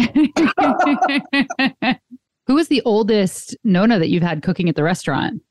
Who 2.47 2.53
was 2.53 2.67
the 2.67 2.81
oldest 2.85 3.55
Nonna 3.63 3.97
that 3.97 4.09
you've 4.09 4.21
had 4.21 4.43
cooking 4.43 4.69
at 4.69 4.75
the 4.75 4.83
restaurant? 4.83 5.41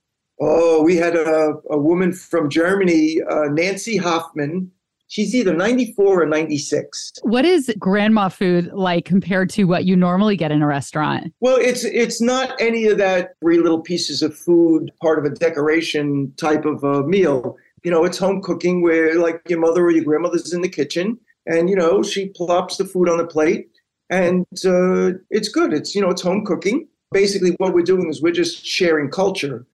Oh, 0.40 0.83
we 0.83 0.97
had 0.97 1.17
a, 1.17 1.55
a 1.71 1.79
woman 1.79 2.12
from 2.12 2.51
Germany, 2.51 3.21
uh, 3.29 3.47
Nancy 3.51 3.97
Hoffman. 3.97 4.71
She's 5.09 5.35
either 5.35 5.55
94 5.55 6.23
or 6.23 6.27
96. 6.27 7.12
What 7.23 7.45
is 7.45 7.73
grandma 7.79 8.29
food 8.29 8.71
like 8.73 9.05
compared 9.05 9.51
to 9.51 9.64
what 9.64 9.85
you 9.85 9.97
normally 9.97 10.37
get 10.37 10.51
in 10.51 10.62
a 10.62 10.67
restaurant? 10.67 11.33
Well, 11.40 11.57
it's 11.57 11.85
it's 11.85 12.21
not 12.21 12.61
any 12.61 12.87
of 12.87 12.99
that 12.99 13.35
three 13.40 13.59
little 13.59 13.81
pieces 13.81 14.23
of 14.23 14.37
food, 14.37 14.90
part 15.01 15.19
of 15.19 15.25
a 15.25 15.35
decoration 15.35 16.33
type 16.37 16.64
of 16.64 16.83
a 16.83 17.03
meal. 17.05 17.57
You 17.83 17.90
know, 17.90 18.05
it's 18.05 18.19
home 18.19 18.40
cooking 18.43 18.83
where 18.83 19.19
like 19.19 19.43
your 19.49 19.61
mother 19.61 19.85
or 19.85 19.90
your 19.90 20.05
grandmother's 20.05 20.53
in 20.53 20.62
the 20.62 20.69
kitchen 20.69 21.19
and 21.47 21.69
you 21.69 21.77
know, 21.77 22.03
she 22.03 22.29
plops 22.31 22.77
the 22.77 22.85
food 22.85 23.09
on 23.09 23.19
the 23.19 23.27
plate 23.27 23.69
and 24.11 24.47
uh, 24.64 25.19
it's 25.31 25.49
good. 25.49 25.73
It's 25.73 25.95
you 25.95 26.01
know 26.01 26.11
it's 26.11 26.23
home 26.23 26.45
cooking. 26.45 26.88
Basically, 27.12 27.53
what 27.59 27.75
we're 27.75 27.83
doing 27.83 28.09
is 28.09 28.23
we're 28.23 28.33
just 28.33 28.64
sharing 28.64 29.11
culture. 29.11 29.67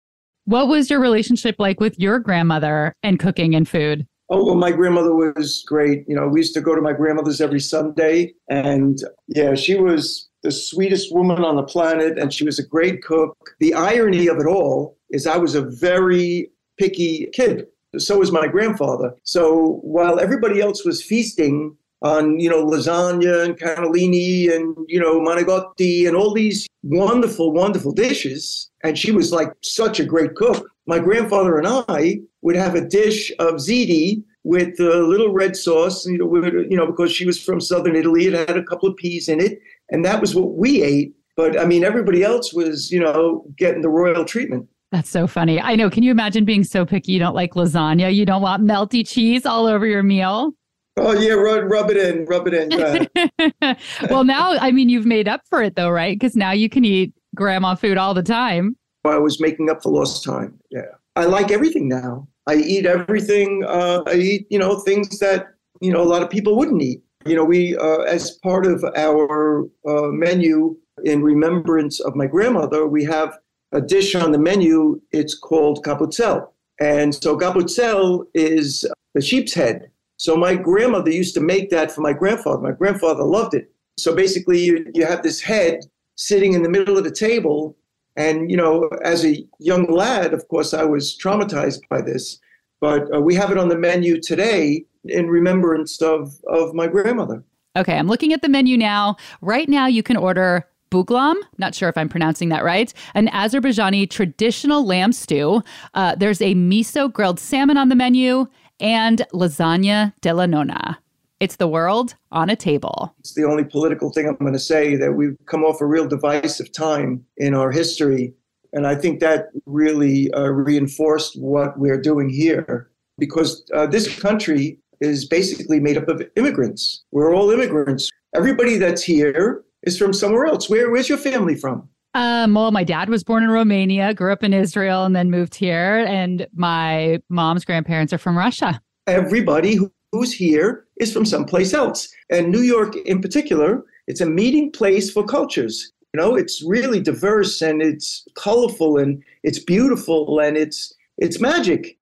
What 0.45 0.69
was 0.69 0.91
your 0.91 1.01
relationship 1.01 1.57
like 1.59 1.81
with 1.81 1.99
your 1.99 2.19
grandmother 2.19 2.95
and 3.03 3.19
cooking 3.19 3.55
and 3.55 3.69
food? 3.69 4.07
Oh 4.33 4.45
well, 4.45 4.55
my 4.55 4.71
grandmother 4.71 5.13
was 5.13 5.65
great. 5.67 6.05
You 6.07 6.15
know, 6.15 6.29
we 6.29 6.41
used 6.41 6.55
to 6.55 6.61
go 6.61 6.77
to 6.77 6.81
my 6.81 6.93
grandmother's 6.93 7.41
every 7.41 7.59
Sunday, 7.59 8.35
and 8.49 8.99
yeah, 9.27 9.57
she 9.57 9.75
was 9.77 10.29
the 10.45 10.53
sweetest 10.53 11.13
woman 11.13 11.45
on 11.45 11.57
the 11.57 11.65
planet, 11.65 12.17
and 12.17 12.33
she 12.33 12.45
was 12.45 12.59
a 12.59 12.67
great 12.67 13.03
cook. 13.03 13.37
The 13.59 13.75
irony 13.75 14.29
of 14.29 14.39
it 14.39 14.47
all 14.47 14.97
is, 15.11 15.27
I 15.27 15.37
was 15.37 15.57
a 15.57 15.63
very 15.63 16.51
picky 16.79 17.29
kid. 17.33 17.67
So 17.99 18.19
was 18.19 18.31
my 18.31 18.47
grandfather. 18.47 19.13
So 19.25 19.81
while 19.83 20.21
everybody 20.21 20.61
else 20.61 20.85
was 20.85 21.03
feasting 21.03 21.77
on 22.03 22.41
you 22.41 22.49
know 22.49 22.65
lasagna 22.65 23.45
and 23.45 23.59
cannellini 23.59 24.51
and 24.51 24.75
you 24.89 24.99
know 24.99 25.21
manicotti 25.21 26.07
and 26.07 26.17
all 26.17 26.33
these 26.33 26.67
wonderful 26.83 27.53
wonderful 27.53 27.93
dishes 27.93 28.71
and 28.83 28.97
she 28.97 29.13
was 29.13 29.33
like 29.33 29.53
such 29.63 30.01
a 30.01 30.05
great 30.05 30.35
cook 30.35 30.67
my 30.87 30.99
grandfather 30.99 31.59
and 31.59 31.67
i 31.89 32.19
would 32.43 32.57
have 32.57 32.75
a 32.75 32.81
dish 32.81 33.31
of 33.39 33.55
ziti 33.55 34.23
with 34.45 34.81
a 34.81 35.03
little 35.03 35.33
red 35.33 35.57
sauce 35.57 36.07
you 36.07 36.19
know, 36.19 36.27
with, 36.27 36.45
you 36.45 36.77
know 36.77 36.87
because 36.87 37.13
she 37.13 37.27
was 37.27 37.41
from 37.43 37.61
southern 37.61 37.97
italy 37.97 38.27
it 38.27 38.33
had 38.33 38.57
a 38.57 38.65
couple 38.65 38.89
of 38.89 38.97
peas 38.97 39.29
in 39.29 39.41
it 39.41 39.61
and 39.91 40.05
that 40.05 40.21
was 40.21 40.35
what 40.35 40.55
we 40.55 40.83
ate 40.83 41.15
but 41.37 41.59
i 41.59 41.65
mean 41.65 41.85
everybody 41.85 42.23
else 42.23 42.53
was 42.53 42.91
you 42.91 43.01
know 43.01 43.45
getting 43.57 43.83
the 43.83 43.89
royal 43.89 44.25
treatment 44.25 44.69
that's 44.93 45.09
so 45.09 45.29
funny. 45.29 45.61
I 45.61 45.77
know. 45.77 45.89
Can 45.89 46.03
you 46.03 46.11
imagine 46.11 46.45
being 46.45 46.65
so 46.65 46.85
picky 46.85 47.13
you 47.13 47.21
don't 47.21 47.35
like 47.35 47.55
lasagna? 47.55 48.13
You 48.13 48.27
don't 48.27 48.43
want 48.43 48.65
melty 48.65 49.07
cheese 49.07 49.47
all 49.47 49.67
over 49.67 49.87
your 49.87 50.03
meal? 50.03 50.53
Oh 50.97 51.13
yeah, 51.13 51.35
rub, 51.35 51.71
rub 51.71 51.91
it 51.91 51.97
in, 51.97 52.25
rub 52.27 52.49
it 52.49 52.55
in. 52.55 53.77
well, 54.11 54.25
now 54.25 54.57
I 54.59 54.73
mean 54.73 54.89
you've 54.89 55.07
made 55.07 55.29
up 55.29 55.43
for 55.49 55.63
it 55.63 55.77
though, 55.77 55.91
right? 55.91 56.19
Because 56.19 56.35
now 56.35 56.51
you 56.51 56.69
can 56.69 56.85
eat 56.85 57.15
grandma 57.35 57.75
food 57.75 57.97
all 57.97 58.15
the 58.15 58.23
time. 58.23 58.77
I 59.05 59.19
was 59.19 59.41
making 59.41 59.71
up 59.71 59.83
for 59.83 59.93
lost 59.93 60.25
time. 60.25 60.59
Yeah, 60.71 60.83
I 61.17 61.25
like 61.25 61.51
everything 61.51 61.89
now. 61.89 62.27
I 62.47 62.57
eat 62.57 62.87
everything. 62.87 63.65
Uh, 63.67 64.03
I 64.07 64.15
eat, 64.15 64.47
you 64.51 64.59
know, 64.59 64.81
things 64.81 65.19
that 65.19 65.49
you 65.81 65.93
know 65.93 66.03
a 66.03 66.11
lot 66.13 66.23
of 66.23 66.31
people 66.31 66.57
wouldn't 66.57 66.83
eat. 66.83 67.03
You 67.27 67.37
know, 67.37 67.45
we 67.45 67.77
uh, 67.77 68.03
as 68.03 68.33
part 68.43 68.67
of 68.67 68.85
our 68.97 69.65
uh, 69.89 70.09
menu 70.09 70.77
in 71.05 71.23
remembrance 71.23 72.01
of 72.01 72.17
my 72.17 72.27
grandmother, 72.27 72.87
we 72.87 73.05
have 73.05 73.39
a 73.73 73.81
dish 73.81 74.15
on 74.15 74.33
the 74.33 74.39
menu. 74.39 75.01
It's 75.13 75.39
called 75.39 75.85
cappuccel, 75.85 76.49
and 76.81 77.15
so 77.15 77.37
cappuccel 77.37 78.25
is 78.35 78.85
the 79.15 79.21
sheep's 79.21 79.55
head 79.55 79.91
so 80.21 80.37
my 80.37 80.55
grandmother 80.55 81.11
used 81.11 81.33
to 81.37 81.41
make 81.41 81.71
that 81.71 81.91
for 81.91 82.03
my 82.03 82.13
grandfather. 82.13 82.61
My 82.61 82.73
grandfather 82.73 83.25
loved 83.25 83.55
it. 83.55 83.73
So 83.99 84.15
basically, 84.15 84.63
you, 84.63 84.85
you 84.93 85.07
have 85.07 85.23
this 85.23 85.41
head 85.41 85.81
sitting 86.17 86.53
in 86.53 86.63
the 86.63 86.69
middle 86.69 86.99
of 86.99 87.05
the 87.05 87.11
table. 87.11 87.75
And, 88.17 88.51
you 88.51 88.57
know, 88.57 88.89
as 89.03 89.25
a 89.25 89.47
young 89.59 89.91
lad, 89.91 90.35
of 90.35 90.47
course, 90.49 90.75
I 90.75 90.85
was 90.85 91.17
traumatized 91.17 91.81
by 91.89 92.03
this. 92.03 92.39
But 92.81 93.15
uh, 93.15 93.21
we 93.21 93.35
have 93.35 93.51
it 93.51 93.59
on 93.59 93.69
the 93.69 93.79
menu 93.79 94.21
today 94.21 94.85
in 95.05 95.29
remembrance 95.29 96.01
of, 96.03 96.35
of 96.47 96.75
my 96.75 96.87
grandmother. 96.87 97.45
Okay, 97.77 97.97
I'm 97.97 98.09
looking 98.09 98.33
at 98.33 98.43
the 98.43 98.49
menu 98.49 98.77
now. 98.77 99.17
Right 99.43 99.69
now, 99.69 99.87
you 99.87 100.03
can 100.03 100.17
order 100.17 100.67
buglam, 100.91 101.37
not 101.59 101.75
sure 101.75 101.89
if 101.89 101.97
I'm 101.97 102.09
pronouncing 102.09 102.49
that 102.49 102.65
right, 102.65 102.93
an 103.15 103.29
Azerbaijani 103.29 104.11
traditional 104.11 104.85
lamb 104.85 105.13
stew. 105.13 105.63
Uh, 105.95 106.17
there's 106.17 106.41
a 106.41 106.55
miso 106.55 107.13
grilled 107.13 107.39
salmon 107.39 107.77
on 107.77 107.89
the 107.89 107.95
menu, 107.95 108.47
and 108.81 109.25
lasagna 109.33 110.13
della 110.21 110.47
nonna. 110.47 110.99
It's 111.41 111.57
the 111.57 111.67
world 111.67 112.15
on 112.33 112.51
a 112.51 112.57
table. 112.57 113.15
It's 113.19 113.35
the 113.35 113.45
only 113.45 113.65
political 113.65 114.13
thing 114.13 114.29
I'm 114.29 114.37
going 114.37 114.53
to 114.53 114.59
say 114.59 114.95
that 114.97 115.13
we've 115.13 115.37
come 115.47 115.65
off 115.65 115.81
a 115.81 115.87
real 115.87 116.07
divisive 116.07 116.71
time 116.71 117.25
in 117.39 117.55
our 117.55 117.71
history. 117.71 118.35
And 118.75 118.87
I 118.87 118.95
think 118.95 119.21
that 119.21 119.47
really 119.65 120.31
uh, 120.33 120.49
reinforced 120.49 121.41
what 121.41 121.79
we're 121.79 122.01
doing 122.01 122.29
here 122.29 122.91
because 123.19 123.65
uh, 123.75 123.87
this 123.87 124.21
country 124.21 124.79
is 125.01 125.27
basically 125.27 125.81
made 125.81 125.97
up 125.97 126.09
of 126.09 126.23
immigrants. 126.37 127.05
We're 127.11 127.35
all 127.35 127.51
immigrants. 127.51 128.11
Everybody 128.37 128.77
that's 128.77 129.03
here 129.03 129.65
is 129.83 129.97
from 129.97 130.13
somewhere 130.13 130.45
else. 130.45 130.69
Where, 130.69 130.91
where's 130.91 131.09
your 131.09 131.19
family 131.19 131.55
from? 131.55 131.89
Um, 132.13 132.53
well, 132.53 132.71
my 132.71 132.85
dad 132.85 133.09
was 133.09 133.25
born 133.25 133.45
in 133.45 133.51
Romania, 133.51 134.13
grew 134.13 134.31
up 134.33 134.45
in 134.45 134.53
Israel, 134.53 135.05
and 135.05 135.17
then 135.17 135.31
moved 135.31 135.55
here. 135.55 136.05
And 136.07 136.47
my 136.53 137.23
mom's 137.31 137.65
grandparents 137.65 138.13
are 138.13 138.19
from 138.19 138.37
Russia. 138.37 138.83
Everybody 139.07 139.79
who's 140.13 140.33
here 140.33 140.87
is 141.01 141.13
from 141.13 141.25
someplace 141.25 141.75
else. 141.75 142.09
And 142.31 142.53
New 142.53 142.61
York, 142.61 142.95
in 143.07 143.21
particular, 143.21 143.83
it's 144.07 144.21
a 144.21 144.27
meeting 144.27 144.71
place 144.71 145.11
for 145.11 145.25
cultures. 145.25 145.93
You 146.13 146.21
know, 146.21 146.37
it's 146.37 146.63
really 146.63 147.01
diverse 147.01 147.63
and 147.63 147.83
it's 147.83 148.27
colorful 148.35 148.99
and 148.99 149.23
it's 149.43 149.59
beautiful 149.59 150.39
and 150.41 150.57
it's 150.57 150.95
it's 151.19 151.41
magic. 151.41 151.97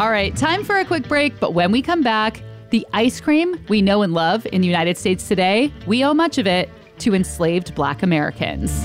All 0.00 0.10
right, 0.10 0.34
time 0.34 0.64
for 0.64 0.78
a 0.78 0.84
quick 0.84 1.06
break, 1.08 1.38
but 1.38 1.52
when 1.52 1.70
we 1.70 1.82
come 1.82 2.02
back, 2.02 2.42
the 2.70 2.86
ice 2.94 3.20
cream 3.20 3.62
we 3.68 3.82
know 3.82 4.02
and 4.02 4.14
love 4.14 4.46
in 4.46 4.62
the 4.62 4.66
United 4.66 4.96
States 4.96 5.28
today, 5.28 5.72
we 5.86 6.02
owe 6.02 6.14
much 6.14 6.38
of 6.38 6.46
it 6.46 6.70
to 7.00 7.14
enslaved 7.14 7.74
black 7.74 8.02
Americans. 8.02 8.84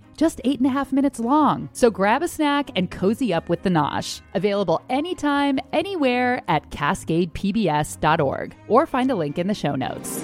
just 0.21 0.39
eight 0.43 0.59
and 0.59 0.67
a 0.67 0.69
half 0.69 0.91
minutes 0.91 1.19
long. 1.19 1.67
So 1.73 1.89
grab 1.89 2.21
a 2.21 2.27
snack 2.27 2.69
and 2.75 2.91
cozy 2.91 3.33
up 3.33 3.49
with 3.49 3.63
the 3.63 3.71
Nosh. 3.71 4.21
Available 4.35 4.79
anytime, 4.87 5.57
anywhere 5.73 6.43
at 6.47 6.69
cascadepbs.org 6.69 8.55
or 8.67 8.85
find 8.85 9.09
a 9.09 9.15
link 9.15 9.39
in 9.39 9.47
the 9.47 9.55
show 9.55 9.73
notes. 9.73 10.23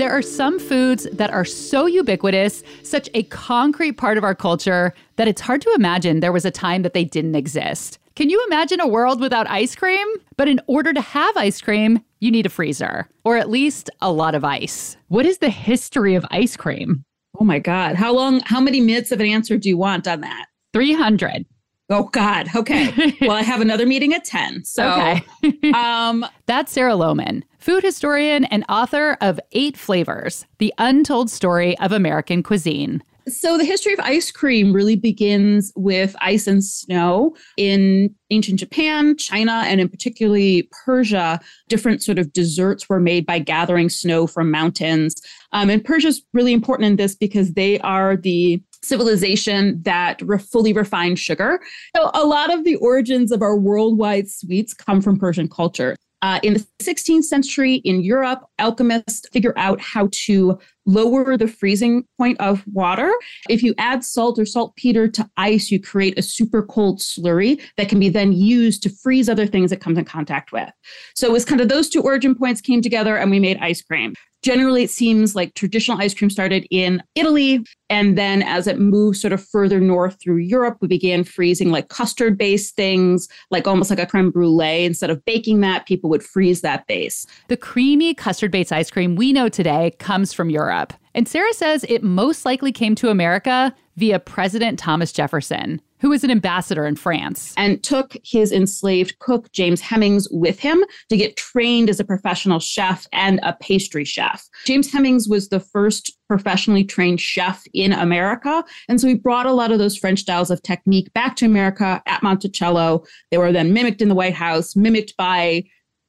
There 0.00 0.10
are 0.10 0.22
some 0.22 0.58
foods 0.58 1.06
that 1.12 1.30
are 1.30 1.44
so 1.44 1.84
ubiquitous, 1.84 2.62
such 2.82 3.10
a 3.12 3.24
concrete 3.24 3.98
part 3.98 4.16
of 4.16 4.24
our 4.24 4.34
culture, 4.34 4.94
that 5.16 5.28
it's 5.28 5.42
hard 5.42 5.60
to 5.60 5.70
imagine 5.74 6.20
there 6.20 6.32
was 6.32 6.46
a 6.46 6.50
time 6.50 6.80
that 6.84 6.94
they 6.94 7.04
didn't 7.04 7.34
exist. 7.34 7.98
Can 8.16 8.30
you 8.30 8.42
imagine 8.46 8.80
a 8.80 8.88
world 8.88 9.20
without 9.20 9.46
ice 9.50 9.74
cream? 9.74 10.06
But 10.38 10.48
in 10.48 10.58
order 10.68 10.94
to 10.94 11.02
have 11.02 11.36
ice 11.36 11.60
cream, 11.60 12.02
you 12.18 12.30
need 12.30 12.46
a 12.46 12.48
freezer, 12.48 13.10
or 13.26 13.36
at 13.36 13.50
least 13.50 13.90
a 14.00 14.10
lot 14.10 14.34
of 14.34 14.42
ice. 14.42 14.96
What 15.08 15.26
is 15.26 15.36
the 15.36 15.50
history 15.50 16.14
of 16.14 16.24
ice 16.30 16.56
cream? 16.56 17.04
Oh 17.38 17.44
my 17.44 17.58
God. 17.58 17.96
How 17.96 18.14
long, 18.14 18.40
how 18.46 18.58
many 18.58 18.80
minutes 18.80 19.12
of 19.12 19.20
an 19.20 19.26
answer 19.26 19.58
do 19.58 19.68
you 19.68 19.76
want 19.76 20.08
on 20.08 20.22
that? 20.22 20.46
300. 20.72 21.44
Oh 21.90 22.04
God. 22.04 22.48
Okay. 22.56 23.16
well, 23.20 23.32
I 23.32 23.42
have 23.42 23.60
another 23.60 23.84
meeting 23.84 24.14
at 24.14 24.24
10. 24.24 24.64
So 24.64 24.90
okay. 24.90 25.72
um 25.72 26.24
that's 26.46 26.72
Sarah 26.72 26.92
Lohman, 26.92 27.42
food 27.60 27.84
historian 27.84 28.44
and 28.46 28.64
author 28.68 29.16
of 29.20 29.38
Eight 29.52 29.76
Flavors: 29.76 30.46
The 30.58 30.74
Untold 30.78 31.30
Story 31.30 31.78
of 31.78 31.92
American 31.92 32.42
Cuisine. 32.42 33.02
So 33.28 33.58
the 33.58 33.64
history 33.64 33.92
of 33.92 34.00
ice 34.00 34.32
cream 34.32 34.72
really 34.72 34.96
begins 34.96 35.72
with 35.76 36.16
ice 36.20 36.46
and 36.46 36.64
snow 36.64 37.36
in 37.56 38.12
ancient 38.30 38.58
Japan, 38.58 39.16
China, 39.16 39.62
and 39.66 39.80
in 39.80 39.88
particularly 39.88 40.68
Persia. 40.84 41.38
Different 41.68 42.02
sort 42.02 42.18
of 42.18 42.32
desserts 42.32 42.88
were 42.88 42.98
made 42.98 43.26
by 43.26 43.38
gathering 43.38 43.88
snow 43.88 44.26
from 44.26 44.50
mountains. 44.50 45.14
Um, 45.52 45.70
and 45.70 45.84
Persia 45.84 46.08
is 46.08 46.22
really 46.32 46.52
important 46.52 46.86
in 46.86 46.96
this 46.96 47.14
because 47.14 47.52
they 47.52 47.78
are 47.80 48.16
the 48.16 48.62
civilization 48.82 49.80
that 49.82 50.22
re- 50.22 50.38
fully 50.38 50.72
refined 50.72 51.18
sugar. 51.18 51.60
So 51.94 52.10
a 52.14 52.24
lot 52.24 52.52
of 52.52 52.64
the 52.64 52.76
origins 52.76 53.30
of 53.30 53.42
our 53.42 53.56
worldwide 53.56 54.28
sweets 54.28 54.72
come 54.72 55.00
from 55.02 55.18
Persian 55.18 55.48
culture. 55.48 55.96
Uh, 56.22 56.38
in 56.42 56.54
the 56.54 56.66
16th 56.82 57.24
century 57.24 57.76
in 57.76 58.02
Europe, 58.02 58.44
alchemists 58.58 59.26
figure 59.32 59.54
out 59.56 59.80
how 59.80 60.08
to 60.12 60.58
lower 60.84 61.36
the 61.36 61.48
freezing 61.48 62.04
point 62.18 62.38
of 62.40 62.62
water. 62.66 63.10
If 63.48 63.62
you 63.62 63.74
add 63.78 64.04
salt 64.04 64.38
or 64.38 64.44
saltpeter 64.44 65.08
to 65.08 65.30
ice, 65.36 65.70
you 65.70 65.80
create 65.80 66.18
a 66.18 66.22
super 66.22 66.62
cold 66.62 66.98
slurry 66.98 67.60
that 67.76 67.88
can 67.88 67.98
be 67.98 68.08
then 68.08 68.32
used 68.32 68.82
to 68.82 68.90
freeze 68.90 69.28
other 69.28 69.46
things 69.46 69.72
it 69.72 69.80
comes 69.80 69.98
in 69.98 70.04
contact 70.04 70.52
with. 70.52 70.70
So 71.14 71.26
it 71.26 71.32
was 71.32 71.44
kind 71.44 71.60
of 71.60 71.68
those 71.68 71.88
two 71.88 72.02
origin 72.02 72.34
points 72.34 72.60
came 72.60 72.82
together 72.82 73.16
and 73.16 73.30
we 73.30 73.40
made 73.40 73.58
ice 73.58 73.80
cream. 73.80 74.14
Generally, 74.42 74.84
it 74.84 74.90
seems 74.90 75.34
like 75.34 75.54
traditional 75.54 76.00
ice 76.00 76.14
cream 76.14 76.30
started 76.30 76.66
in 76.70 77.02
Italy. 77.14 77.64
And 77.90 78.16
then 78.16 78.42
as 78.42 78.66
it 78.66 78.78
moved 78.78 79.18
sort 79.18 79.32
of 79.32 79.44
further 79.46 79.80
north 79.80 80.16
through 80.20 80.38
Europe, 80.38 80.78
we 80.80 80.88
began 80.88 81.24
freezing 81.24 81.70
like 81.70 81.88
custard 81.88 82.38
based 82.38 82.74
things, 82.74 83.28
like 83.50 83.66
almost 83.66 83.90
like 83.90 83.98
a 83.98 84.06
creme 84.06 84.30
brulee. 84.30 84.84
Instead 84.84 85.10
of 85.10 85.24
baking 85.24 85.60
that, 85.60 85.86
people 85.86 86.08
would 86.08 86.22
freeze 86.22 86.62
that 86.62 86.86
base. 86.86 87.26
The 87.48 87.56
creamy 87.56 88.14
custard 88.14 88.50
based 88.50 88.72
ice 88.72 88.90
cream 88.90 89.16
we 89.16 89.32
know 89.32 89.48
today 89.48 89.92
comes 89.98 90.32
from 90.32 90.48
Europe. 90.48 90.92
And 91.14 91.28
Sarah 91.28 91.52
says 91.52 91.84
it 91.88 92.02
most 92.02 92.44
likely 92.44 92.72
came 92.72 92.94
to 92.96 93.10
America 93.10 93.74
via 93.96 94.18
President 94.18 94.78
Thomas 94.78 95.12
Jefferson 95.12 95.82
who 96.00 96.10
was 96.10 96.24
an 96.24 96.30
ambassador 96.30 96.86
in 96.86 96.96
France. 96.96 97.54
And 97.56 97.82
took 97.82 98.16
his 98.24 98.52
enslaved 98.52 99.18
cook, 99.18 99.50
James 99.52 99.80
Hemings, 99.80 100.28
with 100.30 100.58
him 100.58 100.84
to 101.08 101.16
get 101.16 101.36
trained 101.36 101.90
as 101.90 102.00
a 102.00 102.04
professional 102.04 102.58
chef 102.58 103.06
and 103.12 103.40
a 103.42 103.56
pastry 103.60 104.04
chef. 104.04 104.48
James 104.66 104.90
Hemings 104.90 105.28
was 105.28 105.48
the 105.48 105.60
first 105.60 106.16
professionally 106.28 106.84
trained 106.84 107.20
chef 107.20 107.64
in 107.74 107.92
America. 107.92 108.64
And 108.88 109.00
so 109.00 109.08
he 109.08 109.14
brought 109.14 109.46
a 109.46 109.52
lot 109.52 109.72
of 109.72 109.78
those 109.78 109.96
French 109.96 110.20
styles 110.20 110.50
of 110.50 110.62
technique 110.62 111.12
back 111.12 111.36
to 111.36 111.46
America 111.46 112.02
at 112.06 112.22
Monticello. 112.22 113.04
They 113.30 113.38
were 113.38 113.52
then 113.52 113.72
mimicked 113.72 114.00
in 114.00 114.08
the 114.08 114.14
White 114.14 114.34
House, 114.34 114.76
mimicked 114.76 115.16
by 115.16 115.64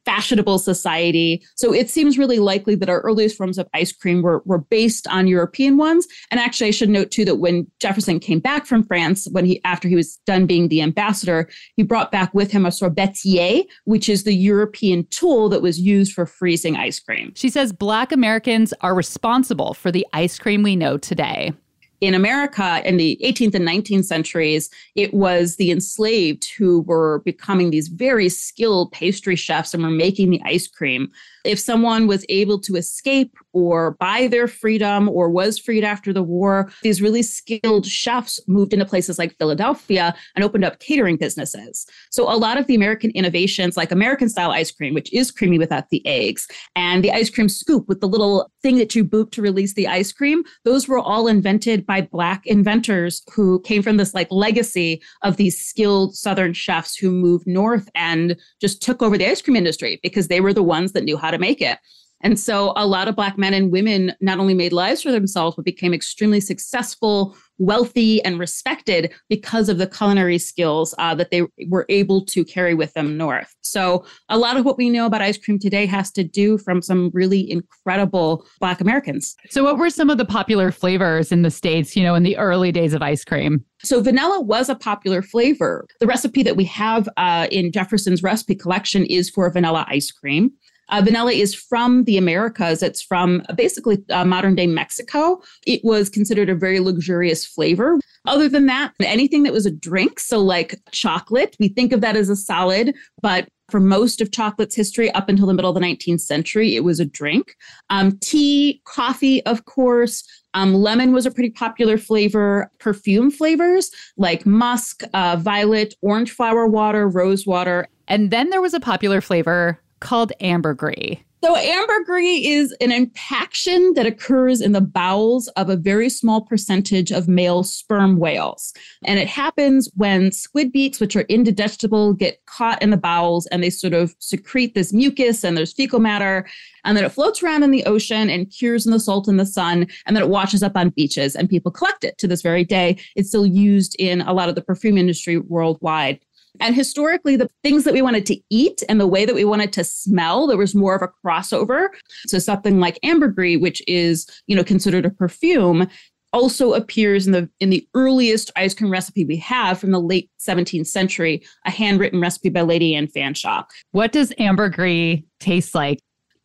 fashionable 0.05 0.59
society. 0.59 1.43
So 1.55 1.73
it 1.73 1.89
seems 1.89 2.17
really 2.17 2.39
likely 2.39 2.75
that 2.75 2.89
our 2.89 3.01
earliest 3.01 3.37
forms 3.37 3.57
of 3.57 3.67
ice 3.73 3.91
cream 3.91 4.21
were, 4.21 4.41
were 4.45 4.57
based 4.57 5.07
on 5.07 5.27
European 5.27 5.77
ones. 5.77 6.07
And 6.31 6.39
actually, 6.39 6.67
I 6.67 6.71
should 6.71 6.89
note 6.89 7.11
too 7.11 7.25
that 7.25 7.35
when 7.35 7.69
Jefferson 7.79 8.19
came 8.19 8.39
back 8.39 8.65
from 8.65 8.83
France, 8.83 9.27
when 9.31 9.45
he 9.45 9.61
after 9.63 9.87
he 9.87 9.95
was 9.95 10.17
done 10.25 10.45
being 10.45 10.67
the 10.67 10.81
ambassador, 10.81 11.49
he 11.75 11.83
brought 11.83 12.11
back 12.11 12.33
with 12.33 12.51
him 12.51 12.65
a 12.65 12.69
sorbetier, 12.69 13.63
which 13.85 14.09
is 14.09 14.23
the 14.23 14.33
European 14.33 15.05
tool 15.07 15.49
that 15.49 15.61
was 15.61 15.79
used 15.79 16.13
for 16.13 16.25
freezing 16.25 16.75
ice 16.75 16.99
cream. 16.99 17.31
She 17.35 17.49
says 17.49 17.71
Black 17.71 18.11
Americans 18.11 18.73
are 18.81 18.95
responsible 18.95 19.73
for 19.73 19.91
the 19.91 20.05
ice 20.13 20.39
cream 20.39 20.63
we 20.63 20.75
know 20.75 20.97
today 20.97 21.53
in 22.01 22.15
America 22.15 22.81
in 22.83 22.97
the 22.97 23.17
18th 23.23 23.53
and 23.53 23.67
19th 23.67 24.05
centuries, 24.05 24.69
it 24.95 25.13
was 25.13 25.55
the 25.55 25.71
enslaved 25.71 26.51
who 26.57 26.81
were 26.81 27.19
becoming 27.19 27.69
these 27.69 27.87
very 27.87 28.27
skilled 28.27 28.91
pastry 28.91 29.35
chefs 29.35 29.73
and 29.73 29.83
were 29.83 29.89
making 29.89 30.31
the 30.31 30.41
ice 30.43 30.67
cream. 30.67 31.09
If 31.43 31.59
someone 31.59 32.07
was 32.07 32.25
able 32.29 32.59
to 32.61 32.75
escape 32.75 33.35
or 33.53 33.91
buy 33.99 34.27
their 34.27 34.47
freedom 34.47 35.09
or 35.09 35.29
was 35.29 35.57
freed 35.57 35.83
after 35.83 36.13
the 36.13 36.23
war, 36.23 36.71
these 36.83 37.01
really 37.01 37.23
skilled 37.23 37.85
chefs 37.85 38.39
moved 38.47 38.73
into 38.73 38.85
places 38.85 39.17
like 39.17 39.37
Philadelphia 39.37 40.15
and 40.35 40.43
opened 40.45 40.65
up 40.65 40.79
catering 40.79 41.17
businesses. 41.17 41.85
So 42.09 42.23
a 42.31 42.37
lot 42.37 42.57
of 42.57 42.67
the 42.67 42.75
American 42.75 43.11
innovations, 43.11 43.77
like 43.77 43.91
American 43.91 44.29
style 44.29 44.51
ice 44.51 44.71
cream, 44.71 44.93
which 44.93 45.11
is 45.13 45.31
creamy 45.31 45.57
without 45.57 45.89
the 45.89 46.05
eggs, 46.05 46.47
and 46.75 47.03
the 47.03 47.11
ice 47.11 47.29
cream 47.29 47.49
scoop 47.49 47.87
with 47.87 48.01
the 48.01 48.07
little 48.07 48.51
thing 48.61 48.77
that 48.77 48.95
you 48.95 49.03
boot 49.03 49.31
to 49.31 49.41
release 49.41 49.73
the 49.73 49.87
ice 49.87 50.11
cream, 50.11 50.43
those 50.63 50.87
were 50.87 50.99
all 50.99 51.27
invented 51.27 51.85
by 51.85 52.01
Black 52.01 52.45
inventors 52.45 53.23
who 53.33 53.59
came 53.61 53.81
from 53.81 53.97
this 53.97 54.13
like 54.13 54.27
legacy 54.31 55.01
of 55.23 55.37
these 55.37 55.57
skilled 55.57 56.15
Southern 56.15 56.53
chefs 56.53 56.95
who 56.95 57.11
moved 57.11 57.47
north 57.47 57.89
and 57.95 58.35
just 58.59 58.81
took 58.81 59.01
over 59.01 59.17
the 59.17 59.29
ice 59.29 59.41
cream 59.41 59.55
industry 59.55 59.99
because 60.03 60.27
they 60.27 60.41
were 60.41 60.53
the 60.53 60.63
ones 60.63 60.91
that 60.91 61.03
knew 61.03 61.17
how 61.17 61.30
to 61.31 61.37
make 61.37 61.61
it. 61.61 61.79
And 62.23 62.39
so 62.39 62.73
a 62.75 62.85
lot 62.85 63.07
of 63.07 63.15
Black 63.15 63.37
men 63.37 63.53
and 63.53 63.71
women 63.71 64.13
not 64.21 64.39
only 64.39 64.53
made 64.53 64.73
lives 64.73 65.01
for 65.01 65.11
themselves, 65.11 65.55
but 65.55 65.65
became 65.65 65.93
extremely 65.93 66.39
successful, 66.39 67.35
wealthy, 67.57 68.23
and 68.23 68.39
respected 68.39 69.11
because 69.29 69.69
of 69.69 69.77
the 69.77 69.87
culinary 69.87 70.37
skills 70.37 70.93
uh, 70.97 71.15
that 71.15 71.31
they 71.31 71.43
were 71.67 71.85
able 71.89 72.25
to 72.25 72.43
carry 72.43 72.73
with 72.73 72.93
them 72.93 73.17
north. 73.17 73.53
So 73.61 74.05
a 74.29 74.37
lot 74.37 74.57
of 74.57 74.65
what 74.65 74.77
we 74.77 74.89
know 74.89 75.05
about 75.05 75.21
ice 75.21 75.37
cream 75.37 75.59
today 75.59 75.85
has 75.85 76.11
to 76.11 76.23
do 76.23 76.57
from 76.57 76.81
some 76.81 77.11
really 77.13 77.49
incredible 77.49 78.45
Black 78.59 78.81
Americans. 78.81 79.35
So, 79.49 79.63
what 79.63 79.77
were 79.77 79.89
some 79.89 80.09
of 80.09 80.17
the 80.17 80.25
popular 80.25 80.71
flavors 80.71 81.31
in 81.31 81.41
the 81.41 81.51
States, 81.51 81.95
you 81.95 82.03
know, 82.03 82.15
in 82.15 82.23
the 82.23 82.37
early 82.37 82.71
days 82.71 82.93
of 82.93 83.01
ice 83.01 83.23
cream? 83.23 83.65
So 83.83 83.99
vanilla 84.01 84.39
was 84.39 84.69
a 84.69 84.75
popular 84.75 85.23
flavor. 85.23 85.87
The 85.99 86.05
recipe 86.05 86.43
that 86.43 86.55
we 86.55 86.65
have 86.65 87.09
uh, 87.17 87.47
in 87.51 87.71
Jefferson's 87.71 88.21
recipe 88.21 88.53
collection 88.53 89.05
is 89.05 89.29
for 89.29 89.49
vanilla 89.51 89.85
ice 89.89 90.11
cream. 90.11 90.51
Uh, 90.91 91.01
vanilla 91.01 91.31
is 91.31 91.55
from 91.55 92.03
the 92.03 92.17
Americas. 92.17 92.83
It's 92.83 93.01
from 93.01 93.43
basically 93.55 94.03
uh, 94.09 94.25
modern 94.25 94.55
day 94.55 94.67
Mexico. 94.67 95.41
It 95.65 95.81
was 95.83 96.09
considered 96.09 96.49
a 96.49 96.55
very 96.55 96.79
luxurious 96.79 97.45
flavor. 97.45 97.97
Other 98.25 98.49
than 98.49 98.67
that, 98.67 98.93
anything 98.99 99.43
that 99.43 99.53
was 99.53 99.65
a 99.65 99.71
drink, 99.71 100.19
so 100.19 100.39
like 100.39 100.79
chocolate, 100.91 101.55
we 101.59 101.69
think 101.69 101.91
of 101.91 102.01
that 102.01 102.15
as 102.15 102.29
a 102.29 102.35
solid, 102.35 102.93
but 103.21 103.47
for 103.71 103.79
most 103.79 104.19
of 104.19 104.31
chocolate's 104.31 104.75
history 104.75 105.09
up 105.11 105.29
until 105.29 105.47
the 105.47 105.53
middle 105.53 105.71
of 105.71 105.75
the 105.75 105.81
19th 105.81 106.19
century, 106.19 106.75
it 106.75 106.83
was 106.83 106.99
a 106.99 107.05
drink. 107.05 107.55
Um, 107.89 108.17
tea, 108.19 108.81
coffee, 108.85 109.43
of 109.45 109.63
course. 109.65 110.23
Um, 110.53 110.73
lemon 110.73 111.13
was 111.13 111.25
a 111.25 111.31
pretty 111.31 111.51
popular 111.51 111.97
flavor. 111.97 112.69
Perfume 112.79 113.31
flavors 113.31 113.89
like 114.17 114.45
musk, 114.45 115.03
uh, 115.13 115.37
violet, 115.39 115.95
orange 116.01 116.31
flower 116.31 116.67
water, 116.67 117.07
rose 117.07 117.47
water. 117.47 117.87
And 118.09 118.29
then 118.29 118.49
there 118.49 118.61
was 118.61 118.73
a 118.73 118.79
popular 118.81 119.21
flavor 119.21 119.79
called 120.01 120.33
ambergris. 120.41 121.17
So, 121.43 121.55
ambergris 121.55 122.45
is 122.45 122.71
an 122.81 122.91
impaction 122.91 123.93
that 123.95 124.05
occurs 124.05 124.61
in 124.61 124.73
the 124.73 124.81
bowels 124.81 125.47
of 125.49 125.69
a 125.69 125.75
very 125.75 126.07
small 126.07 126.41
percentage 126.41 127.11
of 127.11 127.27
male 127.27 127.63
sperm 127.63 128.17
whales. 128.19 128.73
And 129.05 129.17
it 129.17 129.27
happens 129.27 129.89
when 129.95 130.31
squid 130.31 130.71
beaks, 130.71 130.99
which 130.99 131.15
are 131.15 131.21
indigestible, 131.21 132.13
get 132.13 132.45
caught 132.45 132.79
in 132.83 132.91
the 132.91 132.97
bowels 132.97 133.47
and 133.47 133.63
they 133.63 133.71
sort 133.71 133.95
of 133.95 134.13
secrete 134.19 134.75
this 134.75 134.93
mucus 134.93 135.43
and 135.43 135.57
there's 135.57 135.73
fecal 135.73 135.99
matter. 135.99 136.47
And 136.85 136.95
then 136.95 137.05
it 137.05 137.11
floats 137.11 137.41
around 137.41 137.63
in 137.63 137.71
the 137.71 137.85
ocean 137.85 138.29
and 138.29 138.51
cures 138.51 138.85
in 138.85 138.91
the 138.91 138.99
salt 138.99 139.27
in 139.27 139.37
the 139.37 139.45
sun. 139.45 139.87
And 140.05 140.15
then 140.15 140.21
it 140.21 140.29
washes 140.29 140.61
up 140.61 140.73
on 140.75 140.89
beaches 140.89 141.35
and 141.35 141.49
people 141.49 141.71
collect 141.71 142.03
it 142.03 142.19
to 142.19 142.27
this 142.27 142.43
very 142.43 142.63
day. 142.63 142.97
It's 143.15 143.29
still 143.29 143.47
used 143.47 143.95
in 143.97 144.21
a 144.21 144.33
lot 144.33 144.49
of 144.49 144.53
the 144.53 144.61
perfume 144.61 144.97
industry 144.97 145.39
worldwide. 145.39 146.19
And 146.59 146.75
historically, 146.75 147.35
the 147.35 147.49
things 147.63 147.85
that 147.85 147.93
we 147.93 148.01
wanted 148.01 148.25
to 148.27 148.37
eat 148.49 148.83
and 148.89 148.99
the 148.99 149.07
way 149.07 149.25
that 149.25 149.35
we 149.35 149.45
wanted 149.45 149.71
to 149.73 149.83
smell, 149.83 150.47
there 150.47 150.57
was 150.57 150.75
more 150.75 150.95
of 150.95 151.01
a 151.01 151.09
crossover. 151.25 151.87
So 152.27 152.39
something 152.39 152.79
like 152.79 152.99
ambergris, 153.03 153.59
which 153.59 153.81
is, 153.87 154.27
you 154.47 154.55
know, 154.55 154.63
considered 154.63 155.05
a 155.05 155.09
perfume, 155.09 155.87
also 156.33 156.73
appears 156.73 157.25
in 157.25 157.33
the 157.33 157.49
in 157.59 157.69
the 157.69 157.87
earliest 157.93 158.51
ice 158.55 158.73
cream 158.73 158.91
recipe 158.91 159.25
we 159.25 159.37
have 159.37 159.79
from 159.79 159.91
the 159.91 159.99
late 159.99 160.29
17th 160.39 160.87
century, 160.87 161.43
a 161.65 161.71
handwritten 161.71 162.21
recipe 162.21 162.49
by 162.49 162.61
Lady 162.61 162.95
Anne 162.95 163.07
Fanshawe. 163.07 163.65
What 163.91 164.11
does 164.11 164.33
ambergris 164.39 165.21
taste 165.39 165.75
like? 165.75 165.99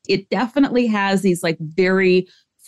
It 0.08 0.28
definitely 0.28 0.86
has 0.86 1.22
these 1.22 1.42
like 1.42 1.58
very 1.60 2.26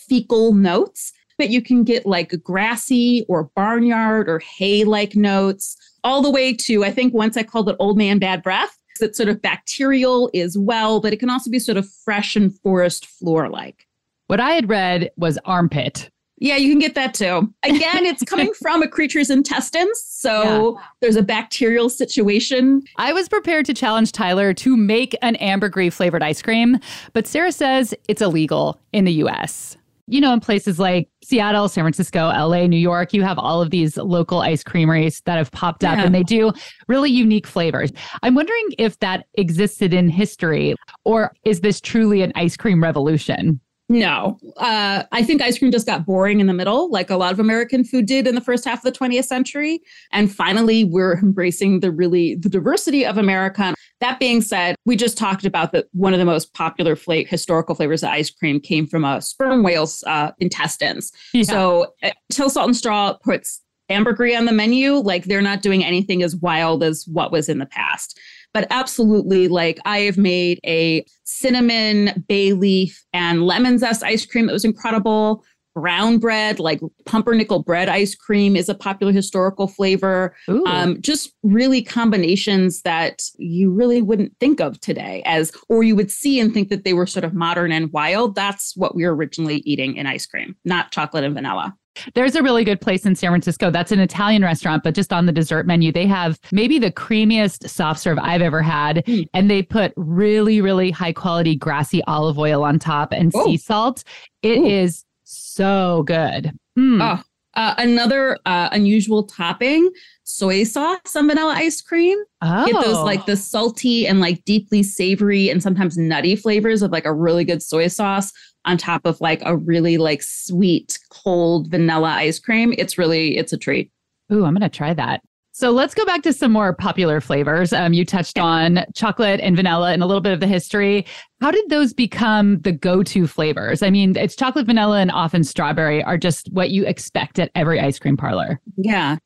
fecal 0.08 0.54
notes, 0.54 1.12
but 1.38 1.50
you 1.50 1.62
can 1.62 1.84
get 1.84 2.04
like 2.04 2.42
grassy 2.42 3.24
or 3.28 3.44
barnyard 3.54 4.28
or 4.28 4.40
hay 4.40 4.84
like 4.84 5.16
notes 5.16 5.76
all 6.04 6.20
the 6.20 6.30
way 6.30 6.52
to, 6.52 6.84
I 6.84 6.90
think 6.90 7.14
once 7.14 7.36
I 7.36 7.42
called 7.42 7.68
it 7.68 7.76
old 7.78 7.96
man 7.96 8.18
bad 8.18 8.42
breath. 8.42 8.76
It's 9.00 9.16
sort 9.16 9.28
of 9.28 9.40
bacterial 9.40 10.28
as 10.34 10.58
well, 10.58 11.00
but 11.00 11.12
it 11.12 11.18
can 11.18 11.30
also 11.30 11.50
be 11.50 11.60
sort 11.60 11.78
of 11.78 11.88
fresh 11.88 12.34
and 12.34 12.52
forest 12.60 13.06
floor 13.06 13.48
like. 13.48 13.86
What 14.26 14.40
I 14.40 14.50
had 14.50 14.68
read 14.68 15.10
was 15.16 15.38
armpit. 15.44 16.10
Yeah, 16.40 16.56
you 16.56 16.70
can 16.70 16.80
get 16.80 16.94
that 16.96 17.14
too. 17.14 17.52
Again, 17.62 18.04
it's 18.04 18.22
coming 18.24 18.52
from 18.60 18.82
a 18.82 18.88
creature's 18.88 19.30
intestines. 19.30 20.00
So 20.04 20.74
yeah. 20.76 20.84
there's 21.00 21.16
a 21.16 21.22
bacterial 21.22 21.88
situation. 21.88 22.82
I 22.96 23.12
was 23.12 23.28
prepared 23.28 23.66
to 23.66 23.74
challenge 23.74 24.12
Tyler 24.12 24.52
to 24.54 24.76
make 24.76 25.16
an 25.22 25.36
ambergris 25.36 25.94
flavored 25.94 26.22
ice 26.22 26.42
cream, 26.42 26.78
but 27.12 27.26
Sarah 27.26 27.52
says 27.52 27.94
it's 28.08 28.22
illegal 28.22 28.80
in 28.92 29.04
the 29.04 29.12
US 29.14 29.77
you 30.08 30.20
know, 30.20 30.32
in 30.32 30.40
places 30.40 30.78
like 30.78 31.08
Seattle, 31.22 31.68
San 31.68 31.84
Francisco, 31.84 32.28
LA, 32.28 32.66
New 32.66 32.78
York, 32.78 33.12
you 33.12 33.22
have 33.22 33.38
all 33.38 33.60
of 33.60 33.70
these 33.70 33.96
local 33.96 34.40
ice 34.40 34.64
creameries 34.64 35.20
that 35.26 35.36
have 35.36 35.50
popped 35.52 35.84
up 35.84 35.98
yeah. 35.98 36.04
and 36.04 36.14
they 36.14 36.22
do 36.22 36.52
really 36.88 37.10
unique 37.10 37.46
flavors. 37.46 37.92
I'm 38.22 38.34
wondering 38.34 38.68
if 38.78 38.98
that 39.00 39.26
existed 39.34 39.92
in 39.92 40.08
history 40.08 40.74
or 41.04 41.32
is 41.44 41.60
this 41.60 41.80
truly 41.80 42.22
an 42.22 42.32
ice 42.34 42.56
cream 42.56 42.82
revolution? 42.82 43.60
No, 43.90 44.38
uh, 44.58 45.04
I 45.12 45.22
think 45.22 45.40
ice 45.40 45.58
cream 45.58 45.70
just 45.70 45.86
got 45.86 46.04
boring 46.04 46.40
in 46.40 46.46
the 46.46 46.52
middle, 46.52 46.90
like 46.90 47.08
a 47.08 47.16
lot 47.16 47.32
of 47.32 47.40
American 47.40 47.84
food 47.84 48.04
did 48.04 48.26
in 48.26 48.34
the 48.34 48.40
first 48.42 48.66
half 48.66 48.84
of 48.84 48.92
the 48.92 48.98
20th 48.98 49.24
century. 49.24 49.80
And 50.12 50.30
finally, 50.30 50.84
we're 50.84 51.18
embracing 51.22 51.80
the 51.80 51.90
really 51.90 52.34
the 52.34 52.50
diversity 52.50 53.06
of 53.06 53.16
America. 53.16 53.74
That 54.00 54.20
being 54.20 54.40
said, 54.40 54.76
we 54.84 54.96
just 54.96 55.18
talked 55.18 55.44
about 55.44 55.72
that 55.72 55.86
one 55.92 56.12
of 56.12 56.18
the 56.18 56.24
most 56.24 56.54
popular 56.54 56.94
fla- 56.94 57.24
historical 57.24 57.74
flavors 57.74 58.02
of 58.02 58.10
ice 58.10 58.30
cream 58.30 58.60
came 58.60 58.86
from 58.86 59.04
a 59.04 59.20
sperm 59.20 59.62
whale's 59.62 60.04
uh, 60.06 60.30
intestines. 60.38 61.10
Yeah. 61.34 61.42
So, 61.42 61.94
until 62.02 62.46
uh, 62.46 62.50
Salt 62.50 62.66
and 62.68 62.76
Straw 62.76 63.14
puts 63.14 63.60
ambergris 63.90 64.36
on 64.36 64.44
the 64.44 64.52
menu, 64.52 64.94
like 64.94 65.24
they're 65.24 65.42
not 65.42 65.62
doing 65.62 65.84
anything 65.84 66.22
as 66.22 66.36
wild 66.36 66.82
as 66.82 67.06
what 67.10 67.32
was 67.32 67.48
in 67.48 67.58
the 67.58 67.66
past. 67.66 68.18
But 68.54 68.66
absolutely, 68.70 69.48
like 69.48 69.78
I 69.84 70.00
have 70.00 70.16
made 70.18 70.58
a 70.64 71.04
cinnamon, 71.24 72.24
bay 72.28 72.52
leaf, 72.52 73.04
and 73.12 73.44
lemon 73.44 73.78
zest 73.78 74.02
ice 74.02 74.24
cream 74.24 74.46
that 74.46 74.52
was 74.52 74.64
incredible. 74.64 75.44
Brown 75.80 76.18
bread, 76.18 76.58
like 76.58 76.80
pumpernickel 77.06 77.62
bread 77.62 77.88
ice 77.88 78.16
cream, 78.16 78.56
is 78.56 78.68
a 78.68 78.74
popular 78.74 79.12
historical 79.12 79.68
flavor. 79.68 80.34
Um, 80.66 81.00
just 81.00 81.32
really 81.44 81.82
combinations 81.82 82.82
that 82.82 83.22
you 83.36 83.70
really 83.70 84.02
wouldn't 84.02 84.36
think 84.40 84.60
of 84.60 84.80
today, 84.80 85.22
as 85.24 85.52
or 85.68 85.84
you 85.84 85.94
would 85.94 86.10
see 86.10 86.40
and 86.40 86.52
think 86.52 86.68
that 86.70 86.82
they 86.82 86.94
were 86.94 87.06
sort 87.06 87.24
of 87.24 87.32
modern 87.32 87.70
and 87.70 87.92
wild. 87.92 88.34
That's 88.34 88.76
what 88.76 88.96
we 88.96 89.04
were 89.04 89.14
originally 89.14 89.58
eating 89.58 89.94
in 89.94 90.06
ice 90.06 90.26
cream, 90.26 90.56
not 90.64 90.90
chocolate 90.90 91.22
and 91.22 91.34
vanilla. 91.34 91.76
There's 92.14 92.34
a 92.34 92.42
really 92.42 92.64
good 92.64 92.80
place 92.80 93.04
in 93.04 93.14
San 93.14 93.30
Francisco. 93.30 93.70
That's 93.70 93.92
an 93.92 94.00
Italian 94.00 94.42
restaurant, 94.42 94.82
but 94.84 94.94
just 94.94 95.12
on 95.12 95.26
the 95.26 95.32
dessert 95.32 95.66
menu, 95.66 95.92
they 95.92 96.06
have 96.06 96.38
maybe 96.52 96.78
the 96.78 96.92
creamiest 96.92 97.68
soft 97.68 98.00
serve 98.00 98.18
I've 98.20 98.42
ever 98.42 98.62
had. 98.62 99.04
Mm. 99.06 99.26
And 99.34 99.50
they 99.50 99.62
put 99.62 99.92
really, 99.96 100.60
really 100.60 100.90
high 100.90 101.12
quality 101.12 101.56
grassy 101.56 102.02
olive 102.04 102.38
oil 102.38 102.62
on 102.62 102.78
top 102.78 103.12
and 103.12 103.32
oh. 103.34 103.46
sea 103.46 103.56
salt. 103.56 104.04
It 104.42 104.58
Ooh. 104.58 104.66
is 104.66 105.04
so 105.28 106.02
good. 106.04 106.52
Mm. 106.78 107.02
Oh, 107.02 107.22
uh, 107.54 107.74
another 107.78 108.38
uh, 108.46 108.68
unusual 108.72 109.24
topping 109.24 109.90
soy 110.22 110.62
sauce 110.62 111.16
on 111.16 111.26
vanilla 111.26 111.54
ice 111.56 111.80
cream. 111.80 112.18
Oh. 112.40 112.66
Get 112.66 112.84
those 112.84 113.02
like 113.04 113.26
the 113.26 113.36
salty 113.36 114.06
and 114.06 114.20
like 114.20 114.44
deeply 114.44 114.82
savory 114.82 115.48
and 115.48 115.62
sometimes 115.62 115.98
nutty 115.98 116.36
flavors 116.36 116.82
of 116.82 116.92
like 116.92 117.04
a 117.04 117.12
really 117.12 117.44
good 117.44 117.62
soy 117.62 117.88
sauce 117.88 118.32
on 118.64 118.76
top 118.76 119.06
of 119.06 119.20
like 119.20 119.42
a 119.44 119.56
really 119.56 119.98
like 119.98 120.22
sweet 120.22 120.98
cold 121.10 121.70
vanilla 121.70 122.10
ice 122.10 122.38
cream. 122.38 122.74
It's 122.78 122.96
really 122.96 123.36
it's 123.36 123.52
a 123.52 123.58
treat. 123.58 123.90
Ooh, 124.32 124.44
I'm 124.44 124.54
gonna 124.54 124.68
try 124.68 124.94
that. 124.94 125.22
So 125.58 125.72
let's 125.72 125.92
go 125.92 126.06
back 126.06 126.22
to 126.22 126.32
some 126.32 126.52
more 126.52 126.72
popular 126.72 127.20
flavors. 127.20 127.72
Um, 127.72 127.92
you 127.92 128.04
touched 128.04 128.38
on 128.38 128.84
chocolate 128.94 129.40
and 129.40 129.56
vanilla 129.56 129.92
and 129.92 130.04
a 130.04 130.06
little 130.06 130.20
bit 130.20 130.32
of 130.32 130.38
the 130.38 130.46
history. 130.46 131.04
How 131.40 131.50
did 131.50 131.68
those 131.68 131.92
become 131.92 132.60
the 132.60 132.70
go 132.70 133.02
to 133.02 133.26
flavors? 133.26 133.82
I 133.82 133.90
mean, 133.90 134.16
it's 134.16 134.36
chocolate, 134.36 134.66
vanilla, 134.66 135.00
and 135.00 135.10
often 135.10 135.42
strawberry 135.42 136.00
are 136.04 136.16
just 136.16 136.48
what 136.52 136.70
you 136.70 136.86
expect 136.86 137.40
at 137.40 137.50
every 137.56 137.80
ice 137.80 137.98
cream 137.98 138.16
parlor. 138.16 138.60
Yeah. 138.76 139.16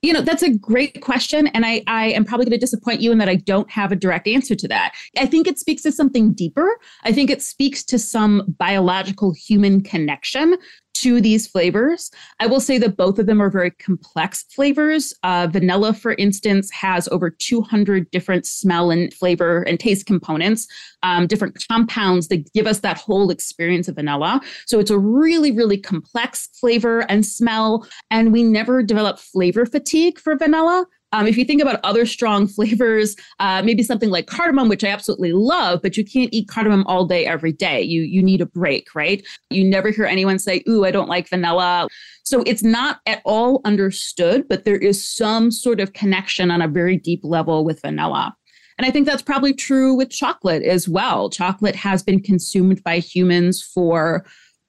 You 0.00 0.14
know, 0.14 0.22
that's 0.22 0.42
a 0.42 0.56
great 0.56 1.02
question. 1.02 1.48
And 1.48 1.66
I, 1.66 1.82
I 1.86 2.12
am 2.12 2.24
probably 2.24 2.46
going 2.46 2.52
to 2.52 2.58
disappoint 2.58 3.02
you 3.02 3.12
in 3.12 3.18
that 3.18 3.28
I 3.28 3.36
don't 3.36 3.70
have 3.70 3.92
a 3.92 3.96
direct 3.96 4.26
answer 4.26 4.54
to 4.54 4.68
that. 4.68 4.94
I 5.18 5.26
think 5.26 5.46
it 5.46 5.58
speaks 5.58 5.82
to 5.82 5.92
something 5.92 6.32
deeper. 6.32 6.78
I 7.02 7.12
think 7.12 7.28
it 7.28 7.42
speaks 7.42 7.84
to 7.84 7.98
some 7.98 8.54
biological 8.58 9.34
human 9.34 9.82
connection 9.82 10.56
to 10.94 11.20
these 11.20 11.46
flavors. 11.46 12.10
I 12.40 12.46
will 12.46 12.60
say 12.60 12.78
that 12.78 12.96
both 12.96 13.18
of 13.18 13.26
them 13.26 13.40
are 13.40 13.50
very 13.50 13.70
complex 13.70 14.44
flavors. 14.44 15.12
Uh, 15.22 15.48
vanilla, 15.50 15.92
for 15.92 16.14
instance, 16.14 16.70
has 16.70 17.08
over 17.08 17.30
200 17.30 18.10
different 18.10 18.46
smell 18.46 18.90
and 18.90 19.12
flavor 19.12 19.62
and 19.62 19.78
taste 19.78 20.06
components, 20.06 20.66
um, 21.02 21.26
different 21.26 21.56
compounds 21.68 22.28
that 22.28 22.52
give 22.52 22.66
us 22.66 22.80
that 22.80 22.98
whole 22.98 23.30
experience 23.30 23.88
of 23.88 23.96
vanilla. 23.96 24.40
So 24.66 24.78
it's 24.78 24.90
a 24.90 24.98
really, 24.98 25.50
really 25.50 25.78
complex 25.78 26.48
flavor 26.58 27.00
and 27.10 27.26
smell. 27.26 27.86
And 28.10 28.32
we 28.32 28.42
never 28.42 28.82
develop 28.82 29.18
flavor 29.18 29.66
fatigue 29.66 30.18
for 30.18 30.36
vanilla. 30.36 30.86
Um, 31.14 31.28
if 31.28 31.38
you 31.38 31.44
think 31.44 31.62
about 31.62 31.78
other 31.84 32.04
strong 32.06 32.46
flavors, 32.56 33.14
uh, 33.38 33.62
maybe 33.64 33.82
something 33.82 34.10
like 34.10 34.26
cardamom, 34.26 34.68
which 34.68 34.82
I 34.84 34.88
absolutely 34.88 35.32
love, 35.32 35.80
but 35.80 35.96
you 35.96 36.04
can't 36.04 36.32
eat 36.32 36.48
cardamom 36.48 36.84
all 36.86 37.06
day, 37.06 37.24
every 37.24 37.52
day. 37.52 37.80
You 37.80 38.02
you 38.02 38.22
need 38.22 38.40
a 38.40 38.46
break, 38.46 38.94
right? 38.94 39.24
You 39.48 39.64
never 39.64 39.90
hear 39.90 40.06
anyone 40.06 40.38
say, 40.38 40.62
"Ooh, 40.68 40.84
I 40.84 40.90
don't 40.90 41.08
like 41.08 41.28
vanilla." 41.28 41.88
So 42.24 42.42
it's 42.46 42.64
not 42.64 43.00
at 43.06 43.22
all 43.24 43.60
understood, 43.64 44.48
but 44.48 44.64
there 44.64 44.76
is 44.76 45.08
some 45.08 45.50
sort 45.50 45.78
of 45.78 45.92
connection 45.92 46.50
on 46.50 46.60
a 46.60 46.68
very 46.68 46.96
deep 46.96 47.20
level 47.22 47.64
with 47.64 47.80
vanilla. 47.80 48.34
And 48.76 48.86
I 48.86 48.90
think 48.90 49.06
that's 49.06 49.22
probably 49.22 49.54
true 49.54 49.94
with 49.94 50.10
chocolate 50.10 50.64
as 50.64 50.88
well. 50.88 51.30
Chocolate 51.30 51.76
has 51.76 52.02
been 52.02 52.20
consumed 52.20 52.82
by 52.82 52.98
humans 52.98 53.62
for 53.62 54.24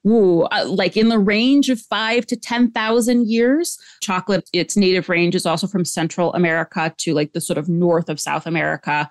ooh, 0.06 0.42
uh, 0.42 0.64
like 0.66 0.96
in 0.96 1.08
the 1.08 1.18
range 1.18 1.68
of 1.68 1.80
five 1.80 2.26
to 2.26 2.36
10,000 2.36 3.28
years. 3.28 3.78
Chocolate, 4.00 4.48
its 4.52 4.76
native 4.76 5.08
range 5.08 5.34
is 5.34 5.46
also 5.46 5.66
from 5.66 5.84
Central 5.84 6.32
America 6.34 6.94
to 6.98 7.14
like 7.14 7.32
the 7.32 7.40
sort 7.40 7.58
of 7.58 7.68
north 7.68 8.08
of 8.08 8.20
South 8.20 8.46
America. 8.46 9.08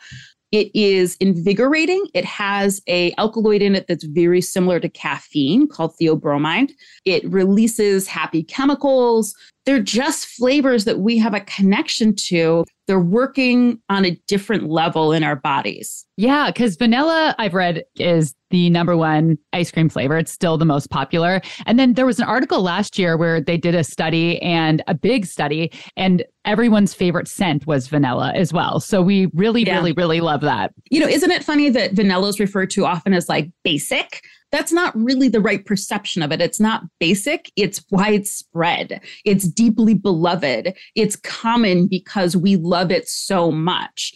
It 0.52 0.72
is 0.74 1.18
invigorating. 1.20 2.06
It 2.14 2.24
has 2.24 2.82
a 2.88 3.14
alkaloid 3.18 3.62
in 3.62 3.76
it 3.76 3.88
that's 3.88 4.06
very 4.06 4.42
similar 4.42 4.80
to 4.80 4.88
caffeine 4.88 5.68
called 5.68 5.94
theobromine. 6.00 6.72
It 7.04 7.30
releases 7.30 8.08
happy 8.08 8.44
chemicals. 8.44 9.36
They're 9.66 9.82
just 9.82 10.28
flavors 10.28 10.86
that 10.86 11.00
we 11.00 11.18
have 11.18 11.34
a 11.34 11.40
connection 11.42 12.16
to. 12.28 12.66
They're 12.88 13.00
working 13.00 13.82
on 13.90 14.06
a 14.06 14.12
different 14.28 14.70
level 14.70 15.12
in 15.12 15.24
our 15.24 15.36
bodies. 15.36 16.06
Yeah, 16.18 16.52
because 16.52 16.76
vanilla, 16.76 17.36
I've 17.40 17.56
read, 17.56 17.84
is 17.96 18.36
the 18.52 18.70
number 18.70 18.96
one 18.96 19.38
ice 19.54 19.72
cream 19.72 19.90
flavor. 19.90 20.18
It's 20.18 20.32
still 20.32 20.58
the 20.58 20.66
most 20.66 20.92
popular. 20.92 21.42
And 21.66 21.80
then 21.80 21.96
there 21.96 22.06
was 22.06 22.20
an 22.20 22.26
article 22.26 22.62
last 22.62 23.00
year 23.00 23.18
where 23.18 23.42
they 23.42 23.58
did 23.58 23.74
a 23.74 23.84
study 23.84 24.40
and 24.42 24.84
a 24.88 24.94
big 24.94 25.26
study, 25.26 25.72
and 25.98 26.24
everyone's 26.46 26.94
favorite 26.94 27.28
scent 27.28 27.68
was 27.68 27.88
vanilla 27.88 28.32
as 28.36 28.54
well. 28.54 28.80
So 28.80 29.02
we 29.02 29.28
really, 29.34 29.64
yeah. 29.64 29.76
really, 29.76 29.92
really 29.94 30.22
love 30.22 30.42
that. 30.42 30.74
You 30.90 31.00
know, 31.00 31.08
isn't 31.08 31.32
it 31.32 31.44
funny 31.44 31.70
that 31.70 31.94
vanilla 31.94 32.30
is 32.30 32.40
referred 32.40 32.70
to 32.72 32.86
often 32.86 33.14
as 33.14 33.28
like 33.28 33.52
basic? 33.64 34.22
that's 34.52 34.72
not 34.72 34.96
really 34.96 35.28
the 35.28 35.42
right 35.42 35.66
perception 35.66 36.22
of 36.22 36.32
it. 36.32 36.42
It's 36.42 36.62
not 36.62 36.84
basic, 37.00 37.52
it's 37.58 37.84
widespread, 37.92 39.02
it's 39.26 39.46
deeply 39.48 39.94
beloved, 39.94 40.74
it's 40.96 41.18
common 41.18 41.88
because 41.88 42.38
we 42.38 42.56
love 42.56 42.90
it 42.90 43.10
so 43.10 43.52
much. 43.52 44.14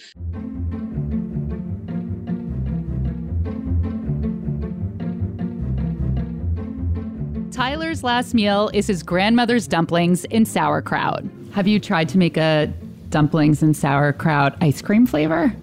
Tyler's 7.52 8.04
last 8.06 8.34
meal 8.34 8.72
is 8.74 8.88
his 8.88 9.04
grandmother's 9.04 9.68
dumplings 9.68 10.24
in 10.26 10.46
sauerkraut. 10.46 11.26
Have 11.52 11.68
you 11.68 11.80
tried 11.80 12.10
to 12.10 12.18
make 12.18 12.38
a 12.38 12.72
dumplings 13.10 13.64
and 13.64 13.76
sauerkraut 13.76 14.56
ice 14.62 14.82
cream 14.82 15.06
flavor? 15.06 15.54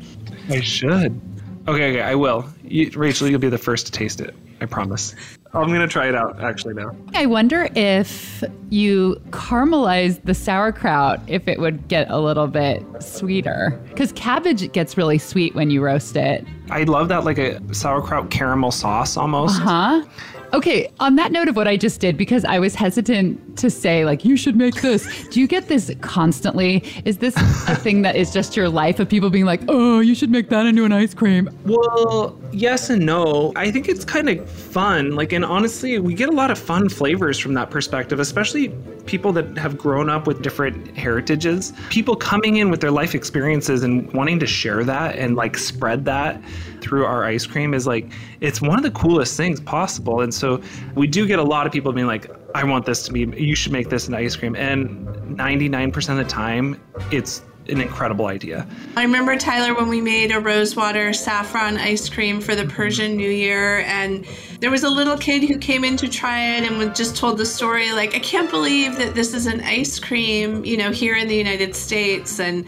I 0.48 0.60
should. 0.60 1.20
Okay, 1.68 1.90
okay, 1.90 2.02
I 2.02 2.14
will. 2.14 2.44
You, 2.64 2.90
Rachel, 2.94 3.28
you'll 3.28 3.40
be 3.40 3.48
the 3.48 3.58
first 3.58 3.86
to 3.86 3.92
taste 3.92 4.20
it. 4.20 4.34
I 4.60 4.66
promise. 4.66 5.14
I'm 5.52 5.68
gonna 5.68 5.88
try 5.88 6.08
it 6.08 6.14
out 6.14 6.42
actually 6.42 6.74
now. 6.74 6.94
I 7.14 7.26
wonder 7.26 7.68
if 7.74 8.42
you 8.70 9.20
caramelize 9.30 10.22
the 10.24 10.34
sauerkraut, 10.34 11.20
if 11.26 11.48
it 11.48 11.58
would 11.58 11.88
get 11.88 12.10
a 12.10 12.20
little 12.20 12.46
bit 12.46 12.82
sweeter. 13.00 13.80
Because 13.88 14.12
cabbage 14.12 14.70
gets 14.72 14.96
really 14.96 15.18
sweet 15.18 15.54
when 15.54 15.70
you 15.70 15.82
roast 15.82 16.16
it. 16.16 16.44
I 16.70 16.82
love 16.84 17.08
that 17.08 17.24
like 17.24 17.38
a 17.38 17.60
sauerkraut 17.74 18.30
caramel 18.30 18.70
sauce 18.70 19.16
almost. 19.16 19.60
Uh 19.62 19.64
huh. 19.64 20.04
Okay, 20.52 20.90
on 21.00 21.16
that 21.16 21.32
note 21.32 21.48
of 21.48 21.56
what 21.56 21.68
I 21.68 21.76
just 21.76 22.00
did, 22.00 22.16
because 22.16 22.44
I 22.44 22.58
was 22.58 22.74
hesitant 22.74 23.40
to 23.56 23.70
say, 23.70 24.04
like, 24.04 24.24
you 24.24 24.36
should 24.36 24.56
make 24.56 24.80
this, 24.82 25.28
do 25.28 25.40
you 25.40 25.46
get 25.46 25.68
this 25.68 25.90
constantly? 26.00 26.84
Is 27.04 27.18
this 27.18 27.36
a 27.68 27.74
thing 27.84 28.02
that 28.02 28.16
is 28.16 28.32
just 28.32 28.56
your 28.56 28.68
life 28.68 29.00
of 29.00 29.08
people 29.08 29.30
being 29.30 29.44
like, 29.44 29.62
oh, 29.68 30.00
you 30.00 30.14
should 30.14 30.30
make 30.30 30.48
that 30.50 30.66
into 30.66 30.84
an 30.84 30.92
ice 30.92 31.14
cream? 31.14 31.50
Well, 31.64 32.38
yes 32.52 32.90
and 32.90 33.04
no. 33.04 33.52
I 33.56 33.70
think 33.70 33.88
it's 33.88 34.04
kind 34.04 34.28
of 34.28 34.48
fun. 34.50 35.12
Like, 35.12 35.32
and 35.32 35.44
honestly, 35.44 35.98
we 35.98 36.14
get 36.14 36.28
a 36.28 36.32
lot 36.32 36.50
of 36.50 36.58
fun 36.58 36.88
flavors 36.88 37.38
from 37.38 37.54
that 37.54 37.70
perspective, 37.70 38.20
especially 38.20 38.68
people 39.06 39.32
that 39.32 39.56
have 39.56 39.78
grown 39.78 40.10
up 40.10 40.26
with 40.26 40.42
different 40.42 40.96
heritages. 40.96 41.72
People 41.90 42.16
coming 42.16 42.56
in 42.56 42.70
with 42.70 42.80
their 42.80 42.90
life 42.90 43.14
experiences 43.14 43.82
and 43.82 44.12
wanting 44.12 44.38
to 44.40 44.46
share 44.46 44.84
that 44.84 45.16
and 45.16 45.36
like 45.36 45.56
spread 45.56 46.04
that 46.04 46.42
through 46.80 47.04
our 47.04 47.24
ice 47.24 47.46
cream 47.46 47.74
is 47.74 47.86
like, 47.86 48.10
it's 48.40 48.60
one 48.60 48.78
of 48.78 48.82
the 48.82 48.90
coolest 48.90 49.36
things 49.36 49.60
possible. 49.60 50.20
And 50.20 50.32
so 50.32 50.60
we 50.94 51.06
do 51.06 51.26
get 51.26 51.38
a 51.38 51.42
lot 51.42 51.66
of 51.66 51.72
people 51.72 51.92
being 51.92 52.06
like, 52.06 52.30
I 52.56 52.64
want 52.64 52.86
this 52.86 53.02
to 53.02 53.12
be, 53.12 53.20
you 53.36 53.54
should 53.54 53.72
make 53.72 53.90
this 53.90 54.08
an 54.08 54.14
ice 54.14 54.34
cream. 54.34 54.56
And 54.56 55.06
99% 55.36 56.08
of 56.08 56.16
the 56.16 56.24
time, 56.24 56.80
it's 57.10 57.42
an 57.68 57.82
incredible 57.82 58.28
idea. 58.28 58.66
I 58.96 59.02
remember 59.02 59.36
Tyler 59.36 59.74
when 59.74 59.88
we 59.88 60.00
made 60.00 60.32
a 60.32 60.40
rosewater 60.40 61.12
saffron 61.12 61.76
ice 61.76 62.08
cream 62.08 62.40
for 62.40 62.54
the 62.54 62.64
Persian 62.64 63.14
New 63.14 63.28
Year, 63.28 63.80
and 63.80 64.24
there 64.60 64.70
was 64.70 64.84
a 64.84 64.88
little 64.88 65.18
kid 65.18 65.44
who 65.44 65.58
came 65.58 65.84
in 65.84 65.98
to 65.98 66.08
try 66.08 66.56
it 66.56 66.64
and 66.64 66.78
was 66.78 66.96
just 66.96 67.14
told 67.14 67.36
the 67.36 67.44
story 67.44 67.92
like, 67.92 68.14
I 68.14 68.20
can't 68.20 68.48
believe 68.48 68.96
that 68.96 69.14
this 69.14 69.34
is 69.34 69.44
an 69.44 69.60
ice 69.60 69.98
cream, 69.98 70.64
you 70.64 70.78
know, 70.78 70.92
here 70.92 71.14
in 71.14 71.28
the 71.28 71.36
United 71.36 71.76
States, 71.76 72.40
and 72.40 72.64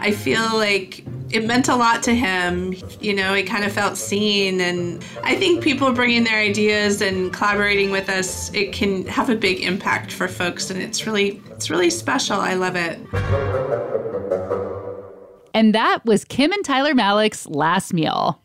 I 0.00 0.10
feel 0.10 0.44
like 0.52 1.02
it 1.30 1.46
meant 1.46 1.68
a 1.68 1.76
lot 1.76 2.02
to 2.04 2.14
him. 2.14 2.74
You 3.00 3.14
know, 3.14 3.34
he 3.34 3.42
kind 3.42 3.64
of 3.64 3.72
felt 3.72 3.96
seen. 3.96 4.60
And 4.60 5.04
I 5.22 5.36
think 5.36 5.62
people 5.62 5.92
bringing 5.92 6.24
their 6.24 6.38
ideas 6.38 7.00
and 7.00 7.32
collaborating 7.32 7.90
with 7.90 8.08
us, 8.08 8.52
it 8.52 8.72
can 8.72 9.06
have 9.06 9.30
a 9.30 9.36
big 9.36 9.60
impact 9.62 10.12
for 10.12 10.28
folks. 10.28 10.70
And 10.70 10.82
it's 10.82 11.06
really, 11.06 11.40
it's 11.50 11.70
really 11.70 11.90
special. 11.90 12.40
I 12.40 12.54
love 12.54 12.76
it. 12.76 12.98
And 15.54 15.74
that 15.74 16.04
was 16.04 16.24
Kim 16.24 16.52
and 16.52 16.64
Tyler 16.64 16.94
Malek's 16.94 17.46
last 17.46 17.92
meal. 17.92 18.40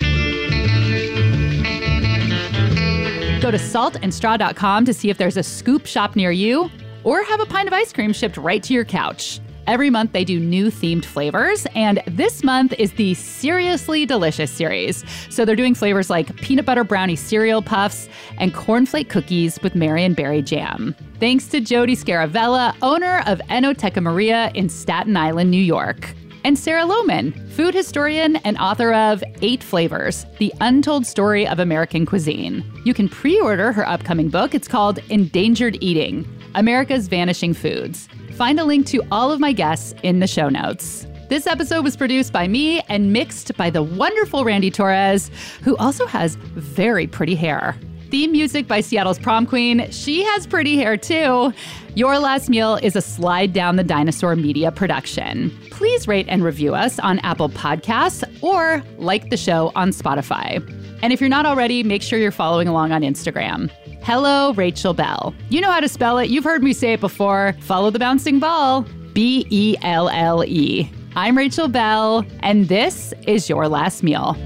Go 3.42 3.52
to 3.52 3.58
saltandstraw.com 3.58 4.86
to 4.86 4.94
see 4.94 5.10
if 5.10 5.18
there's 5.18 5.38
a 5.38 5.44
scoop 5.44 5.86
shop 5.86 6.16
near 6.16 6.32
you 6.32 6.70
or 7.04 7.24
have 7.24 7.40
a 7.40 7.46
pint 7.46 7.68
of 7.68 7.74
ice 7.74 7.94
cream 7.94 8.12
shipped 8.12 8.38
right 8.38 8.64
to 8.64 8.74
your 8.74 8.86
couch. 8.86 9.40
Every 9.68 9.90
month, 9.90 10.12
they 10.12 10.24
do 10.24 10.40
new 10.40 10.68
themed 10.68 11.06
flavors, 11.06 11.66
and 11.74 12.04
this 12.06 12.44
month 12.44 12.74
is 12.78 12.94
the 12.94 13.16
Seriously 13.16 14.06
Delicious 14.06 14.52
series. 14.52 15.04
So 15.32 15.44
they're 15.44 15.56
doing 15.56 15.74
flavors 15.74 16.08
like 16.08 16.36
peanut 16.36 16.66
butter 16.66 16.84
brownie 16.84 17.16
cereal 17.16 17.64
puffs 17.64 18.08
and 18.38 18.54
cornflake 18.54 19.10
cookies 19.10 19.60
with 19.64 19.74
Marionberry 19.74 20.46
jam. 20.46 20.96
Thanks 21.20 21.48
to 21.48 21.60
Jody 21.62 21.96
Scaravella, 21.96 22.76
owner 22.84 23.24
of 23.26 23.40
Enoteca 23.50 24.04
Maria 24.04 24.52
in 24.54 24.70
Staten 24.70 25.18
Island, 25.18 25.50
New 25.50 25.58
York. 25.58 26.14
And 26.44 26.60
Sarah 26.60 26.84
Lohman, 26.84 27.50
food 27.54 27.74
historian 27.74 28.36
and 28.38 28.60
author 28.60 28.94
of 28.94 29.24
Eight 29.42 29.64
Flavors 29.64 30.28
The 30.38 30.54
Untold 30.62 31.08
Story 31.08 31.48
of 31.48 31.58
American 31.58 32.06
Cuisine. 32.06 32.64
You 32.86 32.94
can 32.94 33.10
pre 33.10 33.40
order 33.40 33.72
her 33.72 33.88
upcoming 33.88 34.30
book. 34.30 34.54
It's 34.54 34.68
called 34.68 35.00
Endangered 35.10 35.80
Eating 35.82 36.24
America's 36.56 37.08
Vanishing 37.08 37.54
Foods. 37.54 38.08
Find 38.34 38.60
a 38.60 38.66
link 38.66 38.88
to 38.88 39.04
all 39.12 39.32
of 39.32 39.40
my 39.40 39.52
guests 39.52 39.94
in 40.04 40.20
the 40.20 40.28
show 40.28 40.50
notes. 40.50 41.06
This 41.30 41.48
episode 41.48 41.84
was 41.84 41.98
produced 41.98 42.32
by 42.32 42.48
me 42.48 42.82
and 42.82 43.12
mixed 43.12 43.56
by 43.58 43.70
the 43.70 43.84
wonderful 43.84 44.44
Randy 44.44 44.72
Torres, 44.72 45.30
who 45.64 45.76
also 45.78 46.06
has 46.06 46.36
very 46.36 47.08
pretty 47.08 47.36
hair. 47.36 47.76
Theme 48.12 48.32
music 48.32 48.68
by 48.68 48.82
Seattle's 48.82 49.18
prom 49.18 49.46
queen. 49.46 49.90
She 49.92 50.24
has 50.24 50.46
pretty 50.46 50.78
hair 50.78 50.96
too. 50.96 51.52
Your 51.96 52.20
Last 52.20 52.50
Meal 52.50 52.76
is 52.76 52.96
a 52.96 53.02
Slide 53.02 53.52
Down 53.52 53.76
the 53.76 53.84
Dinosaur 53.84 54.36
media 54.36 54.72
production. 54.72 55.52
Please 55.72 56.08
rate 56.08 56.28
and 56.30 56.44
review 56.44 56.76
us 56.76 57.00
on 57.00 57.20
Apple 57.20 57.50
Podcasts 57.50 58.24
or 58.44 58.84
like 58.98 59.30
the 59.30 59.38
show 59.38 59.72
on 59.76 59.90
Spotify. 59.90 60.64
And 61.02 61.12
if 61.12 61.20
you're 61.20 61.30
not 61.30 61.46
already, 61.46 61.84
make 61.84 62.02
sure 62.02 62.20
you're 62.20 62.32
following 62.32 62.68
along 62.68 62.92
on 62.92 63.02
Instagram. 63.02 63.72
Hello, 64.06 64.54
Rachel 64.54 64.94
Belle. 64.94 65.34
You 65.50 65.60
know 65.62 65.72
how 65.72 65.80
to 65.80 65.90
spell 65.90 66.20
it. 66.20 66.30
You've 66.30 66.44
heard 66.44 66.62
me 66.62 66.74
say 66.74 66.94
it 66.94 67.00
before. 67.00 67.56
Follow 67.62 67.90
the 67.90 67.98
bouncing 67.98 68.38
ball. 68.38 68.86
B 69.14 69.48
E 69.50 69.76
L 69.82 70.10
L 70.10 70.46
E. 70.46 70.88
I'm 71.16 71.36
Rachel 71.36 71.68
Belle, 71.68 72.24
and 72.42 72.68
this 72.68 73.16
is 73.26 73.50
Your 73.50 73.68
Last 73.68 74.04
Meal. 74.04 74.38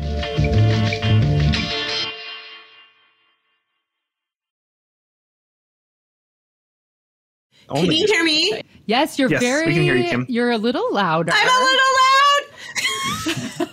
Only. 7.67 7.81
Can 7.81 7.91
you 7.91 8.07
hear 8.07 8.23
me? 8.23 8.61
Yes, 8.85 9.19
you're 9.19 9.29
yes, 9.29 9.41
very. 9.41 9.65
We 9.65 9.73
can 9.73 9.83
hear 9.83 9.97
you, 9.97 10.05
Kim. 10.05 10.25
You're 10.29 10.51
a 10.51 10.57
little 10.57 10.89
louder. 10.93 11.33
I'm 11.35 11.49
a 11.49 11.65
little 11.65 11.83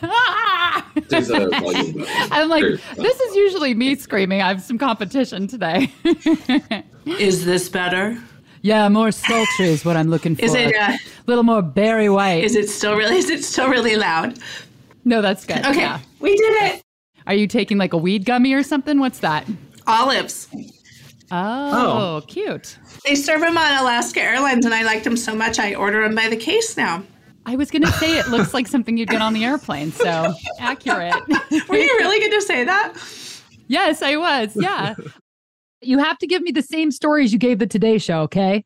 loud. 0.02 0.50
I'm 2.30 2.48
like, 2.48 2.62
Sure. 2.62 2.76
this 2.96 3.20
is 3.20 3.36
usually 3.36 3.74
me 3.74 3.94
screaming. 3.96 4.42
I 4.42 4.48
have 4.48 4.62
some 4.62 4.78
competition 4.78 5.46
today. 5.46 5.92
Is 7.06 7.44
this 7.44 7.68
better? 7.68 8.18
yeah, 8.62 8.88
more 8.88 9.12
sultry 9.12 9.68
is 9.68 9.84
what 9.84 9.96
I'm 9.96 10.08
looking 10.08 10.34
for. 10.34 10.44
Is 10.44 10.54
it 10.54 10.74
uh, 10.74 10.92
a 10.92 10.98
little 11.26 11.44
more 11.44 11.62
Barry 11.62 12.08
White? 12.08 12.42
is 12.42 12.56
it 12.56 12.68
still 12.68 12.96
really 12.96 13.16
is 13.16 13.30
it 13.30 13.44
still 13.44 13.68
really 13.68 13.94
loud? 13.94 14.38
no, 15.04 15.22
that's 15.22 15.44
good. 15.46 15.64
Okay. 15.64 15.80
Yeah. 15.80 16.00
We 16.18 16.34
did 16.36 16.52
it. 16.74 16.82
Are 17.28 17.34
you 17.34 17.46
taking 17.46 17.78
like 17.78 17.92
a 17.92 17.96
weed 17.96 18.24
gummy 18.24 18.52
or 18.54 18.64
something? 18.64 18.98
What's 18.98 19.20
that? 19.20 19.46
Olives. 19.86 20.48
Oh, 21.30 22.22
cute. 22.26 22.76
They 23.04 23.14
serve 23.14 23.40
them 23.40 23.56
on 23.56 23.78
Alaska 23.80 24.20
Airlines 24.20 24.64
and 24.64 24.74
I 24.74 24.82
liked 24.82 25.04
them 25.04 25.16
so 25.16 25.34
much 25.34 25.58
I 25.60 25.74
order 25.74 26.02
them 26.02 26.14
by 26.16 26.28
the 26.28 26.36
case 26.36 26.76
now. 26.76 27.02
I 27.46 27.54
was 27.54 27.70
gonna 27.70 27.92
say 27.92 28.18
it 28.18 28.26
looks 28.28 28.52
like 28.52 28.66
something 28.66 28.96
you'd 28.96 29.08
get 29.08 29.22
on 29.22 29.32
the 29.32 29.44
airplane. 29.44 29.92
So 29.92 30.34
accurate. 30.58 31.14
Were 31.68 31.76
you 31.76 31.96
really 31.98 32.18
going 32.18 32.32
to 32.32 32.42
say 32.42 32.64
that? 32.64 32.94
yes, 33.68 34.02
I 34.02 34.16
was. 34.16 34.56
Yeah. 34.56 34.94
You 35.80 35.98
have 35.98 36.18
to 36.18 36.26
give 36.26 36.42
me 36.42 36.50
the 36.50 36.62
same 36.62 36.90
stories 36.90 37.32
you 37.32 37.38
gave 37.38 37.58
the 37.60 37.66
Today 37.66 37.98
Show, 37.98 38.22
okay? 38.22 38.64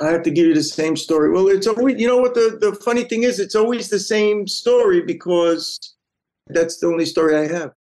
I 0.00 0.08
have 0.08 0.22
to 0.22 0.30
give 0.30 0.46
you 0.46 0.54
the 0.54 0.62
same 0.62 0.96
story. 0.96 1.30
Well, 1.30 1.48
it's 1.48 1.66
always, 1.66 2.00
you 2.00 2.06
know 2.06 2.16
what 2.16 2.34
the, 2.34 2.56
the 2.60 2.74
funny 2.76 3.04
thing 3.04 3.24
is? 3.24 3.38
It's 3.38 3.54
always 3.54 3.88
the 3.88 4.00
same 4.00 4.48
story 4.48 5.02
because 5.02 5.94
that's 6.48 6.78
the 6.78 6.86
only 6.86 7.04
story 7.04 7.36
I 7.36 7.46
have. 7.52 7.72